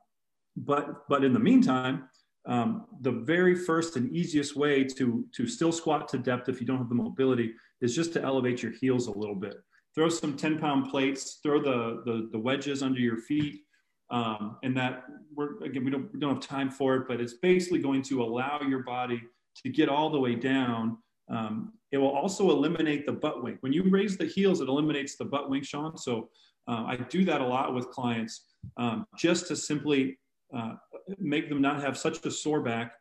but, 0.55 1.07
but 1.07 1.23
in 1.23 1.33
the 1.33 1.39
meantime, 1.39 2.09
um, 2.47 2.85
the 3.01 3.11
very 3.11 3.53
first 3.55 3.97
and 3.97 4.11
easiest 4.11 4.55
way 4.55 4.83
to, 4.83 5.25
to 5.35 5.47
still 5.47 5.71
squat 5.71 6.07
to 6.09 6.17
depth 6.17 6.49
if 6.49 6.59
you 6.59 6.65
don't 6.65 6.77
have 6.77 6.89
the 6.89 6.95
mobility 6.95 7.53
is 7.81 7.95
just 7.95 8.13
to 8.13 8.23
elevate 8.23 8.63
your 8.63 8.71
heels 8.71 9.07
a 9.07 9.11
little 9.11 9.35
bit. 9.35 9.57
Throw 9.93 10.09
some 10.09 10.35
10 10.35 10.57
pound 10.57 10.89
plates, 10.89 11.39
throw 11.43 11.61
the, 11.61 12.01
the, 12.05 12.29
the 12.31 12.39
wedges 12.39 12.81
under 12.81 12.99
your 12.99 13.17
feet, 13.17 13.61
Um, 14.09 14.57
and 14.63 14.75
that 14.77 15.03
we're 15.35 15.61
again 15.63 15.83
we 15.83 15.91
don't 15.91 16.11
we 16.13 16.19
don't 16.19 16.35
have 16.35 16.43
time 16.43 16.69
for 16.69 16.95
it, 16.95 17.07
but 17.07 17.19
it's 17.19 17.33
basically 17.33 17.79
going 17.79 18.01
to 18.03 18.23
allow 18.23 18.61
your 18.61 18.83
body 18.83 19.21
to 19.63 19.69
get 19.69 19.89
all 19.89 20.09
the 20.09 20.19
way 20.19 20.35
down. 20.35 20.97
Um, 21.29 21.73
it 21.91 21.97
will 21.97 22.11
also 22.11 22.49
eliminate 22.51 23.05
the 23.05 23.11
butt 23.11 23.43
wink. 23.43 23.57
When 23.61 23.73
you 23.73 23.83
raise 23.89 24.17
the 24.17 24.25
heels, 24.25 24.61
it 24.61 24.69
eliminates 24.69 25.17
the 25.17 25.25
butt 25.25 25.49
wink, 25.49 25.65
Sean. 25.65 25.97
So 25.97 26.29
uh, 26.67 26.85
I 26.87 26.95
do 26.95 27.25
that 27.25 27.41
a 27.41 27.45
lot 27.45 27.73
with 27.73 27.89
clients 27.89 28.45
um, 28.77 29.05
just 29.17 29.47
to 29.47 29.55
simply 29.55 30.17
uh, 30.55 30.73
make 31.17 31.49
them 31.49 31.61
not 31.61 31.81
have 31.81 31.97
such 31.97 32.25
a 32.25 32.31
sore 32.31 32.61
back, 32.61 32.93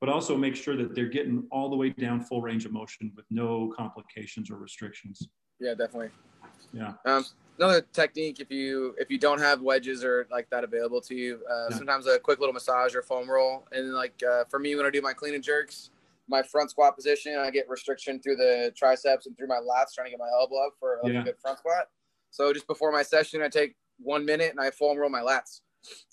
but 0.00 0.08
also 0.08 0.36
make 0.36 0.56
sure 0.56 0.76
that 0.76 0.94
they're 0.94 1.08
getting 1.08 1.46
all 1.50 1.70
the 1.70 1.76
way 1.76 1.90
down 1.90 2.20
full 2.20 2.42
range 2.42 2.64
of 2.64 2.72
motion 2.72 3.12
with 3.16 3.26
no 3.30 3.72
complications 3.76 4.50
or 4.50 4.56
restrictions. 4.56 5.28
Yeah, 5.60 5.74
definitely. 5.74 6.10
Yeah. 6.72 6.94
Um, 7.06 7.24
another 7.58 7.82
technique 7.92 8.40
if 8.40 8.50
you 8.50 8.94
if 8.98 9.10
you 9.10 9.18
don't 9.18 9.38
have 9.38 9.60
wedges 9.60 10.04
or 10.04 10.26
like 10.30 10.48
that 10.50 10.64
available 10.64 11.00
to 11.02 11.14
you, 11.14 11.40
uh, 11.50 11.68
yeah. 11.70 11.76
sometimes 11.76 12.06
a 12.06 12.18
quick 12.18 12.40
little 12.40 12.52
massage 12.52 12.94
or 12.94 13.02
foam 13.02 13.30
roll, 13.30 13.66
and 13.72 13.94
like 13.94 14.20
uh, 14.28 14.44
for 14.44 14.58
me 14.58 14.74
when 14.76 14.86
I 14.86 14.90
do 14.90 15.00
my 15.00 15.12
clean 15.12 15.34
and 15.34 15.44
jerks, 15.44 15.90
my 16.28 16.42
front 16.42 16.70
squat 16.70 16.96
position, 16.96 17.36
I 17.36 17.50
get 17.50 17.68
restriction 17.68 18.20
through 18.20 18.36
the 18.36 18.72
triceps 18.76 19.26
and 19.26 19.36
through 19.36 19.48
my 19.48 19.56
lats, 19.58 19.94
trying 19.94 20.06
to 20.06 20.10
get 20.10 20.18
my 20.18 20.30
elbow 20.40 20.66
up 20.66 20.74
for 20.78 20.98
like, 21.02 21.12
yeah. 21.12 21.20
a 21.20 21.24
good 21.24 21.38
front 21.40 21.58
squat. 21.58 21.88
So 22.30 22.52
just 22.52 22.66
before 22.66 22.90
my 22.90 23.02
session, 23.02 23.42
I 23.42 23.48
take 23.48 23.76
one 23.98 24.24
minute 24.24 24.50
and 24.50 24.60
I 24.60 24.70
foam 24.70 24.96
roll 24.98 25.10
my 25.10 25.20
lats. 25.20 25.60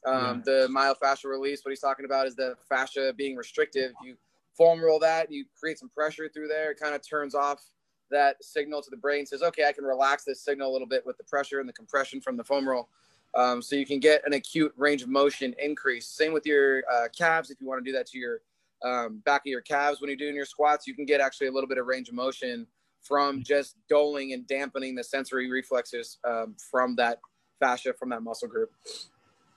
Um, 0.05 0.15
yeah. 0.15 0.41
The 0.45 0.67
myofascial 0.69 1.29
release, 1.29 1.63
what 1.63 1.71
he's 1.71 1.79
talking 1.79 2.05
about 2.05 2.27
is 2.27 2.35
the 2.35 2.55
fascia 2.67 3.13
being 3.17 3.35
restrictive. 3.35 3.93
You 4.03 4.15
foam 4.57 4.81
roll 4.81 4.99
that, 4.99 5.31
you 5.31 5.45
create 5.57 5.79
some 5.79 5.89
pressure 5.89 6.29
through 6.29 6.49
there. 6.49 6.71
It 6.71 6.79
kind 6.79 6.93
of 6.93 7.07
turns 7.07 7.33
off 7.33 7.63
that 8.11 8.43
signal 8.43 8.81
to 8.81 8.89
the 8.89 8.97
brain, 8.97 9.25
says, 9.25 9.41
okay, 9.41 9.65
I 9.65 9.71
can 9.71 9.83
relax 9.83 10.23
this 10.23 10.41
signal 10.41 10.69
a 10.69 10.73
little 10.73 10.87
bit 10.87 11.05
with 11.05 11.17
the 11.17 11.23
pressure 11.23 11.59
and 11.59 11.67
the 11.67 11.73
compression 11.73 12.21
from 12.21 12.37
the 12.37 12.43
foam 12.43 12.67
roll. 12.67 12.89
Um, 13.33 13.61
so 13.61 13.75
you 13.75 13.85
can 13.85 13.99
get 13.99 14.21
an 14.25 14.33
acute 14.33 14.73
range 14.77 15.01
of 15.01 15.09
motion 15.09 15.55
increase. 15.57 16.07
Same 16.07 16.33
with 16.33 16.45
your 16.45 16.83
uh, 16.91 17.07
calves. 17.17 17.49
If 17.49 17.61
you 17.61 17.67
want 17.67 17.83
to 17.83 17.89
do 17.89 17.95
that 17.97 18.05
to 18.07 18.17
your 18.17 18.41
um, 18.83 19.21
back 19.25 19.41
of 19.41 19.47
your 19.47 19.61
calves 19.61 20.01
when 20.01 20.09
you're 20.09 20.17
doing 20.17 20.35
your 20.35 20.45
squats, 20.45 20.87
you 20.87 20.93
can 20.93 21.05
get 21.05 21.21
actually 21.21 21.47
a 21.47 21.51
little 21.51 21.69
bit 21.69 21.77
of 21.77 21.85
range 21.85 22.09
of 22.09 22.15
motion 22.15 22.67
from 23.01 23.43
just 23.43 23.75
doling 23.89 24.33
and 24.33 24.45
dampening 24.47 24.95
the 24.95 25.03
sensory 25.03 25.49
reflexes 25.49 26.17
um, 26.23 26.55
from 26.69 26.95
that 26.95 27.19
fascia, 27.59 27.93
from 27.93 28.09
that 28.09 28.21
muscle 28.21 28.47
group. 28.47 28.71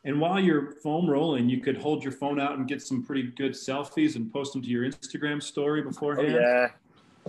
And 0.04 0.20
while 0.20 0.38
you're 0.38 0.72
foam 0.82 1.08
rolling, 1.08 1.48
you 1.48 1.60
could 1.60 1.78
hold 1.78 2.02
your 2.02 2.12
phone 2.12 2.38
out 2.38 2.58
and 2.58 2.68
get 2.68 2.82
some 2.82 3.02
pretty 3.02 3.22
good 3.22 3.52
selfies 3.52 4.16
and 4.16 4.30
post 4.30 4.52
them 4.52 4.62
to 4.62 4.68
your 4.68 4.84
Instagram 4.84 5.42
story 5.42 5.82
beforehand. 5.82 6.34
Oh, 6.34 6.38
yeah. 6.38 6.68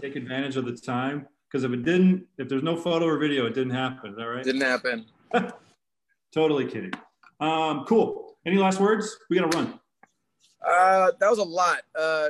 Take 0.02 0.16
advantage 0.16 0.58
of 0.58 0.66
the 0.66 0.76
time. 0.76 1.28
Because 1.48 1.64
if 1.64 1.72
it 1.72 1.84
didn't, 1.84 2.26
if 2.38 2.50
there's 2.50 2.64
no 2.64 2.76
photo 2.76 3.06
or 3.06 3.18
video, 3.18 3.46
it 3.46 3.54
didn't 3.54 3.74
happen. 3.74 4.12
Is 4.12 4.18
that 4.18 4.24
right? 4.24 4.43
Didn't 4.43 4.62
happen. 4.62 5.06
totally 6.34 6.66
kidding. 6.66 6.91
Um, 7.39 7.86
cool. 7.88 8.36
Any 8.46 8.58
last 8.58 8.80
words? 8.80 9.18
We 9.30 9.39
got 9.39 9.52
to 9.52 9.58
run. 9.58 9.80
Uh, 10.66 11.12
that 11.20 11.30
was 11.30 11.39
a 11.39 11.43
lot. 11.43 11.82
Uh, 11.98 12.30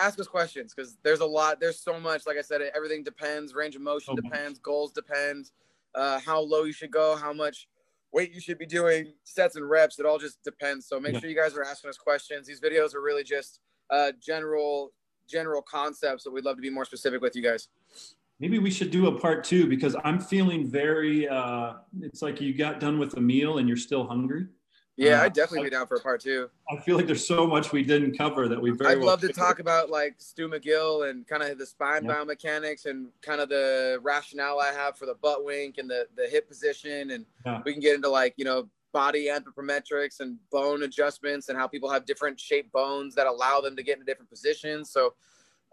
ask 0.00 0.18
us 0.18 0.26
questions 0.26 0.74
because 0.74 0.96
there's 1.02 1.20
a 1.20 1.26
lot. 1.26 1.60
There's 1.60 1.78
so 1.78 2.00
much. 2.00 2.26
Like 2.26 2.36
I 2.36 2.42
said, 2.42 2.62
everything 2.74 3.04
depends. 3.04 3.54
Range 3.54 3.76
of 3.76 3.82
motion 3.82 4.16
oh, 4.18 4.20
depends. 4.20 4.58
Goals 4.58 4.92
depend. 4.92 5.50
Uh, 5.94 6.20
how 6.20 6.40
low 6.40 6.64
you 6.64 6.72
should 6.72 6.90
go. 6.90 7.16
How 7.16 7.32
much 7.32 7.68
weight 8.12 8.32
you 8.32 8.40
should 8.40 8.58
be 8.58 8.66
doing. 8.66 9.12
Sets 9.24 9.56
and 9.56 9.68
reps. 9.68 9.98
It 9.98 10.06
all 10.06 10.18
just 10.18 10.42
depends. 10.42 10.86
So 10.86 10.98
make 10.98 11.14
yeah. 11.14 11.20
sure 11.20 11.30
you 11.30 11.36
guys 11.36 11.54
are 11.54 11.64
asking 11.64 11.90
us 11.90 11.98
questions. 11.98 12.46
These 12.46 12.60
videos 12.60 12.94
are 12.94 13.02
really 13.02 13.24
just 13.24 13.60
uh, 13.90 14.12
general 14.20 14.92
general 15.26 15.62
concepts. 15.62 16.24
So 16.24 16.30
we'd 16.30 16.44
love 16.44 16.56
to 16.56 16.62
be 16.62 16.70
more 16.70 16.84
specific 16.84 17.20
with 17.20 17.36
you 17.36 17.42
guys. 17.42 17.68
Maybe 18.38 18.58
we 18.58 18.70
should 18.70 18.90
do 18.90 19.06
a 19.06 19.18
part 19.18 19.44
two 19.44 19.66
because 19.66 19.96
I'm 20.04 20.20
feeling 20.20 20.66
very. 20.66 21.26
Uh, 21.28 21.74
it's 22.02 22.20
like 22.22 22.40
you 22.40 22.54
got 22.54 22.80
done 22.80 22.98
with 22.98 23.12
the 23.12 23.20
meal 23.20 23.58
and 23.58 23.66
you're 23.66 23.78
still 23.78 24.06
hungry. 24.06 24.46
Yeah, 24.96 25.20
uh, 25.20 25.24
I'd 25.24 25.34
definitely 25.34 25.60
I, 25.60 25.64
be 25.64 25.70
down 25.70 25.86
for 25.86 25.96
a 25.96 26.00
part 26.00 26.22
two. 26.22 26.48
I 26.70 26.80
feel 26.80 26.96
like 26.96 27.06
there's 27.06 27.26
so 27.26 27.46
much 27.46 27.70
we 27.70 27.82
didn't 27.82 28.16
cover 28.16 28.48
that 28.48 28.60
we 28.60 28.70
very. 28.70 28.92
I'd 28.92 28.98
well 28.98 29.08
love 29.08 29.20
to 29.20 29.32
talk 29.32 29.58
about 29.58 29.90
like 29.90 30.14
Stu 30.18 30.48
McGill 30.48 31.10
and 31.10 31.26
kind 31.26 31.42
of 31.42 31.58
the 31.58 31.66
spine 31.66 32.04
yeah. 32.04 32.14
biomechanics 32.14 32.86
and 32.86 33.08
kind 33.20 33.40
of 33.40 33.50
the 33.50 33.98
rationale 34.02 34.58
I 34.58 34.72
have 34.72 34.96
for 34.96 35.04
the 35.04 35.14
butt 35.14 35.44
wink 35.44 35.76
and 35.78 35.88
the 35.88 36.06
the 36.16 36.26
hip 36.26 36.48
position, 36.48 37.10
and 37.10 37.26
yeah. 37.44 37.60
we 37.64 37.72
can 37.72 37.80
get 37.80 37.94
into 37.94 38.08
like 38.08 38.34
you 38.36 38.46
know 38.46 38.68
body 38.92 39.28
anthropometrics 39.28 40.20
and 40.20 40.38
bone 40.50 40.82
adjustments 40.82 41.48
and 41.48 41.58
how 41.58 41.66
people 41.66 41.90
have 41.90 42.06
different 42.06 42.38
shaped 42.38 42.72
bones 42.72 43.14
that 43.14 43.26
allow 43.26 43.60
them 43.60 43.76
to 43.76 43.82
get 43.82 43.94
into 43.94 44.06
different 44.06 44.30
positions. 44.30 44.90
So. 44.90 45.14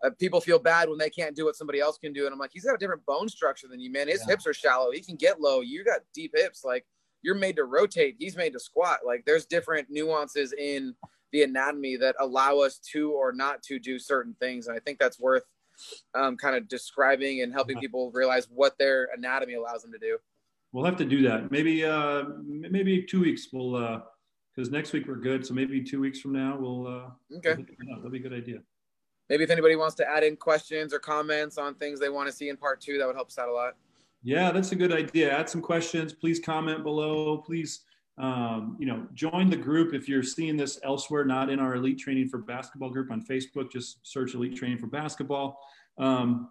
Uh, 0.04 0.10
people 0.20 0.42
feel 0.42 0.60
bad 0.60 0.90
when 0.90 0.98
they 0.98 1.10
can't 1.10 1.34
do 1.34 1.46
what 1.46 1.56
somebody 1.56 1.80
else 1.80 1.98
can 1.98 2.12
do, 2.12 2.26
and 2.26 2.34
I'm 2.34 2.40
like, 2.40 2.50
he's 2.52 2.66
got 2.66 2.76
a 2.76 2.78
different 2.78 3.06
bone 3.06 3.30
structure 3.30 3.70
than 3.70 3.80
you, 3.80 3.90
man. 3.90 4.10
His 4.10 4.20
yeah. 4.28 4.34
hips 4.34 4.46
are 4.46 4.54
shallow. 4.54 4.92
He 4.92 5.00
can 5.00 5.16
get 5.16 5.40
low. 5.40 5.62
You 5.62 5.86
got 5.86 6.02
deep 6.14 6.34
hips. 6.36 6.66
Like, 6.66 6.86
you're 7.24 7.36
made 7.36 7.56
to 7.56 7.64
rotate 7.64 8.16
he's 8.20 8.38
made 8.38 8.54
to 8.54 8.60
squat 8.60 9.00
like 9.06 9.24
there's 9.26 9.46
different 9.46 9.88
nuances 9.90 10.54
in 10.54 10.94
the 11.32 11.42
anatomy 11.42 11.96
that 11.96 12.16
allow 12.20 12.60
us 12.60 12.78
to 12.78 13.12
or 13.12 13.32
not 13.32 13.64
to 13.64 13.80
do 13.80 13.98
certain 13.98 14.36
things 14.40 14.68
and 14.68 14.76
i 14.76 14.80
think 14.80 15.00
that's 15.00 15.20
worth 15.20 15.44
um, 16.14 16.38
kind 16.38 16.56
of 16.56 16.68
describing 16.68 17.42
and 17.42 17.52
helping 17.52 17.80
people 17.80 18.12
realize 18.12 18.48
what 18.54 18.78
their 18.78 19.10
anatomy 19.18 19.56
allows 19.56 19.82
them 19.82 19.92
to 19.92 19.98
do 19.98 20.20
we'll 20.74 20.84
have 20.84 20.98
to 20.98 21.06
do 21.06 21.22
that 21.22 21.50
maybe 21.52 21.86
uh 21.86 22.24
maybe 22.44 23.02
two 23.02 23.22
weeks 23.22 23.48
we'll 23.54 23.76
uh 23.76 24.02
because 24.54 24.70
next 24.70 24.92
week 24.92 25.08
we're 25.08 25.16
good 25.16 25.46
so 25.46 25.54
maybe 25.54 25.82
two 25.82 26.02
weeks 26.02 26.20
from 26.20 26.34
now 26.34 26.58
we'll 26.60 26.86
uh 26.88 27.38
okay 27.38 27.66
that'll 27.88 28.10
be 28.10 28.20
a 28.20 28.22
good 28.22 28.34
idea 28.34 28.60
maybe 29.30 29.46
if 29.46 29.50
anybody 29.50 29.78
wants 29.78 29.96
to 29.96 30.06
add 30.10 30.24
in 30.24 30.36
questions 30.36 30.94
or 30.94 31.00
comments 31.00 31.58
on 31.58 31.74
things 31.76 32.00
they 32.00 32.10
want 32.10 32.28
to 32.28 32.34
see 32.34 32.50
in 32.50 32.58
part 32.58 32.82
two 32.82 32.98
that 32.98 33.08
would 33.08 33.16
help 33.16 33.28
us 33.28 33.38
out 33.38 33.48
a 33.48 33.54
lot 33.54 33.76
yeah, 34.24 34.52
that's 34.52 34.72
a 34.72 34.76
good 34.76 34.94
idea. 34.94 35.38
Add 35.38 35.50
some 35.50 35.62
questions. 35.62 36.14
Please 36.14 36.40
comment 36.40 36.82
below. 36.82 37.38
Please, 37.40 37.82
um, 38.18 38.78
you 38.80 38.88
know, 38.88 39.06
join 39.14 39.50
the 39.50 39.58
group 39.58 39.94
if 39.94 40.08
you're 40.08 40.24
seeing 40.24 40.56
this 40.56 40.80
elsewhere, 40.84 41.26
not 41.26 41.50
in 41.50 41.60
our 41.60 41.76
Elite 41.76 42.00
Training 42.00 42.30
for 42.30 42.38
Basketball 42.38 42.90
group 42.90 43.12
on 43.12 43.22
Facebook. 43.22 43.70
Just 43.70 44.00
search 44.04 44.34
Elite 44.34 44.56
Training 44.56 44.78
for 44.78 44.88
Basketball, 44.88 45.60
um, 45.98 46.50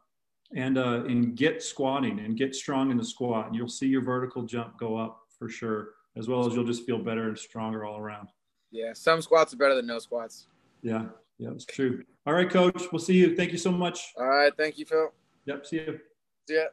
and 0.55 0.79
uh, 0.79 1.05
and 1.05 1.37
get 1.37 1.63
squatting 1.63 2.21
and 2.21 2.37
get 2.37 2.55
strong 2.55 2.91
in 2.91 2.97
the 2.97 3.05
squat. 3.05 3.55
You'll 3.55 3.69
see 3.69 3.87
your 3.87 4.03
vertical 4.03 4.43
jump 4.43 4.79
go 4.79 4.97
up 4.97 5.23
for 5.39 5.49
sure, 5.49 5.91
as 6.17 6.29
well 6.29 6.47
as 6.47 6.55
you'll 6.55 6.65
just 6.65 6.85
feel 6.85 6.99
better 6.99 7.29
and 7.29 7.39
stronger 7.39 7.85
all 7.85 7.99
around. 7.99 8.29
Yeah, 8.71 8.93
some 8.95 9.21
squats 9.23 9.53
are 9.53 9.57
better 9.57 9.75
than 9.75 9.87
no 9.87 9.99
squats. 9.99 10.47
Yeah, 10.83 11.07
yeah, 11.39 11.51
it's 11.51 11.65
true. 11.65 12.05
All 12.27 12.35
right, 12.35 12.49
coach. 12.49 12.85
We'll 12.93 13.01
see 13.01 13.15
you. 13.15 13.37
Thank 13.37 13.53
you 13.53 13.59
so 13.59 13.73
much. 13.73 14.13
All 14.17 14.27
right, 14.27 14.53
thank 14.57 14.79
you, 14.79 14.87
Phil. 14.87 15.13
Yep. 15.47 15.67
See 15.67 15.77
you. 15.77 16.01
See 16.49 16.65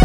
ya. 0.00 0.04